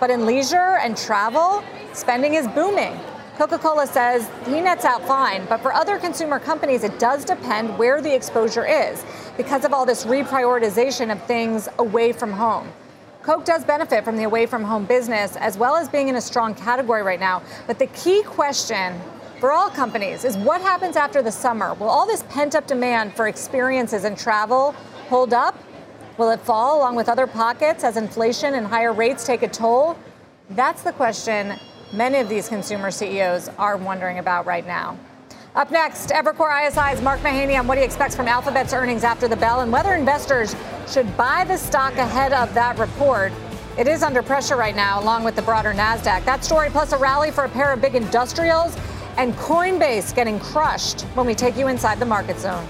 But 0.00 0.10
in 0.10 0.26
leisure 0.26 0.76
and 0.82 0.94
travel, 0.94 1.64
spending 1.94 2.34
is 2.34 2.46
booming. 2.48 3.00
Coca 3.36 3.58
Cola 3.58 3.84
says 3.84 4.30
he 4.46 4.60
nets 4.60 4.84
out 4.84 5.04
fine, 5.08 5.44
but 5.46 5.60
for 5.60 5.72
other 5.72 5.98
consumer 5.98 6.38
companies, 6.38 6.84
it 6.84 7.00
does 7.00 7.24
depend 7.24 7.76
where 7.76 8.00
the 8.00 8.14
exposure 8.14 8.64
is 8.64 9.04
because 9.36 9.64
of 9.64 9.72
all 9.72 9.84
this 9.84 10.04
reprioritization 10.04 11.10
of 11.10 11.20
things 11.24 11.68
away 11.80 12.12
from 12.12 12.30
home. 12.30 12.72
Coke 13.24 13.44
does 13.44 13.64
benefit 13.64 14.04
from 14.04 14.16
the 14.16 14.22
away 14.22 14.46
from 14.46 14.62
home 14.62 14.84
business 14.84 15.34
as 15.36 15.58
well 15.58 15.74
as 15.74 15.88
being 15.88 16.08
in 16.08 16.14
a 16.14 16.20
strong 16.20 16.54
category 16.54 17.02
right 17.02 17.18
now. 17.18 17.42
But 17.66 17.80
the 17.80 17.88
key 17.88 18.22
question 18.22 19.00
for 19.40 19.50
all 19.50 19.68
companies 19.68 20.24
is 20.24 20.36
what 20.36 20.60
happens 20.60 20.94
after 20.94 21.20
the 21.20 21.32
summer? 21.32 21.74
Will 21.74 21.88
all 21.88 22.06
this 22.06 22.22
pent 22.28 22.54
up 22.54 22.68
demand 22.68 23.14
for 23.14 23.26
experiences 23.26 24.04
and 24.04 24.16
travel 24.16 24.72
hold 25.08 25.34
up? 25.34 25.58
Will 26.18 26.30
it 26.30 26.40
fall 26.40 26.78
along 26.78 26.94
with 26.94 27.08
other 27.08 27.26
pockets 27.26 27.82
as 27.82 27.96
inflation 27.96 28.54
and 28.54 28.64
higher 28.64 28.92
rates 28.92 29.26
take 29.26 29.42
a 29.42 29.48
toll? 29.48 29.98
That's 30.50 30.82
the 30.82 30.92
question 30.92 31.58
many 31.94 32.18
of 32.18 32.28
these 32.28 32.48
consumer 32.48 32.90
CEOs 32.90 33.48
are 33.58 33.76
wondering 33.76 34.18
about 34.18 34.46
right 34.46 34.66
now. 34.66 34.98
Up 35.54 35.70
next, 35.70 36.10
Evercore 36.10 36.50
ISI's 36.50 37.00
Mark 37.00 37.20
Mahaney 37.20 37.58
on 37.58 37.68
what 37.68 37.78
he 37.78 37.84
expects 37.84 38.16
from 38.16 38.26
Alphabet's 38.26 38.72
earnings 38.72 39.04
after 39.04 39.28
the 39.28 39.36
bell 39.36 39.60
and 39.60 39.70
whether 39.70 39.94
investors 39.94 40.56
should 40.88 41.16
buy 41.16 41.44
the 41.44 41.56
stock 41.56 41.94
ahead 41.94 42.32
of 42.32 42.52
that 42.54 42.76
report. 42.76 43.32
It 43.78 43.86
is 43.86 44.02
under 44.02 44.22
pressure 44.22 44.56
right 44.56 44.74
now, 44.74 45.00
along 45.00 45.22
with 45.22 45.36
the 45.36 45.42
broader 45.42 45.72
NASDAQ. 45.72 46.24
That 46.24 46.44
story 46.44 46.70
plus 46.70 46.92
a 46.92 46.98
rally 46.98 47.30
for 47.30 47.44
a 47.44 47.48
pair 47.48 47.72
of 47.72 47.80
big 47.80 47.94
industrials 47.94 48.76
and 49.16 49.32
Coinbase 49.34 50.12
getting 50.14 50.40
crushed 50.40 51.02
when 51.14 51.26
we 51.26 51.34
take 51.36 51.56
you 51.56 51.68
inside 51.68 52.00
the 52.00 52.06
market 52.06 52.38
zone. 52.40 52.66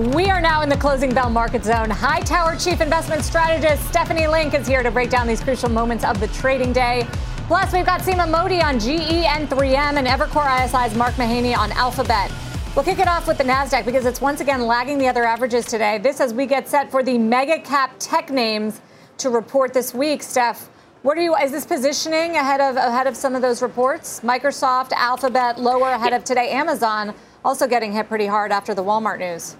We 0.00 0.30
are 0.30 0.40
now 0.40 0.62
in 0.62 0.70
the 0.70 0.78
closing 0.78 1.12
bell 1.12 1.28
market 1.28 1.62
zone. 1.62 1.90
Hightower 1.90 2.56
Chief 2.56 2.80
Investment 2.80 3.22
Strategist 3.22 3.86
Stephanie 3.88 4.26
Link 4.26 4.54
is 4.54 4.66
here 4.66 4.82
to 4.82 4.90
break 4.90 5.10
down 5.10 5.26
these 5.26 5.42
crucial 5.42 5.68
moments 5.68 6.04
of 6.04 6.18
the 6.20 6.28
trading 6.28 6.72
day. 6.72 7.06
Plus, 7.48 7.70
we've 7.70 7.84
got 7.84 8.00
Seema 8.00 8.26
Modi 8.26 8.62
on 8.62 8.80
GE 8.80 9.26
and 9.26 9.46
3M 9.46 9.98
and 9.98 10.06
Evercore 10.06 10.46
ISI's 10.46 10.96
Mark 10.96 11.12
Mahaney 11.16 11.54
on 11.54 11.70
Alphabet. 11.72 12.32
We'll 12.74 12.84
kick 12.86 12.98
it 12.98 13.08
off 13.08 13.28
with 13.28 13.36
the 13.36 13.44
NASDAQ 13.44 13.84
because 13.84 14.06
it's 14.06 14.22
once 14.22 14.40
again 14.40 14.62
lagging 14.62 14.96
the 14.96 15.06
other 15.06 15.26
averages 15.26 15.66
today. 15.66 15.98
This 15.98 16.18
as 16.18 16.32
we 16.32 16.46
get 16.46 16.66
set 16.66 16.90
for 16.90 17.02
the 17.02 17.18
mega 17.18 17.60
cap 17.60 17.94
tech 17.98 18.30
names 18.30 18.80
to 19.18 19.28
report 19.28 19.74
this 19.74 19.92
week. 19.92 20.22
Steph, 20.22 20.70
what 21.02 21.18
are 21.18 21.22
you, 21.22 21.36
is 21.36 21.50
this 21.52 21.66
positioning 21.66 22.36
ahead 22.36 22.62
of, 22.62 22.76
ahead 22.76 23.06
of 23.06 23.18
some 23.18 23.34
of 23.34 23.42
those 23.42 23.60
reports? 23.60 24.20
Microsoft, 24.20 24.92
Alphabet, 24.92 25.60
lower 25.60 25.90
ahead 25.90 26.14
of 26.14 26.24
today. 26.24 26.48
Amazon 26.52 27.14
also 27.44 27.66
getting 27.66 27.92
hit 27.92 28.08
pretty 28.08 28.26
hard 28.26 28.50
after 28.50 28.74
the 28.74 28.82
Walmart 28.82 29.18
news. 29.18 29.56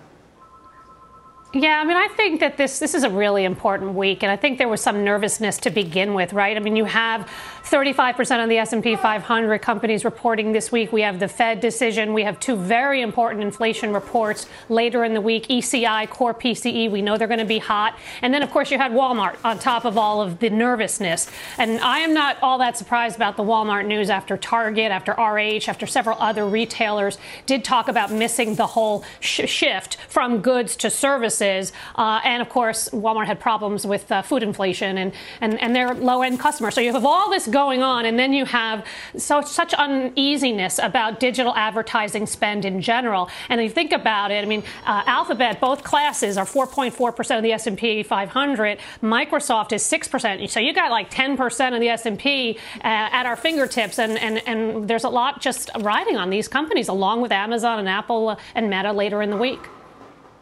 Yeah, 1.52 1.80
I 1.80 1.84
mean, 1.84 1.96
I 1.96 2.06
think 2.06 2.38
that 2.38 2.56
this 2.56 2.78
this 2.78 2.94
is 2.94 3.02
a 3.02 3.10
really 3.10 3.44
important 3.44 3.94
week, 3.94 4.22
and 4.22 4.30
I 4.30 4.36
think 4.36 4.58
there 4.58 4.68
was 4.68 4.80
some 4.80 5.02
nervousness 5.02 5.58
to 5.58 5.70
begin 5.70 6.14
with, 6.14 6.32
right? 6.32 6.56
I 6.56 6.60
mean, 6.60 6.76
you 6.76 6.84
have 6.84 7.28
35% 7.64 8.44
of 8.44 8.48
the 8.48 8.58
S&P 8.58 8.94
500 8.94 9.60
companies 9.60 10.04
reporting 10.04 10.52
this 10.52 10.70
week. 10.70 10.92
We 10.92 11.00
have 11.00 11.18
the 11.18 11.26
Fed 11.26 11.60
decision. 11.60 12.14
We 12.14 12.22
have 12.22 12.38
two 12.38 12.54
very 12.54 13.02
important 13.02 13.42
inflation 13.42 13.92
reports 13.92 14.46
later 14.68 15.02
in 15.02 15.12
the 15.12 15.20
week: 15.20 15.48
ECI, 15.48 16.08
core 16.08 16.34
PCE. 16.34 16.88
We 16.88 17.02
know 17.02 17.18
they're 17.18 17.26
going 17.26 17.40
to 17.40 17.44
be 17.44 17.58
hot, 17.58 17.98
and 18.22 18.32
then 18.32 18.44
of 18.44 18.50
course 18.52 18.70
you 18.70 18.78
had 18.78 18.92
Walmart 18.92 19.34
on 19.42 19.58
top 19.58 19.84
of 19.84 19.98
all 19.98 20.22
of 20.22 20.38
the 20.38 20.50
nervousness. 20.50 21.28
And 21.58 21.80
I 21.80 21.98
am 21.98 22.14
not 22.14 22.40
all 22.42 22.58
that 22.58 22.78
surprised 22.78 23.16
about 23.16 23.36
the 23.36 23.42
Walmart 23.42 23.86
news 23.86 24.08
after 24.08 24.36
Target, 24.36 24.92
after 24.92 25.14
RH, 25.14 25.68
after 25.68 25.88
several 25.88 26.16
other 26.20 26.46
retailers 26.46 27.18
did 27.46 27.64
talk 27.64 27.88
about 27.88 28.12
missing 28.12 28.54
the 28.54 28.68
whole 28.68 29.02
sh- 29.18 29.50
shift 29.50 29.96
from 30.08 30.42
goods 30.42 30.76
to 30.76 30.90
services 30.90 31.39
services. 31.40 31.72
Uh, 31.94 32.20
and 32.24 32.42
of 32.42 32.48
course, 32.48 32.88
Walmart 32.90 33.26
had 33.26 33.40
problems 33.40 33.86
with 33.86 34.10
uh, 34.12 34.22
food 34.22 34.42
inflation 34.42 34.98
and, 34.98 35.12
and, 35.40 35.60
and 35.60 35.74
their 35.74 35.94
low 35.94 36.22
end 36.22 36.38
customers. 36.40 36.74
So 36.74 36.80
you 36.80 36.92
have 36.92 37.04
all 37.04 37.30
this 37.30 37.46
going 37.46 37.82
on, 37.82 38.06
and 38.06 38.18
then 38.18 38.32
you 38.32 38.44
have 38.44 38.84
so 39.16 39.40
such 39.40 39.74
uneasiness 39.74 40.78
about 40.78 41.20
digital 41.20 41.54
advertising 41.54 42.26
spend 42.26 42.64
in 42.64 42.80
general. 42.80 43.28
And 43.48 43.60
if 43.60 43.64
you 43.64 43.74
think 43.74 43.92
about 43.92 44.30
it, 44.30 44.42
I 44.42 44.46
mean, 44.46 44.62
uh, 44.86 45.02
Alphabet, 45.06 45.60
both 45.60 45.82
classes 45.82 46.36
are 46.36 46.44
4.4% 46.44 47.36
of 47.36 47.42
the 47.42 47.52
S&P 47.52 48.02
500. 48.02 48.78
Microsoft 49.02 49.72
is 49.72 49.82
6%. 49.82 50.48
So 50.48 50.60
you 50.60 50.72
got 50.72 50.90
like 50.90 51.10
10% 51.10 51.74
of 51.74 51.80
the 51.80 51.88
S&P 51.88 52.58
uh, 52.76 53.18
at 53.18 53.26
our 53.26 53.36
fingertips, 53.36 53.98
and, 53.98 54.18
and, 54.18 54.42
and 54.46 54.88
there's 54.88 55.04
a 55.04 55.08
lot 55.08 55.40
just 55.40 55.70
riding 55.80 56.16
on 56.16 56.30
these 56.30 56.48
companies, 56.48 56.88
along 56.88 57.20
with 57.20 57.32
Amazon 57.32 57.78
and 57.78 57.88
Apple 57.88 58.38
and 58.54 58.70
Meta 58.70 58.92
later 58.92 59.22
in 59.22 59.30
the 59.30 59.36
week. 59.36 59.60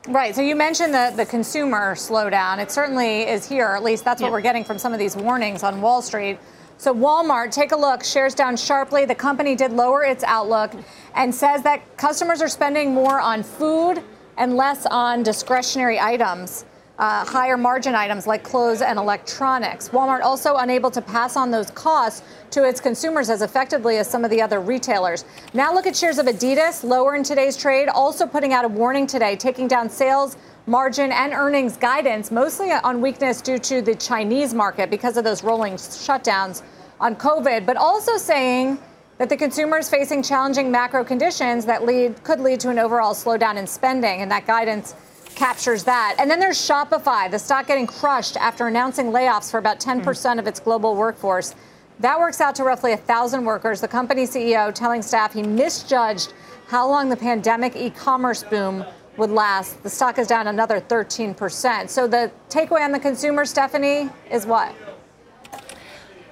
Right. 0.06 0.34
So 0.34 0.40
you 0.40 0.56
mentioned 0.56 0.94
the, 0.94 1.12
the 1.16 1.26
consumer 1.26 1.94
slowdown. 1.94 2.58
It 2.58 2.70
certainly 2.70 3.22
is 3.22 3.46
here. 3.46 3.68
At 3.68 3.82
least 3.82 4.04
that's 4.04 4.22
what 4.22 4.30
we're 4.30 4.40
getting 4.40 4.64
from 4.64 4.78
some 4.78 4.92
of 4.92 4.98
these 4.98 5.16
warnings 5.16 5.62
on 5.62 5.80
Wall 5.82 6.00
Street. 6.00 6.38
So 6.78 6.94
Walmart, 6.94 7.50
take 7.50 7.72
a 7.72 7.76
look, 7.76 8.04
shares 8.04 8.34
down 8.34 8.56
sharply. 8.56 9.04
The 9.04 9.14
company 9.14 9.56
did 9.56 9.72
lower 9.72 10.04
its 10.04 10.22
outlook 10.24 10.72
and 11.14 11.34
says 11.34 11.62
that 11.64 11.96
customers 11.98 12.40
are 12.40 12.48
spending 12.48 12.94
more 12.94 13.20
on 13.20 13.42
food 13.42 14.02
and 14.36 14.56
less 14.56 14.86
on 14.86 15.24
discretionary 15.24 15.98
items 15.98 16.64
uh, 16.98 17.24
higher 17.24 17.56
margin 17.56 17.94
items 17.94 18.26
like 18.26 18.42
clothes 18.42 18.82
and 18.82 18.98
electronics. 18.98 19.88
Walmart 19.90 20.22
also 20.22 20.56
unable 20.56 20.90
to 20.90 21.00
pass 21.00 21.36
on 21.36 21.50
those 21.50 21.70
costs 21.70 22.22
to 22.50 22.64
its 22.64 22.80
consumers 22.80 23.30
as 23.30 23.42
effectively 23.42 23.98
as 23.98 24.10
some 24.10 24.24
of 24.24 24.30
the 24.30 24.42
other 24.42 24.60
retailers. 24.60 25.24
Now 25.54 25.72
look 25.72 25.86
at 25.86 25.94
shares 25.94 26.18
of 26.18 26.26
Adidas, 26.26 26.82
lower 26.82 27.14
in 27.14 27.22
today's 27.22 27.56
trade, 27.56 27.88
also 27.88 28.26
putting 28.26 28.52
out 28.52 28.64
a 28.64 28.68
warning 28.68 29.06
today, 29.06 29.36
taking 29.36 29.68
down 29.68 29.88
sales 29.88 30.36
margin 30.66 31.12
and 31.12 31.32
earnings 31.32 31.76
guidance, 31.76 32.30
mostly 32.30 32.72
on 32.72 33.00
weakness 33.00 33.40
due 33.40 33.58
to 33.58 33.80
the 33.80 33.94
Chinese 33.94 34.52
market 34.52 34.90
because 34.90 35.16
of 35.16 35.24
those 35.24 35.42
rolling 35.42 35.74
shutdowns 35.74 36.62
on 37.00 37.14
COVID, 37.14 37.64
but 37.64 37.76
also 37.76 38.16
saying 38.16 38.78
that 39.18 39.28
the 39.28 39.36
consumer 39.36 39.78
is 39.78 39.88
facing 39.88 40.22
challenging 40.22 40.70
macro 40.70 41.04
conditions 41.04 41.64
that 41.64 41.84
lead 41.84 42.22
could 42.22 42.40
lead 42.40 42.60
to 42.60 42.70
an 42.70 42.78
overall 42.78 43.14
slowdown 43.14 43.56
in 43.56 43.66
spending, 43.66 44.20
and 44.20 44.30
that 44.30 44.46
guidance 44.46 44.94
captures 45.38 45.84
that. 45.84 46.16
And 46.18 46.28
then 46.28 46.40
there's 46.40 46.58
Shopify, 46.58 47.30
the 47.30 47.38
stock 47.38 47.68
getting 47.68 47.86
crushed 47.86 48.36
after 48.36 48.66
announcing 48.66 49.06
layoffs 49.06 49.50
for 49.50 49.58
about 49.58 49.78
10% 49.78 50.02
mm. 50.02 50.38
of 50.38 50.46
its 50.48 50.58
global 50.58 50.96
workforce. 50.96 51.54
That 52.00 52.18
works 52.18 52.40
out 52.40 52.56
to 52.56 52.64
roughly 52.64 52.90
1,000 52.90 53.44
workers. 53.44 53.80
The 53.80 53.88
company 53.88 54.24
CEO 54.24 54.74
telling 54.74 55.00
staff 55.00 55.32
he 55.32 55.42
misjudged 55.42 56.32
how 56.66 56.88
long 56.88 57.08
the 57.08 57.16
pandemic 57.16 57.76
e 57.76 57.88
commerce 57.88 58.42
boom 58.42 58.84
would 59.16 59.30
last. 59.30 59.82
The 59.82 59.90
stock 59.90 60.18
is 60.18 60.26
down 60.26 60.48
another 60.48 60.80
13%. 60.80 61.88
So 61.88 62.06
the 62.08 62.30
takeaway 62.50 62.82
on 62.82 62.92
the 62.92 63.00
consumer, 63.00 63.44
Stephanie, 63.44 64.10
is 64.30 64.44
what? 64.44 64.74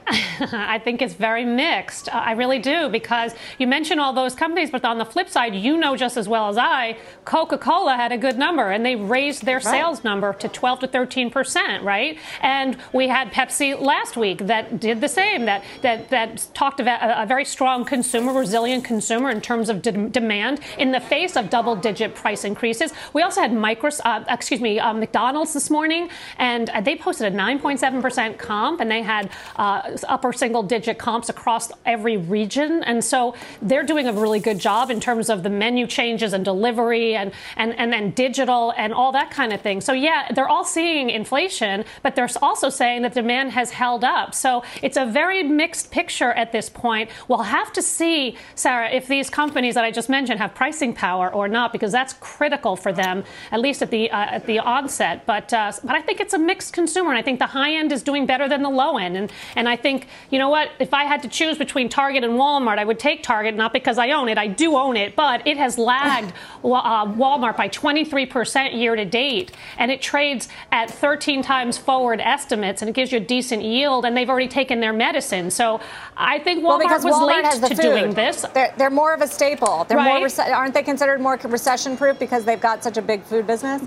I 0.40 0.78
think 0.78 1.02
it's 1.02 1.14
very 1.14 1.44
mixed. 1.44 2.14
I 2.14 2.32
really 2.32 2.60
do 2.60 2.88
because 2.88 3.34
you 3.58 3.66
mentioned 3.66 4.00
all 4.00 4.12
those 4.12 4.36
companies, 4.36 4.70
but 4.70 4.84
on 4.84 4.98
the 4.98 5.04
flip 5.04 5.28
side, 5.28 5.54
you 5.54 5.76
know 5.76 5.96
just 5.96 6.16
as 6.16 6.28
well 6.28 6.48
as 6.48 6.56
I, 6.56 6.96
Coca-Cola 7.24 7.96
had 7.96 8.12
a 8.12 8.18
good 8.18 8.38
number 8.38 8.70
and 8.70 8.86
they 8.86 8.94
raised 8.94 9.44
their 9.44 9.56
right. 9.56 9.64
sales 9.64 10.04
number 10.04 10.32
to 10.34 10.48
12 10.48 10.80
to 10.80 10.86
13 10.86 11.30
percent, 11.30 11.82
right? 11.82 12.18
And 12.40 12.76
we 12.92 13.08
had 13.08 13.32
Pepsi 13.32 13.80
last 13.80 14.16
week 14.16 14.38
that 14.46 14.78
did 14.78 15.00
the 15.00 15.08
same. 15.08 15.44
That 15.44 15.64
that 15.82 16.08
that 16.10 16.46
talked 16.54 16.78
about 16.78 17.02
a, 17.02 17.22
a 17.22 17.26
very 17.26 17.44
strong 17.44 17.84
consumer, 17.84 18.32
resilient 18.32 18.84
consumer 18.84 19.30
in 19.30 19.40
terms 19.40 19.68
of 19.68 19.82
de- 19.82 20.08
demand 20.08 20.60
in 20.78 20.92
the 20.92 21.00
face 21.00 21.36
of 21.36 21.50
double-digit 21.50 22.14
price 22.14 22.44
increases. 22.44 22.92
We 23.12 23.22
also 23.22 23.40
had 23.40 23.50
Micros, 23.50 24.00
uh, 24.04 24.24
excuse 24.28 24.60
me, 24.60 24.78
uh, 24.78 24.92
McDonald's 24.92 25.52
this 25.52 25.68
morning, 25.68 26.10
and 26.38 26.70
uh, 26.70 26.80
they 26.80 26.94
posted 26.94 27.32
a 27.32 27.36
9.7 27.36 28.00
percent 28.00 28.38
comp, 28.38 28.80
and 28.80 28.88
they 28.88 29.02
had 29.02 29.30
uh, 29.56 29.95
upper 30.04 30.32
single 30.32 30.62
digit 30.62 30.98
comps 30.98 31.28
across 31.28 31.70
every 31.84 32.16
region. 32.16 32.82
And 32.84 33.04
so 33.04 33.34
they're 33.62 33.84
doing 33.84 34.06
a 34.06 34.12
really 34.12 34.40
good 34.40 34.58
job 34.58 34.90
in 34.90 35.00
terms 35.00 35.28
of 35.28 35.42
the 35.42 35.50
menu 35.50 35.86
changes 35.86 36.32
and 36.32 36.44
delivery 36.44 37.14
and, 37.14 37.32
and, 37.56 37.78
and 37.78 37.92
then 37.92 38.10
digital 38.10 38.72
and 38.76 38.92
all 38.92 39.12
that 39.12 39.30
kind 39.30 39.52
of 39.52 39.60
thing. 39.60 39.80
So, 39.80 39.92
yeah, 39.92 40.32
they're 40.32 40.48
all 40.48 40.64
seeing 40.64 41.10
inflation, 41.10 41.84
but 42.02 42.14
they're 42.16 42.28
also 42.42 42.68
saying 42.68 43.02
that 43.02 43.14
demand 43.14 43.52
has 43.52 43.70
held 43.70 44.04
up. 44.04 44.34
So 44.34 44.62
it's 44.82 44.96
a 44.96 45.06
very 45.06 45.42
mixed 45.42 45.90
picture 45.90 46.32
at 46.32 46.52
this 46.52 46.68
point. 46.68 47.10
We'll 47.28 47.38
have 47.58 47.72
to 47.74 47.82
see, 47.82 48.36
Sarah, 48.54 48.90
if 48.90 49.06
these 49.06 49.30
companies 49.30 49.74
that 49.74 49.84
I 49.84 49.90
just 49.90 50.08
mentioned 50.08 50.40
have 50.40 50.54
pricing 50.54 50.92
power 50.92 51.32
or 51.32 51.48
not, 51.48 51.72
because 51.72 51.92
that's 51.92 52.14
critical 52.14 52.76
for 52.76 52.92
them, 52.92 53.24
at 53.52 53.60
least 53.60 53.82
at 53.82 53.90
the 53.90 54.10
uh, 54.10 54.36
at 54.36 54.46
the 54.46 54.58
onset. 54.58 55.24
But 55.26 55.52
uh, 55.52 55.72
but 55.84 55.94
I 55.94 56.02
think 56.02 56.20
it's 56.20 56.34
a 56.34 56.38
mixed 56.38 56.72
consumer, 56.72 57.10
and 57.10 57.18
I 57.18 57.22
think 57.22 57.38
the 57.38 57.46
high 57.46 57.72
end 57.74 57.92
is 57.92 58.02
doing 58.02 58.26
better 58.26 58.48
than 58.48 58.62
the 58.62 58.70
low 58.70 58.98
end. 58.98 59.16
And 59.16 59.32
and 59.54 59.68
I 59.68 59.76
think, 59.76 59.85
you 60.30 60.38
know 60.38 60.48
what, 60.48 60.70
if 60.78 60.92
I 60.92 61.04
had 61.04 61.22
to 61.22 61.28
choose 61.28 61.58
between 61.58 61.88
Target 61.88 62.24
and 62.24 62.34
Walmart, 62.34 62.78
I 62.78 62.84
would 62.84 62.98
take 62.98 63.22
Target, 63.22 63.54
not 63.54 63.72
because 63.72 63.98
I 63.98 64.10
own 64.10 64.28
it. 64.28 64.38
I 64.38 64.46
do 64.46 64.76
own 64.76 64.96
it, 64.96 65.16
but 65.16 65.46
it 65.46 65.56
has 65.56 65.78
lagged 65.78 66.32
uh, 66.64 67.06
Walmart 67.06 67.56
by 67.56 67.68
23% 67.68 68.78
year 68.78 68.96
to 68.96 69.04
date. 69.04 69.52
And 69.78 69.90
it 69.90 70.02
trades 70.02 70.48
at 70.72 70.90
13 70.90 71.42
times 71.42 71.78
forward 71.78 72.20
estimates, 72.20 72.82
and 72.82 72.88
it 72.88 72.94
gives 72.94 73.12
you 73.12 73.18
a 73.18 73.20
decent 73.20 73.62
yield. 73.62 74.04
And 74.04 74.16
they've 74.16 74.28
already 74.28 74.48
taken 74.48 74.80
their 74.80 74.92
medicine. 74.92 75.50
So 75.50 75.80
I 76.16 76.38
think 76.40 76.64
Walmart 76.64 76.84
well, 76.84 77.04
was 77.04 77.04
Walmart 77.04 77.62
late 77.62 77.70
to 77.70 77.76
food. 77.76 77.82
doing 77.82 78.14
this. 78.14 78.42
They're, 78.54 78.74
they're, 78.76 78.90
more 78.90 79.12
of 79.12 79.20
a 79.20 79.28
staple. 79.28 79.84
They're 79.84 79.98
right? 79.98 80.20
more, 80.20 80.46
aren't 80.54 80.74
they 80.74 80.82
considered 80.82 81.20
more 81.20 81.38
recession 81.44 81.96
proof 81.96 82.18
because 82.18 82.44
they've 82.44 82.60
got 82.60 82.82
such 82.82 82.96
a 82.96 83.02
big 83.02 83.22
food 83.22 83.46
business? 83.46 83.82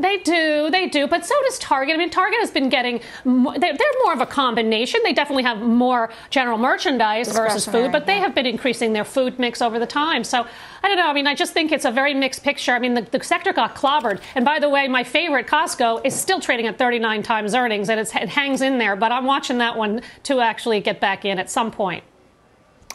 They 0.00 0.18
do, 0.18 0.70
they 0.70 0.88
do, 0.88 1.06
but 1.06 1.26
so 1.26 1.34
does 1.42 1.58
Target. 1.58 1.94
I 1.94 1.98
mean, 1.98 2.10
Target 2.10 2.40
has 2.40 2.50
been 2.50 2.68
getting, 2.68 3.00
they're, 3.24 3.76
more 4.02 4.14
of 4.14 4.20
a 4.20 4.26
combination. 4.26 5.00
They 5.04 5.12
definitely 5.12 5.42
have 5.42 5.60
more 5.60 6.10
general 6.30 6.56
merchandise 6.56 7.30
versus 7.30 7.66
food, 7.66 7.92
but 7.92 8.06
they 8.06 8.18
have 8.18 8.34
been 8.34 8.46
increasing 8.46 8.92
their 8.94 9.04
food 9.04 9.38
mix 9.38 9.60
over 9.60 9.78
the 9.78 9.86
time. 9.86 10.24
So 10.24 10.46
I 10.82 10.88
don't 10.88 10.96
know. 10.96 11.06
I 11.06 11.12
mean, 11.12 11.26
I 11.26 11.34
just 11.34 11.52
think 11.52 11.70
it's 11.70 11.84
a 11.84 11.90
very 11.90 12.14
mixed 12.14 12.42
picture. 12.42 12.72
I 12.72 12.78
mean, 12.78 12.94
the, 12.94 13.02
the 13.02 13.22
sector 13.22 13.52
got 13.52 13.74
clobbered. 13.74 14.20
And 14.34 14.44
by 14.44 14.58
the 14.58 14.68
way, 14.68 14.88
my 14.88 15.04
favorite, 15.04 15.46
Costco, 15.46 16.04
is 16.04 16.18
still 16.18 16.40
trading 16.40 16.66
at 16.66 16.78
39 16.78 17.22
times 17.22 17.54
earnings, 17.54 17.90
and 17.90 18.00
it 18.00 18.08
hangs 18.10 18.62
in 18.62 18.78
there. 18.78 18.96
But 18.96 19.12
I'm 19.12 19.26
watching 19.26 19.58
that 19.58 19.76
one 19.76 20.00
to 20.24 20.40
actually 20.40 20.80
get 20.80 21.00
back 21.00 21.24
in 21.24 21.38
at 21.38 21.50
some 21.50 21.70
point. 21.70 22.04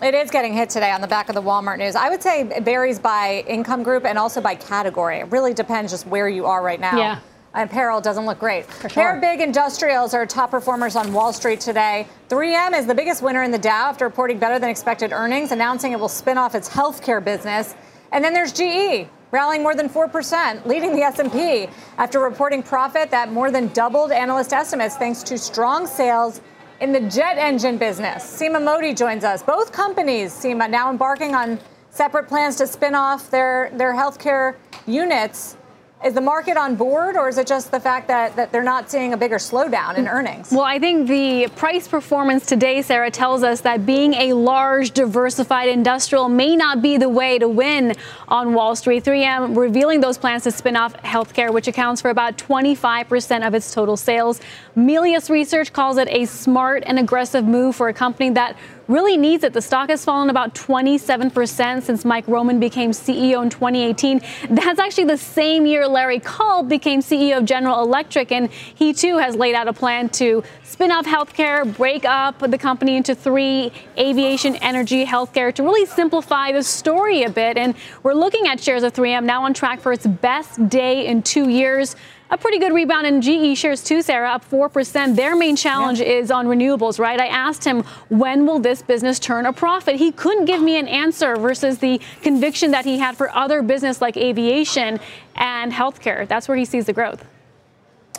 It 0.02 0.14
is 0.14 0.30
getting 0.30 0.54
hit 0.54 0.70
today 0.70 0.92
on 0.92 1.00
the 1.00 1.08
back 1.08 1.30
of 1.30 1.36
the 1.36 1.42
Walmart 1.42 1.78
news. 1.78 1.96
I 1.96 2.10
would 2.10 2.22
say 2.22 2.42
it 2.42 2.64
varies 2.64 3.00
by 3.00 3.46
income 3.48 3.82
group 3.82 4.04
and 4.04 4.18
also 4.18 4.42
by 4.42 4.56
category. 4.56 5.20
It 5.20 5.32
really 5.32 5.54
depends 5.54 5.94
just 5.94 6.06
where 6.06 6.28
you 6.28 6.46
are 6.46 6.62
right 6.62 6.82
now. 6.82 6.98
Yeah. 6.98 7.20
Apparel 7.54 8.02
doesn't 8.02 8.26
look 8.26 8.38
great. 8.38 8.66
For 8.66 8.90
sure. 8.90 9.18
Big 9.22 9.40
industrials 9.40 10.14
are 10.14 10.26
top 10.26 10.52
performers 10.52 10.98
on 10.98 11.14
Wall 11.14 11.32
Street 11.32 11.62
today. 11.62 12.08
3M 12.28 12.78
is 12.78 12.86
the 12.86 12.94
biggest 12.94 13.22
winner 13.22 13.44
in 13.44 13.52
the 13.52 13.58
Dow 13.58 13.88
after 13.88 14.04
reporting 14.04 14.38
better 14.38 14.60
than 14.60 14.70
expected 14.70 15.14
earnings, 15.14 15.54
announcing 15.54 15.94
it 15.94 16.00
will 16.00 16.10
spin 16.10 16.38
off 16.38 16.56
its 16.56 16.68
healthcare 16.68 17.24
business. 17.24 17.74
And 18.12 18.22
then 18.22 18.34
there's 18.34 18.52
GE, 18.52 19.08
rallying 19.32 19.64
more 19.64 19.76
than 19.76 19.88
4%, 19.88 20.66
leading 20.66 20.93
the 20.93 21.04
S&P 21.04 21.70
after 21.98 22.20
reporting 22.20 22.62
profit 22.62 23.10
that 23.12 23.32
more 23.32 23.50
than 23.50 23.70
doubled 23.70 24.12
analyst 24.12 24.52
estimates 24.52 24.98
thanks 24.98 25.24
to 25.24 25.38
strong 25.38 25.88
sales 25.88 26.41
in 26.82 26.91
the 26.91 26.99
jet 27.01 27.38
engine 27.38 27.78
business. 27.78 28.23
Seema 28.23 28.63
Modi 28.63 28.93
joins 28.93 29.23
us. 29.23 29.41
Both 29.43 29.71
companies, 29.71 30.34
Seema, 30.34 30.69
now 30.69 30.89
embarking 30.89 31.34
on 31.36 31.59
separate 31.89 32.28
plans 32.28 32.57
to 32.57 32.67
spin 32.67 32.95
off 32.95 33.30
their, 33.32 33.71
their 33.76 33.93
healthcare 33.93 34.55
units. 34.86 35.57
Is 36.04 36.14
the 36.14 36.22
market 36.22 36.58
on 36.58 36.76
board, 36.76 37.16
or 37.16 37.30
is 37.30 37.38
it 37.38 37.48
just 37.48 37.72
the 37.72 37.80
fact 37.80 38.08
that, 38.10 38.36
that 38.36 38.52
they're 38.52 38.62
not 38.64 38.91
seeing 38.91 39.14
a 39.14 39.18
bigger 39.18 39.38
slowdown 39.38 39.98
in 39.98 40.08
earnings? 40.08 40.52
Well, 40.52 40.62
I 40.62 40.78
think 40.78 41.08
the 41.08 41.48
price 41.56 41.88
performance 41.88 42.46
today, 42.46 42.82
Sarah, 42.82 43.10
tells 43.10 43.43
us 43.43 43.62
that 43.62 43.86
being 43.86 44.14
a 44.14 44.34
large, 44.34 44.91
diversified 44.91 45.70
industrial 45.70 46.30
may 46.30 46.56
not 46.56 46.82
be 46.82 46.98
the 46.98 47.10
way 47.10 47.39
to 47.39 47.48
win 47.48 47.96
on 48.28 48.54
Wall 48.54 48.76
Street. 48.76 49.04
3M 49.04 49.58
revealing 49.58 50.02
those 50.02 50.18
plans 50.18 50.43
to 50.43 50.52
spin 50.52 50.76
off 50.76 50.93
healthcare, 51.02 51.52
which 51.52 51.68
accounts 51.68 52.02
for 52.02 52.10
about 52.10 52.38
25% 52.38 53.48
of 53.48 53.54
its 53.56 53.74
total 53.74 53.98
sales. 53.98 54.41
Melius 54.76 55.30
Research 55.30 55.74
calls 55.74 55.98
it 55.98 56.08
a 56.10 56.26
smart 56.26 56.84
and 56.86 57.00
aggressive 57.00 57.46
move 57.46 57.76
for 57.76 57.88
a 57.88 57.93
company 57.93 58.30
that 58.32 58.58
really 58.88 59.18
needs 59.18 59.44
it. 59.44 59.54
The 59.54 59.62
stock 59.62 59.90
has 59.90 60.06
fallen 60.06 60.30
about 60.30 60.54
27% 60.56 61.84
since 61.84 62.06
Mike 62.06 62.28
Roman 62.28 62.60
became 62.60 62.92
CEO 62.92 63.42
in 63.42 63.50
2018. 63.50 64.22
That's 64.50 64.80
actually 64.80 65.06
the 65.06 65.18
same 65.18 65.66
year 65.66 65.88
Larry 65.88 66.20
Culp 66.20 66.68
became 66.68 67.02
CEO 67.02 67.38
of 67.38 67.46
General 67.46 67.82
Electric, 67.82 68.32
and 68.32 68.52
he 68.52 68.94
too 68.94 69.18
has 69.18 69.36
laid 69.36 69.56
out 69.56 69.68
a 69.68 69.74
plan 69.74 70.10
to 70.10 70.44
spin 70.64 70.92
off 70.92 71.06
healthcare, 71.06 71.76
break 71.78 72.06
up 72.06 72.40
the 72.40 72.58
company 72.58 72.98
into 72.98 73.16
three 73.16 73.72
aviation, 73.98 74.56
energy, 74.58 75.06
healthcare 75.06 75.54
to 75.54 75.64
really 75.64 75.86
simplify 75.86 76.52
the 76.52 76.64
story 76.64 77.24
a 77.24 77.30
bit. 77.30 77.58
And 77.58 77.76
we're 78.04 78.14
looking 78.14 78.48
at 78.48 78.60
shares 78.60 78.84
of 78.84 78.94
3M 78.94 79.24
now 79.24 79.44
on 79.44 79.54
track 79.54 79.80
for 79.80 79.94
its 79.94 80.06
best 80.06 80.70
day 80.70 81.08
in 81.08 81.24
two 81.24 81.50
years. 81.50 81.96
A 82.32 82.38
pretty 82.38 82.57
good 82.57 82.73
rebound 82.73 83.05
in 83.05 83.21
GE 83.21 83.55
shares 83.55 83.84
too, 83.84 84.01
Sarah, 84.01 84.32
up 84.32 84.49
4%. 84.49 85.15
Their 85.15 85.36
main 85.36 85.55
challenge 85.55 85.99
yeah. 85.99 86.07
is 86.07 86.32
on 86.32 86.47
renewables, 86.47 86.99
right? 86.99 87.19
I 87.19 87.28
asked 87.28 87.63
him, 87.63 87.84
when 88.09 88.47
will 88.47 88.57
this 88.57 88.82
business 88.82 89.19
turn 89.19 89.45
a 89.45 89.53
profit? 89.53 89.97
He 89.97 90.11
couldn't 90.11 90.45
give 90.45 90.59
me 90.59 90.80
an 90.80 90.88
answer 90.88 91.36
versus 91.36 91.78
the 91.78 92.01
conviction 92.23 92.71
that 92.71 92.84
he 92.84 92.97
had 92.97 93.15
for 93.15 93.30
other 93.36 93.61
business 93.61 94.01
like 94.01 94.17
aviation 94.17 94.99
and 95.36 95.71
healthcare. 95.71 96.28
That's 96.28 96.47
where 96.47 96.57
he 96.57 96.65
sees 96.65 96.88
the 96.88 96.93
growth. 96.93 97.23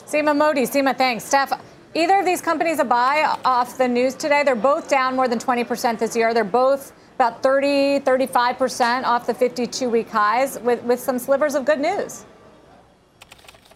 Seema 0.07 0.37
Modi, 0.37 0.63
Seema, 0.63 0.97
thanks. 0.97 1.25
Steph, 1.25 1.53
either 1.95 2.21
of 2.21 2.25
these 2.25 2.41
companies 2.41 2.79
a 2.79 2.85
buy 2.85 3.37
off 3.45 3.77
the 3.77 3.89
news 3.89 4.15
today? 4.15 4.45
They're 4.45 4.55
both 4.55 4.89
down 4.89 5.17
more 5.17 5.27
than 5.27 5.41
20% 5.41 5.99
this 5.99 6.15
year. 6.15 6.33
They're 6.33 6.45
both 6.45 6.93
about 7.17 7.43
30, 7.43 8.01
35% 8.01 9.03
off 9.03 9.27
the 9.27 9.35
52 9.35 9.89
week 9.89 10.09
highs 10.09 10.61
with, 10.61 10.81
with 10.85 11.01
some 11.01 11.19
slivers 11.19 11.57
of 11.57 11.65
good 11.65 11.81
news. 11.81 12.25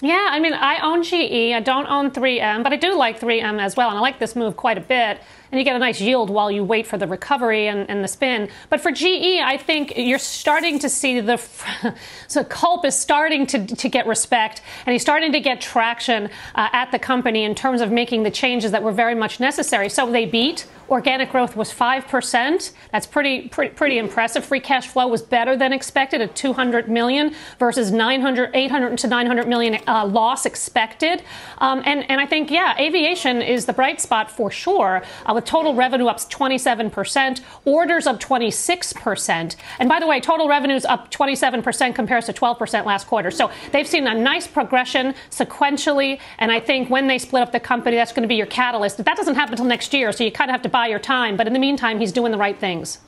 Yeah, 0.02 0.28
I 0.30 0.40
mean, 0.40 0.54
I 0.54 0.78
own 0.80 1.02
GE. 1.02 1.52
I 1.52 1.60
don't 1.60 1.86
own 1.86 2.10
3M, 2.10 2.62
but 2.62 2.72
I 2.72 2.76
do 2.76 2.96
like 2.96 3.20
3M 3.20 3.60
as 3.60 3.76
well. 3.76 3.90
And 3.90 3.98
I 3.98 4.00
like 4.00 4.18
this 4.18 4.34
move 4.34 4.56
quite 4.56 4.78
a 4.78 4.80
bit 4.80 5.20
and 5.50 5.58
you 5.58 5.64
get 5.64 5.76
a 5.76 5.78
nice 5.78 6.00
yield 6.00 6.30
while 6.30 6.50
you 6.50 6.62
wait 6.62 6.86
for 6.86 6.96
the 6.96 7.06
recovery 7.06 7.66
and, 7.66 7.88
and 7.90 8.04
the 8.04 8.08
spin. 8.08 8.48
But 8.68 8.80
for 8.80 8.92
GE, 8.92 9.40
I 9.42 9.56
think 9.56 9.94
you're 9.96 10.18
starting 10.18 10.78
to 10.80 10.88
see 10.88 11.20
the 11.20 11.36
so 12.28 12.44
Culp 12.44 12.84
is 12.84 12.96
starting 12.96 13.46
to, 13.48 13.66
to 13.66 13.88
get 13.88 14.06
respect, 14.06 14.62
and 14.86 14.92
he's 14.92 15.02
starting 15.02 15.32
to 15.32 15.40
get 15.40 15.60
traction 15.60 16.26
uh, 16.54 16.68
at 16.72 16.92
the 16.92 16.98
company 16.98 17.44
in 17.44 17.54
terms 17.54 17.80
of 17.80 17.90
making 17.90 18.22
the 18.22 18.30
changes 18.30 18.70
that 18.70 18.82
were 18.82 18.92
very 18.92 19.14
much 19.14 19.40
necessary. 19.40 19.88
So 19.88 20.10
they 20.10 20.26
beat. 20.26 20.66
Organic 20.90 21.30
growth 21.30 21.54
was 21.54 21.72
5%. 21.72 22.72
That's 22.90 23.06
pretty, 23.06 23.48
pretty, 23.48 23.74
pretty 23.74 23.98
impressive. 23.98 24.44
Free 24.44 24.58
cash 24.58 24.88
flow 24.88 25.06
was 25.06 25.22
better 25.22 25.56
than 25.56 25.72
expected 25.72 26.20
at 26.20 26.34
200 26.34 26.88
million 26.88 27.32
versus 27.60 27.92
900, 27.92 28.50
800 28.52 28.98
to 28.98 29.06
900 29.06 29.46
million 29.46 29.78
uh, 29.86 30.04
loss 30.04 30.46
expected. 30.46 31.22
Um, 31.58 31.82
and, 31.84 32.10
and 32.10 32.20
I 32.20 32.26
think, 32.26 32.50
yeah, 32.50 32.76
aviation 32.78 33.40
is 33.40 33.66
the 33.66 33.72
bright 33.72 34.00
spot 34.00 34.32
for 34.32 34.50
sure. 34.50 35.02
Uh, 35.24 35.34
with 35.34 35.44
total 35.44 35.76
revenue 35.76 36.06
up 36.06 36.18
27%, 36.18 37.40
orders 37.64 38.08
up 38.08 38.18
26%. 38.18 39.56
And 39.78 39.88
by 39.88 40.00
the 40.00 40.08
way, 40.08 40.18
total 40.18 40.48
revenues 40.48 40.84
up 40.84 41.12
27% 41.12 41.94
compares 41.94 42.26
to 42.26 42.32
12% 42.32 42.84
last 42.84 43.06
quarter. 43.06 43.30
So 43.30 43.52
they've 43.70 43.86
seen 43.86 44.08
a 44.08 44.14
nice 44.14 44.48
progression 44.48 45.14
sequentially. 45.30 46.18
And 46.38 46.50
I 46.50 46.58
think 46.58 46.90
when 46.90 47.06
they 47.06 47.18
split 47.18 47.42
up 47.42 47.52
the 47.52 47.60
company, 47.60 47.94
that's 47.94 48.12
going 48.12 48.22
to 48.22 48.28
be 48.28 48.34
your 48.34 48.46
catalyst. 48.46 48.96
But 48.96 49.06
That 49.06 49.16
doesn't 49.16 49.36
happen 49.36 49.52
until 49.52 49.66
next 49.66 49.94
year, 49.94 50.10
so 50.10 50.24
you 50.24 50.32
kind 50.32 50.50
of 50.50 50.54
have 50.54 50.62
to 50.62 50.68
buy 50.68 50.79
your 50.86 50.98
time. 50.98 51.36
But 51.36 51.46
in 51.46 51.52
the 51.52 51.58
meantime, 51.58 51.98
he's 52.00 52.12
doing 52.12 52.32
the 52.32 52.38
right 52.38 52.58
things. 52.58 52.98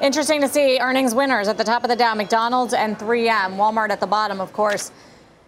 Interesting 0.00 0.40
to 0.42 0.48
see 0.48 0.78
earnings 0.78 1.14
winners 1.14 1.48
at 1.48 1.58
the 1.58 1.64
top 1.64 1.82
of 1.82 1.90
the 1.90 1.96
Dow 1.96 2.14
McDonald's 2.14 2.72
and 2.72 2.96
3M, 2.98 3.56
Walmart 3.56 3.90
at 3.90 4.00
the 4.00 4.06
bottom, 4.06 4.40
of 4.40 4.52
course. 4.52 4.92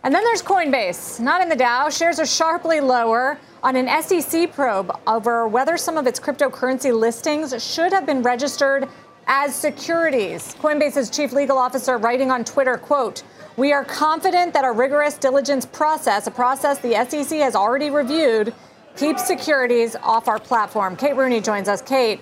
And 0.02 0.14
then 0.14 0.24
there's 0.24 0.42
Coinbase, 0.42 1.20
not 1.20 1.40
in 1.40 1.48
the 1.48 1.56
Dow. 1.56 1.90
Shares 1.90 2.18
are 2.18 2.26
sharply 2.26 2.80
lower 2.80 3.38
on 3.62 3.76
an 3.76 4.02
SEC 4.02 4.50
probe 4.52 4.90
over 5.06 5.46
whether 5.46 5.76
some 5.76 5.98
of 5.98 6.06
its 6.06 6.18
cryptocurrency 6.18 6.92
listings 6.98 7.54
should 7.62 7.92
have 7.92 8.06
been 8.06 8.22
registered 8.22 8.88
as 9.26 9.54
securities. 9.54 10.56
Coinbase's 10.60 11.10
chief 11.10 11.32
legal 11.32 11.58
officer 11.58 11.98
writing 11.98 12.30
on 12.30 12.44
Twitter, 12.44 12.78
quote, 12.78 13.22
"We 13.56 13.72
are 13.72 13.84
confident 13.84 14.54
that 14.54 14.64
a 14.64 14.72
rigorous 14.72 15.18
diligence 15.18 15.66
process, 15.66 16.26
a 16.26 16.30
process 16.30 16.78
the 16.78 16.96
SEC 16.96 17.38
has 17.40 17.54
already 17.54 17.90
reviewed, 17.90 18.54
keeps 18.96 19.26
securities 19.26 19.96
off 19.96 20.28
our 20.28 20.38
platform." 20.38 20.96
Kate 20.96 21.16
Rooney 21.16 21.40
joins 21.40 21.68
us. 21.68 21.82
Kate, 21.82 22.20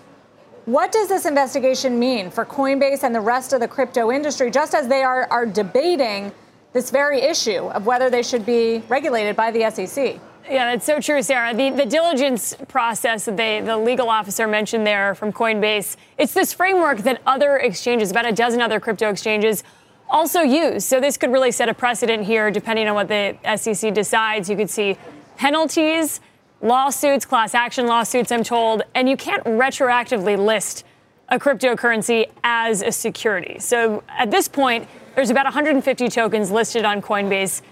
what 0.68 0.92
does 0.92 1.08
this 1.08 1.24
investigation 1.24 1.98
mean 1.98 2.30
for 2.30 2.44
Coinbase 2.44 3.02
and 3.02 3.14
the 3.14 3.20
rest 3.20 3.54
of 3.54 3.60
the 3.60 3.68
crypto 3.68 4.12
industry 4.12 4.50
just 4.50 4.74
as 4.74 4.86
they 4.86 5.02
are, 5.02 5.26
are 5.30 5.46
debating 5.46 6.30
this 6.74 6.90
very 6.90 7.22
issue 7.22 7.68
of 7.70 7.86
whether 7.86 8.10
they 8.10 8.22
should 8.22 8.44
be 8.44 8.82
regulated 8.86 9.34
by 9.34 9.50
the 9.50 9.70
SEC? 9.70 10.20
Yeah, 10.50 10.70
that's 10.70 10.84
so 10.84 11.00
true, 11.00 11.22
Sarah. 11.22 11.54
The, 11.54 11.70
the 11.70 11.86
diligence 11.86 12.54
process 12.68 13.24
that 13.24 13.38
they, 13.38 13.60
the 13.60 13.76
legal 13.78 14.10
officer 14.10 14.46
mentioned 14.46 14.86
there 14.86 15.14
from 15.14 15.32
Coinbase, 15.32 15.96
it's 16.18 16.34
this 16.34 16.52
framework 16.52 16.98
that 16.98 17.22
other 17.26 17.56
exchanges, 17.56 18.10
about 18.10 18.26
a 18.26 18.32
dozen 18.32 18.60
other 18.60 18.78
crypto 18.78 19.08
exchanges, 19.08 19.64
also 20.10 20.40
use. 20.40 20.84
So 20.84 21.00
this 21.00 21.16
could 21.16 21.32
really 21.32 21.50
set 21.50 21.68
a 21.68 21.74
precedent 21.74 22.24
here, 22.24 22.50
depending 22.50 22.88
on 22.88 22.94
what 22.94 23.08
the 23.08 23.36
SEC 23.56 23.92
decides. 23.94 24.48
You 24.50 24.56
could 24.56 24.70
see 24.70 24.96
penalties, 25.36 26.20
lawsuits, 26.60 27.24
class 27.24 27.54
action 27.54 27.86
lawsuits, 27.86 28.32
I'm 28.32 28.44
told, 28.44 28.82
and 28.94 29.08
you 29.08 29.16
can't 29.16 29.44
retroactively 29.44 30.36
list 30.38 30.84
a 31.28 31.38
cryptocurrency 31.38 32.26
as 32.42 32.82
a 32.82 32.90
security. 32.90 33.58
So 33.58 34.02
at 34.08 34.30
this 34.30 34.48
point, 34.48 34.88
there's 35.14 35.30
about 35.30 35.44
150 35.44 36.08
tokens 36.08 36.50
listed 36.50 36.84
on 36.84 37.02
Coinbase 37.02 37.62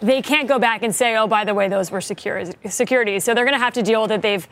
they 0.00 0.22
can't 0.22 0.48
go 0.48 0.58
back 0.58 0.82
and 0.82 0.94
say, 0.94 1.16
oh, 1.16 1.26
by 1.26 1.44
the 1.44 1.54
way, 1.54 1.68
those 1.68 1.90
were 1.90 2.00
securities. 2.00 3.24
So 3.24 3.34
they're 3.34 3.44
going 3.44 3.52
to 3.52 3.58
have 3.58 3.74
to 3.74 3.82
deal 3.82 4.02
with 4.02 4.12
it. 4.12 4.22
They've 4.22 4.46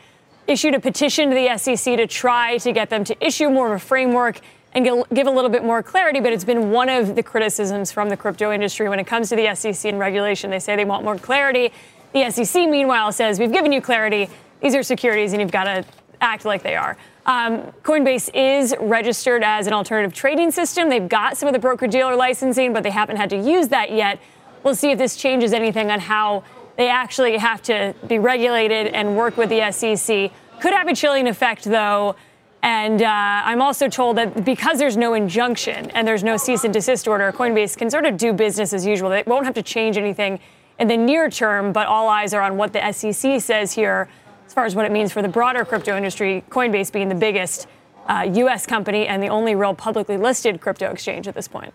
issued 0.47 0.75
a 0.75 0.79
petition 0.79 1.29
to 1.29 1.35
the 1.35 1.57
SEC 1.57 1.97
to 1.97 2.07
try 2.07 2.57
to 2.59 2.71
get 2.71 2.89
them 2.89 3.03
to 3.05 3.25
issue 3.25 3.49
more 3.49 3.67
of 3.67 3.73
a 3.73 3.79
framework 3.79 4.39
and 4.73 4.85
give 4.85 5.25
a 5.25 5.31
little 5.31 5.49
bit 5.49 5.63
more 5.63 5.81
clarity. 5.81 6.19
But 6.19 6.33
it's 6.33 6.43
been 6.43 6.69
one 6.71 6.89
of 6.89 7.15
the 7.15 7.23
criticisms 7.23 7.91
from 7.91 8.09
the 8.09 8.17
crypto 8.17 8.51
industry 8.51 8.87
when 8.89 8.99
it 8.99 9.07
comes 9.07 9.29
to 9.29 9.35
the 9.35 9.53
SEC 9.55 9.89
and 9.89 9.99
regulation. 9.99 10.51
They 10.51 10.59
say 10.59 10.75
they 10.75 10.85
want 10.85 11.03
more 11.03 11.17
clarity. 11.17 11.71
The 12.13 12.29
SEC, 12.31 12.69
meanwhile, 12.69 13.11
says, 13.11 13.39
we've 13.39 13.51
given 13.51 13.71
you 13.71 13.81
clarity. 13.81 14.29
These 14.61 14.75
are 14.75 14.83
securities, 14.83 15.33
and 15.33 15.41
you've 15.41 15.51
got 15.51 15.65
to 15.65 15.85
act 16.21 16.45
like 16.45 16.63
they 16.63 16.75
are. 16.75 16.97
Um, 17.25 17.71
Coinbase 17.83 18.31
is 18.33 18.75
registered 18.79 19.43
as 19.43 19.67
an 19.67 19.73
alternative 19.73 20.13
trading 20.13 20.51
system. 20.51 20.89
They've 20.89 21.07
got 21.07 21.37
some 21.37 21.47
of 21.47 21.53
the 21.53 21.59
broker 21.59 21.85
dealer 21.85 22.15
licensing, 22.15 22.73
but 22.73 22.83
they 22.83 22.89
haven't 22.89 23.17
had 23.17 23.29
to 23.29 23.37
use 23.37 23.67
that 23.67 23.91
yet. 23.91 24.19
We'll 24.63 24.75
see 24.75 24.91
if 24.91 24.97
this 24.97 25.15
changes 25.15 25.53
anything 25.53 25.91
on 25.91 25.99
how 25.99 26.43
they 26.75 26.89
actually 26.89 27.37
have 27.37 27.61
to 27.63 27.93
be 28.07 28.19
regulated 28.19 28.87
and 28.87 29.15
work 29.15 29.37
with 29.37 29.49
the 29.49 29.71
SEC. 29.71 30.31
Could 30.59 30.73
have 30.73 30.87
a 30.87 30.95
chilling 30.95 31.27
effect, 31.27 31.65
though. 31.65 32.15
And 32.61 33.01
uh, 33.01 33.07
I'm 33.07 33.61
also 33.61 33.87
told 33.87 34.17
that 34.17 34.43
because 34.43 34.79
there's 34.79 34.97
no 34.97 35.13
injunction 35.13 35.91
and 35.91 36.07
there's 36.07 36.23
no 36.23 36.35
cease 36.35 36.63
and 36.65 36.73
desist 36.73 37.07
order, 37.07 37.31
Coinbase 37.31 37.77
can 37.77 37.89
sort 37.89 38.05
of 38.05 38.17
do 38.17 38.33
business 38.33 38.73
as 38.73 38.85
usual. 38.85 39.09
They 39.09 39.23
won't 39.25 39.45
have 39.45 39.53
to 39.53 39.63
change 39.63 39.97
anything 39.97 40.39
in 40.79 40.87
the 40.87 40.97
near 40.97 41.29
term, 41.29 41.73
but 41.73 41.87
all 41.87 42.07
eyes 42.07 42.33
are 42.33 42.41
on 42.41 42.57
what 42.57 42.73
the 42.73 42.91
SEC 42.91 43.41
says 43.41 43.73
here 43.73 44.09
as 44.49 44.53
far 44.55 44.65
as 44.65 44.75
what 44.75 44.83
it 44.83 44.91
means 44.91 45.13
for 45.13 45.21
the 45.21 45.27
broader 45.27 45.63
crypto 45.63 45.95
industry, 45.95 46.43
Coinbase 46.49 46.91
being 46.91 47.07
the 47.07 47.13
biggest 47.13 47.67
uh, 48.07 48.27
U.S. 48.33 48.65
company 48.65 49.05
and 49.05 49.21
the 49.21 49.27
only 49.27 49.53
real 49.53 49.75
publicly 49.75 50.17
listed 50.17 50.59
crypto 50.59 50.89
exchange 50.89 51.27
at 51.27 51.35
this 51.35 51.47
point, 51.47 51.71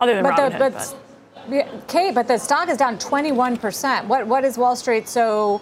other 0.00 0.14
than 0.14 0.24
but 0.24 0.34
Robinhood. 0.34 0.52
The, 0.52 0.96
but, 1.48 1.48
but 1.48 1.88
Kate, 1.88 2.12
but 2.12 2.26
the 2.26 2.36
stock 2.36 2.68
is 2.68 2.76
down 2.76 2.98
21%. 2.98 4.06
What, 4.06 4.26
what 4.26 4.44
is 4.44 4.58
Wall 4.58 4.74
Street 4.74 5.08
so 5.08 5.60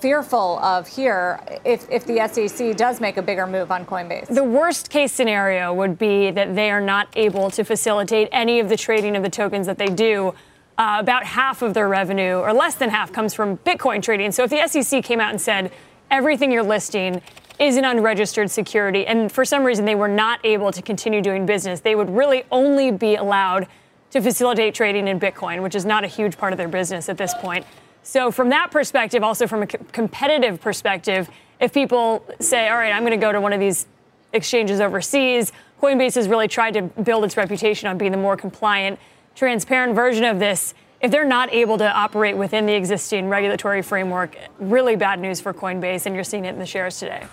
fearful 0.00 0.58
of 0.60 0.88
here 0.88 1.40
if, 1.66 1.86
if 1.90 2.06
the 2.06 2.26
SEC 2.26 2.74
does 2.74 3.02
make 3.02 3.18
a 3.18 3.22
bigger 3.22 3.46
move 3.46 3.70
on 3.70 3.84
Coinbase? 3.84 4.34
The 4.34 4.44
worst 4.44 4.88
case 4.88 5.12
scenario 5.12 5.74
would 5.74 5.98
be 5.98 6.30
that 6.30 6.54
they 6.54 6.70
are 6.70 6.80
not 6.80 7.08
able 7.16 7.50
to 7.50 7.64
facilitate 7.64 8.30
any 8.32 8.60
of 8.60 8.70
the 8.70 8.78
trading 8.78 9.14
of 9.14 9.22
the 9.22 9.28
tokens 9.28 9.66
that 9.66 9.76
they 9.76 9.88
do. 9.88 10.34
Uh, 10.78 10.98
about 11.00 11.24
half 11.24 11.60
of 11.60 11.74
their 11.74 11.88
revenue, 11.88 12.36
or 12.36 12.52
less 12.52 12.76
than 12.76 12.88
half, 12.88 13.12
comes 13.12 13.34
from 13.34 13.56
Bitcoin 13.58 14.00
trading. 14.00 14.30
So 14.30 14.44
if 14.44 14.50
the 14.50 14.64
SEC 14.68 15.02
came 15.02 15.18
out 15.18 15.30
and 15.30 15.40
said 15.40 15.72
everything 16.08 16.52
you're 16.52 16.62
listing 16.62 17.20
is 17.58 17.76
an 17.76 17.84
unregistered 17.84 18.48
security, 18.48 19.04
and 19.04 19.30
for 19.30 19.44
some 19.44 19.64
reason 19.64 19.84
they 19.84 19.96
were 19.96 20.06
not 20.06 20.38
able 20.44 20.70
to 20.70 20.80
continue 20.80 21.20
doing 21.20 21.46
business, 21.46 21.80
they 21.80 21.96
would 21.96 22.08
really 22.08 22.44
only 22.52 22.92
be 22.92 23.16
allowed 23.16 23.66
to 24.12 24.22
facilitate 24.22 24.72
trading 24.72 25.08
in 25.08 25.18
Bitcoin, 25.18 25.64
which 25.64 25.74
is 25.74 25.84
not 25.84 26.04
a 26.04 26.06
huge 26.06 26.38
part 26.38 26.52
of 26.52 26.56
their 26.56 26.68
business 26.68 27.08
at 27.08 27.18
this 27.18 27.34
point. 27.34 27.66
So, 28.04 28.30
from 28.30 28.48
that 28.50 28.70
perspective, 28.70 29.24
also 29.24 29.48
from 29.48 29.62
a 29.62 29.66
competitive 29.66 30.60
perspective, 30.60 31.28
if 31.58 31.74
people 31.74 32.24
say, 32.38 32.68
all 32.68 32.76
right, 32.76 32.92
I'm 32.92 33.02
going 33.02 33.18
to 33.18 33.26
go 33.26 33.32
to 33.32 33.40
one 33.40 33.52
of 33.52 33.58
these 33.58 33.86
exchanges 34.32 34.80
overseas, 34.80 35.52
Coinbase 35.82 36.14
has 36.14 36.28
really 36.28 36.48
tried 36.48 36.74
to 36.74 36.82
build 36.82 37.24
its 37.24 37.36
reputation 37.36 37.88
on 37.88 37.98
being 37.98 38.12
the 38.12 38.18
more 38.18 38.36
compliant, 38.36 38.98
transparent 39.38 39.94
version 39.94 40.24
of 40.24 40.40
this. 40.40 40.74
if 41.00 41.12
they're 41.12 41.24
not 41.24 41.52
able 41.52 41.78
to 41.78 41.88
operate 41.88 42.36
within 42.36 42.66
the 42.66 42.74
existing 42.74 43.28
regulatory 43.28 43.82
framework, 43.82 44.36
really 44.58 44.96
bad 44.96 45.20
news 45.20 45.40
for 45.40 45.54
Coinbase, 45.54 46.06
and 46.06 46.14
you're 46.16 46.24
seeing 46.24 46.44
it 46.44 46.52
in 46.52 46.58
the 46.58 46.66
shares 46.66 46.98
today. 46.98 47.24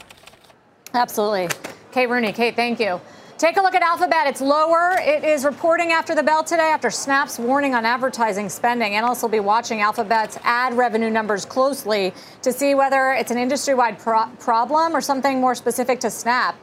Absolutely. 0.93 1.49
Kate 1.91 2.07
Rooney, 2.07 2.31
Kate, 2.31 2.55
thank 2.55 2.79
you. 2.79 3.01
Take 3.39 3.57
a 3.57 3.61
look 3.61 3.73
at 3.73 3.81
Alphabet. 3.81 4.27
It's 4.27 4.39
lower. 4.39 4.95
It 4.99 5.23
is 5.23 5.43
reporting 5.43 5.91
after 5.91 6.13
the 6.13 6.21
bell 6.21 6.43
today 6.43 6.69
after 6.71 6.91
Snap's 6.91 7.39
warning 7.39 7.73
on 7.73 7.85
advertising 7.85 8.49
spending. 8.49 8.93
Analysts 8.93 9.23
will 9.23 9.29
be 9.29 9.39
watching 9.41 9.81
Alphabet's 9.81 10.37
ad 10.43 10.73
revenue 10.75 11.09
numbers 11.09 11.43
closely 11.43 12.13
to 12.43 12.53
see 12.53 12.75
whether 12.75 13.13
it's 13.13 13.31
an 13.31 13.37
industry 13.39 13.73
wide 13.73 13.97
pro- 13.97 14.27
problem 14.39 14.95
or 14.95 15.01
something 15.01 15.41
more 15.41 15.55
specific 15.55 15.99
to 16.01 16.11
Snap. 16.11 16.55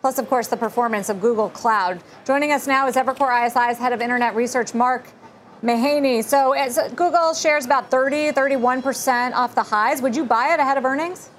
Plus, 0.00 0.18
of 0.18 0.28
course, 0.28 0.48
the 0.48 0.56
performance 0.56 1.08
of 1.08 1.20
Google 1.20 1.50
Cloud. 1.50 2.00
Joining 2.24 2.52
us 2.52 2.66
now 2.66 2.86
is 2.86 2.96
Evercore 2.96 3.46
ISI's 3.46 3.78
head 3.78 3.92
of 3.92 4.00
internet 4.00 4.34
research, 4.34 4.74
Mark 4.74 5.08
Mahaney. 5.62 6.22
So, 6.22 6.52
as 6.52 6.78
Google 6.94 7.34
shares 7.34 7.64
about 7.64 7.90
30, 7.90 8.32
31% 8.32 9.32
off 9.32 9.54
the 9.54 9.62
highs. 9.62 10.02
Would 10.02 10.14
you 10.14 10.24
buy 10.24 10.52
it 10.54 10.60
ahead 10.60 10.76
of 10.78 10.84
earnings? 10.84 11.30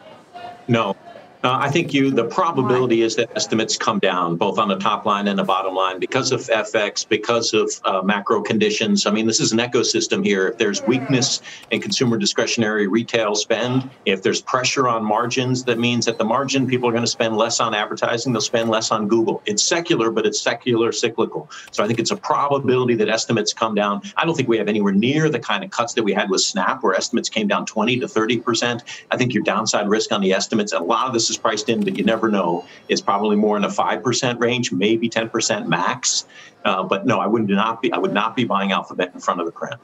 No. 0.68 0.96
Uh, 1.44 1.56
I 1.62 1.70
think 1.70 1.94
you 1.94 2.10
the 2.10 2.26
probability 2.26 3.04
is 3.04 3.16
that 3.18 3.30
estimates 3.36 3.78
come 3.78 4.00
down 4.00 4.38
both 4.38 4.58
on 4.58 4.68
the 4.68 4.78
top 4.78 5.06
line 5.06 5.28
and 5.28 5.38
the 5.38 5.44
bottom 5.44 5.76
line 5.76 6.00
because 6.00 6.32
of 6.32 6.42
FX, 6.42 7.08
because 7.08 7.54
of 7.54 7.72
uh, 7.86 8.02
macro 8.02 8.42
conditions. 8.42 9.06
I 9.06 9.12
mean, 9.12 9.28
this 9.28 9.40
is 9.40 9.52
an 9.52 9.60
ecosystem 9.60 10.26
here. 10.26 10.48
If 10.48 10.58
there's 10.58 10.82
weakness 10.84 11.44
in 11.70 11.80
consumer 11.80 12.18
discretionary 12.18 12.88
retail 12.88 13.36
spend, 13.36 13.88
if 14.06 14.24
there's 14.24 14.42
pressure 14.42 14.88
on 14.88 15.06
margins, 15.06 15.64
that 15.66 15.78
means 15.78 16.08
at 16.08 16.18
the 16.18 16.24
margin 16.24 16.66
people 16.66 16.90
are 16.90 16.92
going 16.92 17.04
to 17.04 17.10
spend 17.10 17.38
less 17.38 17.60
on 17.60 17.76
advertising. 17.76 18.34
They'll 18.34 18.42
spend 18.42 18.70
less 18.70 18.90
on 18.90 19.08
Google. 19.08 19.44
It's 19.46 19.62
secular, 19.62 20.10
but 20.10 20.26
it's 20.26 20.42
secular 20.42 20.92
cyclical. 20.92 21.52
So 21.70 21.84
I 21.84 21.88
think 21.88 22.00
it's 22.00 22.12
a 22.12 22.18
probability 22.18 22.96
that 22.96 23.10
estimates 23.10 23.54
come 23.54 23.76
down. 23.76 24.02
I 24.16 24.26
don't 24.26 24.36
think 24.36 24.50
we 24.50 24.58
have 24.58 24.68
anywhere 24.68 24.94
near 24.94 25.30
the 25.30 25.40
kind 25.40 25.64
of 25.64 25.70
cuts 25.70 25.94
that 25.94 26.04
we 26.04 26.14
had 26.14 26.32
with 26.32 26.42
Snap, 26.42 26.82
where 26.82 26.96
estimates 26.96 27.30
came 27.30 27.48
down 27.48 27.68
20 27.68 28.00
to 28.00 28.08
30 28.08 28.40
percent. 28.40 28.84
I 29.12 29.18
think 29.18 29.36
your 29.36 29.44
downside 29.44 29.88
risk 29.88 30.12
on 30.12 30.22
the 30.22 30.34
estimates, 30.34 30.74
a 30.74 30.80
lot 30.80 31.06
of 31.06 31.14
is 31.30 31.38
priced 31.38 31.70
in, 31.70 31.84
but 31.84 31.98
you 31.98 32.04
never 32.04 32.30
know. 32.30 32.66
It's 32.90 33.02
probably 33.02 33.36
more 33.36 33.56
in 33.56 33.64
the 33.64 33.70
five 33.70 34.04
percent 34.04 34.40
range, 34.40 34.72
maybe 34.72 35.10
ten 35.10 35.30
percent 35.30 35.68
max. 35.68 36.26
Uh, 36.66 36.84
but 36.84 37.06
no, 37.06 37.20
I 37.20 37.28
would 37.28 37.48
not 37.48 37.82
be. 37.82 37.92
I 37.92 37.98
would 37.98 38.14
not 38.14 38.36
be 38.36 38.44
buying 38.44 38.72
Alphabet 38.72 39.12
in 39.14 39.20
front 39.20 39.40
of 39.40 39.46
the 39.46 39.52
print. 39.52 39.80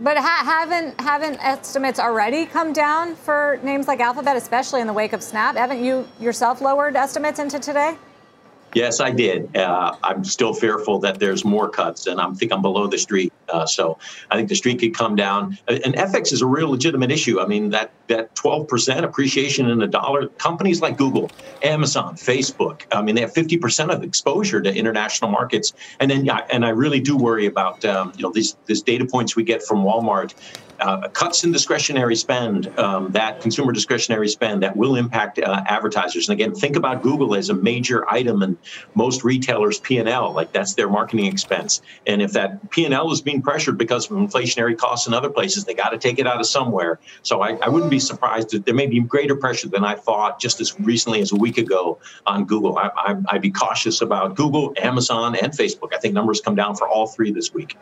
But 0.00 0.16
ha- 0.16 0.42
haven't 0.44 1.00
haven't 1.00 1.38
estimates 1.42 1.98
already 1.98 2.46
come 2.46 2.72
down 2.72 3.16
for 3.16 3.58
names 3.62 3.88
like 3.88 4.00
Alphabet, 4.00 4.36
especially 4.36 4.80
in 4.80 4.86
the 4.86 4.92
wake 4.92 5.12
of 5.12 5.22
Snap? 5.22 5.56
Haven't 5.56 5.84
you 5.84 6.06
yourself 6.20 6.60
lowered 6.60 6.94
estimates 6.94 7.38
into 7.38 7.58
today? 7.58 7.96
Yes, 8.74 9.00
I 9.00 9.10
did. 9.10 9.56
Uh, 9.56 9.96
I'm 10.02 10.24
still 10.24 10.52
fearful 10.52 10.98
that 11.00 11.18
there's 11.18 11.44
more 11.44 11.68
cuts, 11.68 12.06
and 12.06 12.20
I 12.20 12.30
think 12.32 12.52
I'm 12.52 12.60
below 12.60 12.86
the 12.86 12.98
street. 12.98 13.32
Uh, 13.48 13.64
so 13.64 13.98
I 14.30 14.36
think 14.36 14.48
the 14.48 14.54
street 14.54 14.78
could 14.78 14.94
come 14.94 15.16
down. 15.16 15.58
And 15.68 15.94
FX 15.94 16.32
is 16.32 16.42
a 16.42 16.46
real 16.46 16.70
legitimate 16.70 17.10
issue. 17.10 17.40
I 17.40 17.46
mean, 17.46 17.70
that 17.70 17.92
that 18.08 18.34
12% 18.34 19.04
appreciation 19.04 19.68
in 19.70 19.78
the 19.78 19.86
dollar. 19.86 20.28
Companies 20.28 20.80
like 20.80 20.96
Google, 20.96 21.30
Amazon, 21.62 22.14
Facebook. 22.16 22.82
I 22.92 23.02
mean, 23.02 23.14
they 23.14 23.20
have 23.22 23.32
50% 23.32 23.94
of 23.94 24.02
exposure 24.02 24.60
to 24.60 24.74
international 24.74 25.30
markets. 25.30 25.72
And 26.00 26.10
then, 26.10 26.24
yeah, 26.24 26.46
and 26.50 26.64
I 26.64 26.70
really 26.70 27.00
do 27.00 27.16
worry 27.16 27.46
about 27.46 27.84
um, 27.84 28.12
you 28.16 28.22
know 28.22 28.32
these 28.32 28.56
these 28.66 28.82
data 28.82 29.06
points 29.06 29.34
we 29.34 29.44
get 29.44 29.62
from 29.62 29.82
Walmart 29.82 30.34
uh, 30.80 31.08
cuts 31.08 31.44
in 31.44 31.52
discretionary 31.52 32.16
spend, 32.16 32.66
um, 32.78 33.10
that 33.12 33.40
consumer 33.40 33.72
discretionary 33.72 34.28
spend 34.28 34.62
that 34.62 34.76
will 34.76 34.96
impact 34.96 35.38
uh, 35.38 35.62
advertisers. 35.66 36.28
And 36.28 36.40
again, 36.40 36.54
think 36.54 36.76
about 36.76 37.02
Google 37.02 37.34
as 37.34 37.48
a 37.50 37.54
major 37.54 38.08
item 38.10 38.42
in 38.42 38.56
most 38.94 39.24
retailers' 39.24 39.78
P&L, 39.78 40.32
like 40.32 40.52
that's 40.52 40.74
their 40.74 40.88
marketing 40.88 41.26
expense. 41.26 41.82
And 42.06 42.22
if 42.22 42.32
that 42.32 42.70
P&L 42.70 43.10
is 43.10 43.20
being 43.20 43.42
pressured 43.42 43.78
because 43.78 44.10
of 44.10 44.16
inflationary 44.16 44.76
costs 44.76 45.06
in 45.06 45.14
other 45.14 45.30
places, 45.30 45.64
they 45.64 45.74
got 45.74 45.90
to 45.90 45.98
take 45.98 46.18
it 46.18 46.26
out 46.26 46.40
of 46.40 46.46
somewhere. 46.46 46.98
So 47.22 47.42
I, 47.42 47.56
I, 47.62 47.68
wouldn't 47.68 47.90
be 47.90 48.00
surprised 48.00 48.50
that 48.50 48.64
there 48.64 48.74
may 48.74 48.86
be 48.86 49.00
greater 49.00 49.36
pressure 49.36 49.68
than 49.68 49.84
I 49.84 49.94
thought 49.94 50.40
just 50.40 50.60
as 50.60 50.78
recently 50.80 51.20
as 51.20 51.32
a 51.32 51.36
week 51.36 51.58
ago 51.58 51.98
on 52.26 52.44
Google. 52.44 52.78
I, 52.78 52.90
I, 52.96 53.16
I'd 53.28 53.42
be 53.42 53.50
cautious 53.50 54.00
about 54.00 54.36
Google, 54.36 54.72
Amazon, 54.78 55.36
and 55.36 55.52
Facebook. 55.52 55.94
I 55.94 55.98
think 55.98 56.14
numbers 56.14 56.40
come 56.40 56.54
down 56.54 56.76
for 56.76 56.88
all 56.88 57.06
three 57.06 57.32
this 57.32 57.52
week. 57.52 57.76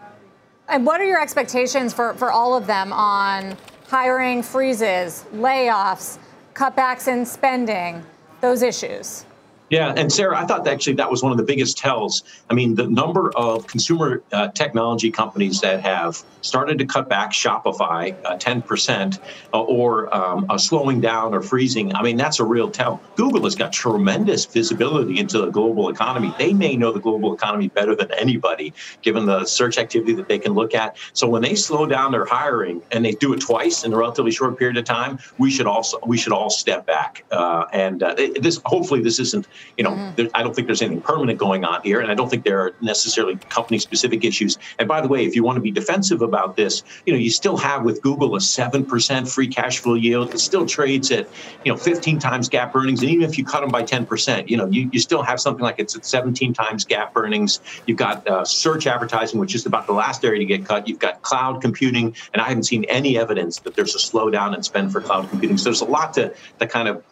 And 0.69 0.87
what 0.87 1.01
are 1.01 1.05
your 1.05 1.21
expectations 1.21 1.93
for, 1.93 2.15
for 2.15 2.33
all 2.33 2.57
of 2.57 2.67
them 2.67 2.93
on 2.93 3.57
hiring 3.89 4.43
freezes, 4.43 5.25
layoffs, 5.35 6.19
cutbacks 6.55 7.07
in 7.07 7.27
spending, 7.27 8.03
those 8.41 8.63
issues? 8.63 9.26
Yeah, 9.69 9.93
and 9.97 10.13
Sarah, 10.13 10.39
I 10.39 10.47
thought 10.47 10.67
actually 10.69 10.95
that 10.95 11.11
was 11.11 11.23
one 11.25 11.33
of 11.33 11.39
the 11.39 11.45
biggest 11.45 11.77
tells. 11.77 12.23
I 12.49 12.55
mean, 12.55 12.77
the 12.77 12.87
number 12.87 13.33
of 13.37 13.67
consumer 13.67 14.23
uh, 14.33 14.49
technology 14.49 15.11
companies 15.11 15.61
that 15.61 15.81
have 15.81 16.23
started 16.43 16.79
to 16.79 16.87
cut 16.87 17.09
back 17.09 17.33
Shopify 17.33 18.15
uh, 18.25 18.37
10% 18.37 19.19
uh, 19.53 19.61
or 19.61 20.15
um, 20.15 20.47
slowing 20.57 21.01
down 21.01 21.35
or 21.35 21.43
freezing, 21.43 21.93
I 21.97 22.03
mean, 22.03 22.17
that's 22.17 22.39
a 22.39 22.45
real 22.45 22.71
tell. 22.71 23.01
Google 23.17 23.43
has 23.43 23.57
got 23.57 23.73
tremendous 23.73 24.47
visibility 24.47 25.19
into 25.19 25.39
the 25.39 25.51
global 25.51 25.89
economy. 25.89 26.33
They 26.39 26.53
may 26.53 26.77
know 26.77 26.93
the 26.93 27.01
global 27.01 27.35
economy 27.35 27.67
better 27.69 27.97
than 27.97 28.13
anybody, 28.13 28.73
given 29.03 29.27
the 29.27 29.45
search 29.47 29.79
activity 29.79 30.15
that 30.15 30.29
they 30.29 30.39
can 30.39 30.53
look 30.53 30.75
at. 30.75 30.97
So 31.13 31.29
when 31.29 31.43
they 31.43 31.57
slow 31.57 31.87
down 31.87 32.13
their 32.13 32.25
hiring 32.25 32.83
and 32.93 33.05
they 33.05 33.13
do 33.13 33.33
it 33.33 33.41
twice 33.41 33.85
in 33.85 33.93
a 33.93 33.97
relatively 33.97 34.31
short 34.31 34.59
period 34.59 34.77
of 34.77 34.85
time, 34.85 35.19
we 35.39 35.51
should 35.51 35.67
also 35.67 35.99
we 36.07 36.17
should 36.17 36.33
all 36.33 36.51
step 36.51 36.87
back. 36.87 37.25
Uh, 37.33 37.65
and 37.73 38.05
uh, 38.05 38.15
this 38.15 38.61
hopefully 38.65 39.03
this 39.03 39.19
isn't 39.19 39.49
you 39.77 39.85
know, 39.85 39.91
mm-hmm. 39.91 40.15
there, 40.17 40.29
I 40.35 40.43
don't 40.43 40.55
think 40.55 40.67
there's 40.67 40.83
anything 40.83 41.03
permanent 41.03 41.39
going 41.39 41.65
on 41.65 41.83
here, 41.83 42.01
and 42.01 42.11
I 42.11 42.15
don't 42.15 42.29
think 42.29 42.45
there 42.45 42.61
are 42.61 42.75
necessarily 42.81 43.37
company-specific 43.37 44.25
issues. 44.25 44.59
And 44.79 44.89
by 44.89 45.01
the 45.01 45.09
way, 45.09 45.25
if 45.25 45.35
you 45.35 45.45
want 45.45 45.57
to 45.57 45.61
be 45.61 45.71
defensive 45.71 46.23
about 46.23 46.57
this, 46.57 46.83
you 47.05 47.13
know, 47.13 47.19
you 47.19 47.31
still 47.31 47.57
have 47.57 47.85
with 47.85 48.03
Google 48.03 48.37
a 48.37 48.41
seven 48.41 48.85
percent 48.85 49.29
free 49.29 49.49
cash 49.49 49.79
flow 49.79 49.95
yield. 49.95 50.35
It 50.35 50.39
still 50.39 50.67
trades 50.67 51.11
at 51.11 51.29
you 51.65 51.73
know 51.73 51.79
15 51.79 52.19
times 52.19 52.49
GAAP 52.49 52.75
earnings, 52.75 53.03
and 53.03 53.11
even 53.11 53.29
if 53.29 53.39
you 53.39 53.45
cut 53.45 53.61
them 53.61 53.71
by 53.71 53.83
10 53.83 54.07
percent, 54.07 54.49
you 54.49 54.57
know, 54.57 54.67
you, 54.67 54.89
you 54.93 55.01
still 55.01 55.23
have 55.23 55.41
something 55.41 55.63
like 55.63 55.77
it's 55.79 55.97
at 55.97 56.05
17 56.05 56.53
times 56.53 56.85
GAAP 56.85 57.11
earnings. 57.15 57.61
You've 57.87 57.99
got 57.99 58.27
uh, 58.27 58.45
search 58.45 58.87
advertising, 58.87 59.41
which 59.41 59.55
is 59.55 59.67
about 59.67 59.87
the 59.87 59.93
last 59.93 60.25
area 60.25 60.39
to 60.39 60.45
get 60.45 60.65
cut. 60.65 60.89
You've 60.89 60.99
got 60.99 61.23
cloud 61.23 61.61
computing, 61.61 62.15
and 62.33 62.43
I 62.43 62.49
haven't 62.49 62.65
seen 62.65 62.85
any 62.85 63.19
evidence 63.19 63.61
that 63.61 63.75
there's 63.75 63.95
a 63.95 63.99
slowdown 63.99 64.55
in 64.55 64.63
spend 64.63 64.93
for 64.93 65.01
cloud 65.01 65.29
computing. 65.29 65.59
So 65.59 65.65
there's 65.65 65.81
a 65.81 65.87
lot 65.87 66.15
to, 66.15 66.35
to 66.59 66.67
kind 66.67 66.89
of 66.89 67.03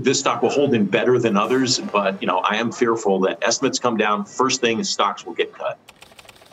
this 0.00 0.20
stock 0.20 0.42
will 0.42 0.50
hold 0.50 0.74
in 0.74 0.86
better 0.86 1.18
than 1.18 1.36
others, 1.36 1.78
but 1.78 2.20
you 2.20 2.26
know 2.26 2.38
I 2.38 2.56
am 2.56 2.72
fearful 2.72 3.20
that 3.20 3.38
estimates 3.42 3.78
come 3.78 3.96
down. 3.96 4.24
First 4.24 4.60
thing 4.60 4.82
stocks 4.84 5.24
will 5.24 5.34
get 5.34 5.52
cut. 5.52 5.78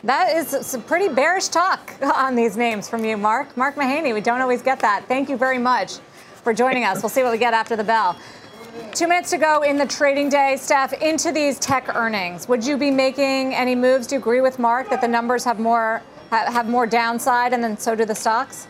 That 0.04 0.36
is 0.36 0.66
some 0.66 0.82
pretty 0.82 1.12
bearish 1.12 1.48
talk 1.48 1.94
on 2.02 2.34
these 2.34 2.56
names 2.56 2.88
from 2.88 3.04
you, 3.04 3.16
Mark. 3.16 3.56
Mark 3.56 3.74
Mahaney. 3.74 4.14
We 4.14 4.20
don't 4.20 4.40
always 4.40 4.62
get 4.62 4.80
that. 4.80 5.06
Thank 5.08 5.28
you 5.28 5.36
very 5.36 5.58
much 5.58 5.98
for 6.42 6.54
joining 6.54 6.84
us. 6.84 7.02
We'll 7.02 7.10
see 7.10 7.22
what 7.22 7.32
we 7.32 7.38
get 7.38 7.52
after 7.52 7.76
the 7.76 7.84
bell. 7.84 8.16
Two 8.92 9.08
minutes 9.08 9.30
to 9.30 9.38
go 9.38 9.62
in 9.62 9.76
the 9.76 9.86
trading 9.86 10.28
day, 10.28 10.56
Steph. 10.56 10.92
Into 11.02 11.32
these 11.32 11.58
tech 11.58 11.94
earnings, 11.94 12.48
would 12.48 12.64
you 12.64 12.76
be 12.76 12.90
making 12.90 13.54
any 13.54 13.74
moves? 13.74 14.06
Do 14.06 14.14
you 14.14 14.20
agree 14.20 14.40
with 14.40 14.58
Mark 14.58 14.88
that 14.90 15.00
the 15.00 15.08
numbers 15.08 15.44
have 15.44 15.58
more 15.58 16.02
have 16.30 16.68
more 16.68 16.86
downside, 16.86 17.52
and 17.52 17.64
then 17.64 17.76
so 17.78 17.94
do 17.94 18.04
the 18.04 18.14
stocks? 18.14 18.68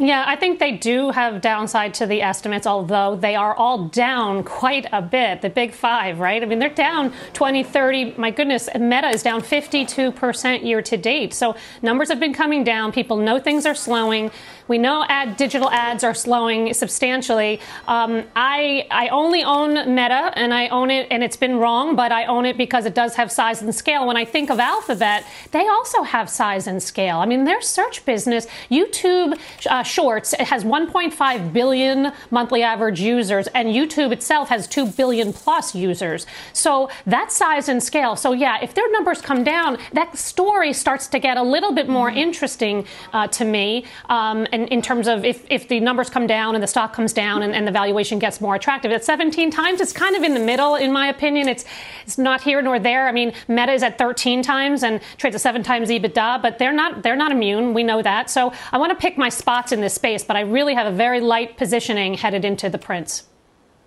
Yeah, 0.00 0.22
I 0.28 0.36
think 0.36 0.60
they 0.60 0.72
do 0.72 1.10
have 1.10 1.40
downside 1.40 1.94
to 1.94 2.06
the 2.06 2.22
estimates, 2.22 2.68
although 2.68 3.16
they 3.16 3.34
are 3.34 3.52
all 3.54 3.88
down 3.88 4.44
quite 4.44 4.86
a 4.92 5.02
bit. 5.02 5.42
The 5.42 5.50
big 5.50 5.72
five, 5.72 6.20
right? 6.20 6.40
I 6.40 6.46
mean, 6.46 6.60
they're 6.60 6.68
down 6.68 7.12
20, 7.32 7.64
30. 7.64 8.14
My 8.16 8.30
goodness, 8.30 8.68
Meta 8.78 9.08
is 9.08 9.24
down 9.24 9.40
52% 9.40 10.64
year 10.64 10.82
to 10.82 10.96
date. 10.96 11.34
So 11.34 11.56
numbers 11.82 12.10
have 12.10 12.20
been 12.20 12.32
coming 12.32 12.62
down. 12.62 12.92
People 12.92 13.16
know 13.16 13.40
things 13.40 13.66
are 13.66 13.74
slowing. 13.74 14.30
We 14.68 14.76
know 14.78 15.04
ad 15.08 15.36
digital 15.36 15.70
ads 15.70 16.04
are 16.04 16.14
slowing 16.14 16.74
substantially. 16.74 17.60
Um, 17.86 18.24
I 18.36 18.86
I 18.90 19.08
only 19.08 19.42
own 19.42 19.94
Meta, 19.94 20.32
and 20.36 20.52
I 20.52 20.68
own 20.68 20.90
it, 20.90 21.08
and 21.10 21.24
it's 21.24 21.36
been 21.36 21.56
wrong, 21.56 21.96
but 21.96 22.12
I 22.12 22.26
own 22.26 22.44
it 22.44 22.56
because 22.58 22.84
it 22.84 22.94
does 22.94 23.14
have 23.16 23.32
size 23.32 23.62
and 23.62 23.74
scale. 23.74 24.06
When 24.06 24.16
I 24.16 24.26
think 24.26 24.50
of 24.50 24.60
Alphabet, 24.60 25.24
they 25.52 25.66
also 25.68 26.02
have 26.02 26.28
size 26.28 26.66
and 26.66 26.82
scale. 26.82 27.18
I 27.18 27.26
mean, 27.26 27.44
their 27.44 27.62
search 27.62 28.04
business, 28.04 28.46
YouTube 28.70 29.38
uh, 29.68 29.82
Shorts, 29.82 30.34
it 30.34 30.42
has 30.42 30.64
1.5 30.64 31.52
billion 31.52 32.12
monthly 32.30 32.62
average 32.62 33.00
users, 33.00 33.46
and 33.48 33.68
YouTube 33.68 34.12
itself 34.12 34.50
has 34.50 34.66
2 34.68 34.86
billion 34.88 35.32
plus 35.32 35.74
users. 35.74 36.26
So 36.52 36.90
that 37.06 37.32
size 37.32 37.68
and 37.68 37.82
scale. 37.82 38.16
So 38.16 38.32
yeah, 38.32 38.58
if 38.62 38.74
their 38.74 38.90
numbers 38.92 39.22
come 39.22 39.44
down, 39.44 39.78
that 39.94 40.16
story 40.18 40.72
starts 40.72 41.06
to 41.08 41.18
get 41.18 41.36
a 41.38 41.42
little 41.42 41.72
bit 41.72 41.88
more 41.88 42.08
mm-hmm. 42.10 42.18
interesting 42.18 42.86
uh, 43.12 43.28
to 43.28 43.44
me. 43.44 43.86
Um, 44.10 44.46
in, 44.58 44.66
in 44.68 44.82
terms 44.82 45.06
of 45.06 45.24
if, 45.24 45.44
if 45.50 45.68
the 45.68 45.80
numbers 45.80 46.10
come 46.10 46.26
down 46.26 46.54
and 46.54 46.62
the 46.62 46.66
stock 46.66 46.92
comes 46.92 47.12
down 47.12 47.42
and, 47.42 47.54
and 47.54 47.66
the 47.66 47.70
valuation 47.70 48.18
gets 48.18 48.40
more 48.40 48.54
attractive. 48.54 48.90
At 48.90 49.04
17 49.04 49.50
times, 49.50 49.80
it's 49.80 49.92
kind 49.92 50.16
of 50.16 50.22
in 50.22 50.34
the 50.34 50.40
middle, 50.40 50.74
in 50.74 50.92
my 50.92 51.08
opinion. 51.08 51.48
It's 51.48 51.64
it's 52.04 52.18
not 52.18 52.40
here 52.42 52.60
nor 52.60 52.78
there. 52.78 53.08
I 53.08 53.12
mean, 53.12 53.32
Meta 53.46 53.72
is 53.72 53.82
at 53.82 53.98
13 53.98 54.42
times 54.42 54.82
and 54.82 55.00
trades 55.16 55.36
at 55.36 55.42
seven 55.42 55.62
times 55.62 55.90
EBITDA, 55.90 56.42
but 56.42 56.58
they're 56.58 56.72
not 56.72 57.02
they're 57.02 57.16
not 57.16 57.32
immune. 57.32 57.74
We 57.74 57.84
know 57.84 58.02
that. 58.02 58.30
So 58.30 58.52
I 58.72 58.78
want 58.78 58.90
to 58.90 58.96
pick 58.96 59.16
my 59.16 59.28
spots 59.28 59.72
in 59.72 59.80
this 59.80 59.94
space, 59.94 60.24
but 60.24 60.36
I 60.36 60.40
really 60.40 60.74
have 60.74 60.92
a 60.92 60.96
very 60.96 61.20
light 61.20 61.56
positioning 61.56 62.14
headed 62.14 62.44
into 62.44 62.68
the 62.68 62.78
prints. 62.78 63.24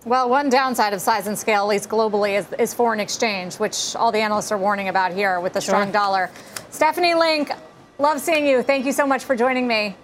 Well, 0.04 0.28
one 0.28 0.48
downside 0.48 0.94
of 0.94 1.00
size 1.00 1.28
and 1.28 1.38
scale, 1.38 1.62
at 1.62 1.68
least 1.68 1.88
globally, 1.88 2.36
is, 2.36 2.52
is 2.58 2.74
foreign 2.74 2.98
exchange, 2.98 3.56
which 3.60 3.94
all 3.94 4.10
the 4.10 4.18
analysts 4.18 4.50
are 4.50 4.58
warning 4.58 4.88
about 4.88 5.12
here 5.12 5.38
with 5.38 5.52
the 5.52 5.60
strong 5.60 5.92
dollar. 5.92 6.28
Stephanie 6.70 7.14
Link, 7.14 7.52
Love 8.02 8.20
seeing 8.20 8.46
you. 8.46 8.62
Thank 8.64 8.84
you 8.84 8.92
so 8.92 9.06
much 9.06 9.22
for 9.24 9.36
joining 9.36 9.68
me. 9.68 9.94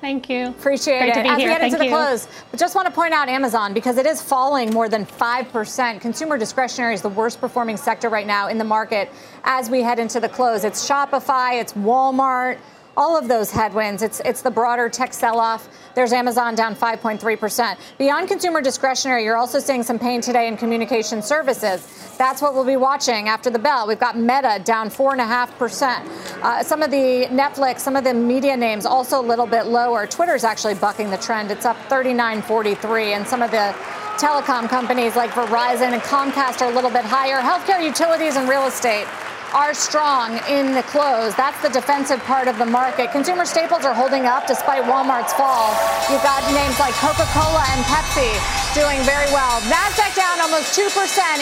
Thank 0.00 0.30
you. 0.30 0.48
Appreciate 0.48 0.98
Great 0.98 1.08
it. 1.10 1.14
to 1.14 1.22
be 1.22 1.28
As 1.28 1.36
here. 1.36 1.48
we 1.48 1.52
get 1.52 1.60
Thank 1.60 1.72
into 1.74 1.78
the 1.84 1.90
you. 1.90 1.90
close, 1.90 2.26
but 2.50 2.58
just 2.58 2.74
want 2.74 2.86
to 2.86 2.92
point 2.92 3.12
out 3.12 3.28
Amazon 3.28 3.74
because 3.74 3.98
it 3.98 4.06
is 4.06 4.22
falling 4.22 4.70
more 4.70 4.88
than 4.88 5.04
5%. 5.04 6.00
Consumer 6.00 6.38
discretionary 6.38 6.94
is 6.94 7.02
the 7.02 7.10
worst 7.10 7.38
performing 7.38 7.76
sector 7.76 8.08
right 8.08 8.26
now 8.26 8.48
in 8.48 8.56
the 8.56 8.64
market 8.64 9.10
as 9.44 9.68
we 9.68 9.82
head 9.82 9.98
into 9.98 10.18
the 10.18 10.28
close. 10.28 10.64
It's 10.64 10.88
Shopify, 10.88 11.60
it's 11.60 11.74
Walmart, 11.74 12.58
all 12.96 13.16
of 13.16 13.28
those 13.28 13.50
headwinds. 13.50 14.02
It's 14.02 14.20
it's 14.20 14.42
the 14.42 14.50
broader 14.50 14.88
tech 14.88 15.12
sell-off. 15.12 15.68
There's 15.94 16.12
Amazon 16.12 16.54
down 16.54 16.74
5.3%. 16.74 17.76
Beyond 17.98 18.28
consumer 18.28 18.60
discretionary, 18.60 19.24
you're 19.24 19.36
also 19.36 19.58
seeing 19.58 19.82
some 19.82 19.98
pain 19.98 20.20
today 20.20 20.48
in 20.48 20.56
communication 20.56 21.22
services. 21.22 22.14
That's 22.16 22.42
what 22.42 22.54
we'll 22.54 22.64
be 22.64 22.76
watching 22.76 23.28
after 23.28 23.50
the 23.50 23.58
bell. 23.58 23.86
We've 23.88 23.98
got 23.98 24.16
Meta 24.16 24.60
down 24.64 24.90
4.5%. 24.90 26.42
Uh, 26.42 26.62
some 26.62 26.82
of 26.82 26.90
the 26.90 27.26
Netflix, 27.30 27.80
some 27.80 27.96
of 27.96 28.04
the 28.04 28.14
media 28.14 28.56
names 28.56 28.86
also 28.86 29.20
a 29.20 29.26
little 29.26 29.46
bit 29.46 29.66
lower. 29.66 30.06
Twitter's 30.06 30.44
actually 30.44 30.74
bucking 30.74 31.10
the 31.10 31.16
trend. 31.16 31.50
It's 31.50 31.64
up 31.64 31.76
39.43. 31.88 33.16
And 33.16 33.26
some 33.26 33.42
of 33.42 33.50
the 33.50 33.74
telecom 34.18 34.68
companies 34.68 35.16
like 35.16 35.30
Verizon 35.30 35.92
and 35.92 36.02
Comcast 36.02 36.60
are 36.60 36.70
a 36.70 36.74
little 36.74 36.90
bit 36.90 37.04
higher. 37.04 37.40
Healthcare, 37.40 37.82
utilities, 37.82 38.36
and 38.36 38.48
real 38.48 38.66
estate 38.66 39.06
are 39.52 39.74
strong 39.74 40.38
in 40.48 40.72
the 40.74 40.82
close. 40.84 41.34
That's 41.34 41.60
the 41.62 41.68
defensive 41.68 42.20
part 42.24 42.48
of 42.48 42.58
the 42.58 42.66
market. 42.66 43.10
Consumer 43.12 43.44
staples 43.44 43.84
are 43.84 43.94
holding 43.94 44.26
up 44.26 44.46
despite 44.46 44.82
Walmart's 44.84 45.32
fall. 45.32 45.70
You've 46.10 46.22
got 46.22 46.42
names 46.52 46.78
like 46.78 46.94
Coca-Cola 46.94 47.64
and 47.74 47.82
Pepsi 47.86 48.32
doing 48.74 49.02
very 49.02 49.26
well. 49.32 49.60
Nasdaq 49.66 50.14
down 50.14 50.40
almost 50.40 50.78
2% 50.78 50.86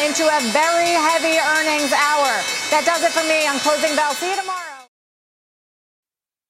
into 0.07 0.25
a 0.25 0.41
very 0.53 0.93
heavy 0.97 1.37
earnings 1.37 1.93
hour. 1.93 2.33
That 2.71 2.85
does 2.85 3.03
it 3.03 3.13
for 3.13 3.27
me 3.29 3.47
on 3.47 3.59
Closing 3.61 3.95
Bell. 3.95 4.13
See 4.15 4.31
you 4.31 4.37
tomorrow. 4.37 4.87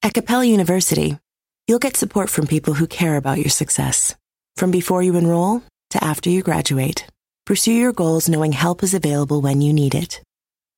At 0.03 0.15
Capella 0.15 0.45
University, 0.45 1.19
you'll 1.67 1.79
get 1.79 1.97
support 1.97 2.31
from 2.31 2.47
people 2.47 2.75
who 2.75 2.87
care 2.87 3.17
about 3.17 3.39
your 3.39 3.51
success. 3.51 4.15
From 4.57 4.71
before 4.71 5.03
you 5.03 5.17
enroll 5.17 5.63
to 5.91 6.03
after 6.03 6.31
you 6.31 6.43
graduate, 6.43 7.07
pursue 7.47 7.73
your 7.73 7.93
goals 7.93 8.29
knowing 8.29 8.53
help 8.53 8.83
is 8.83 8.95
available 8.95 9.41
when 9.41 9.61
you 9.61 9.73
need 9.73 9.95
it. 9.95 10.23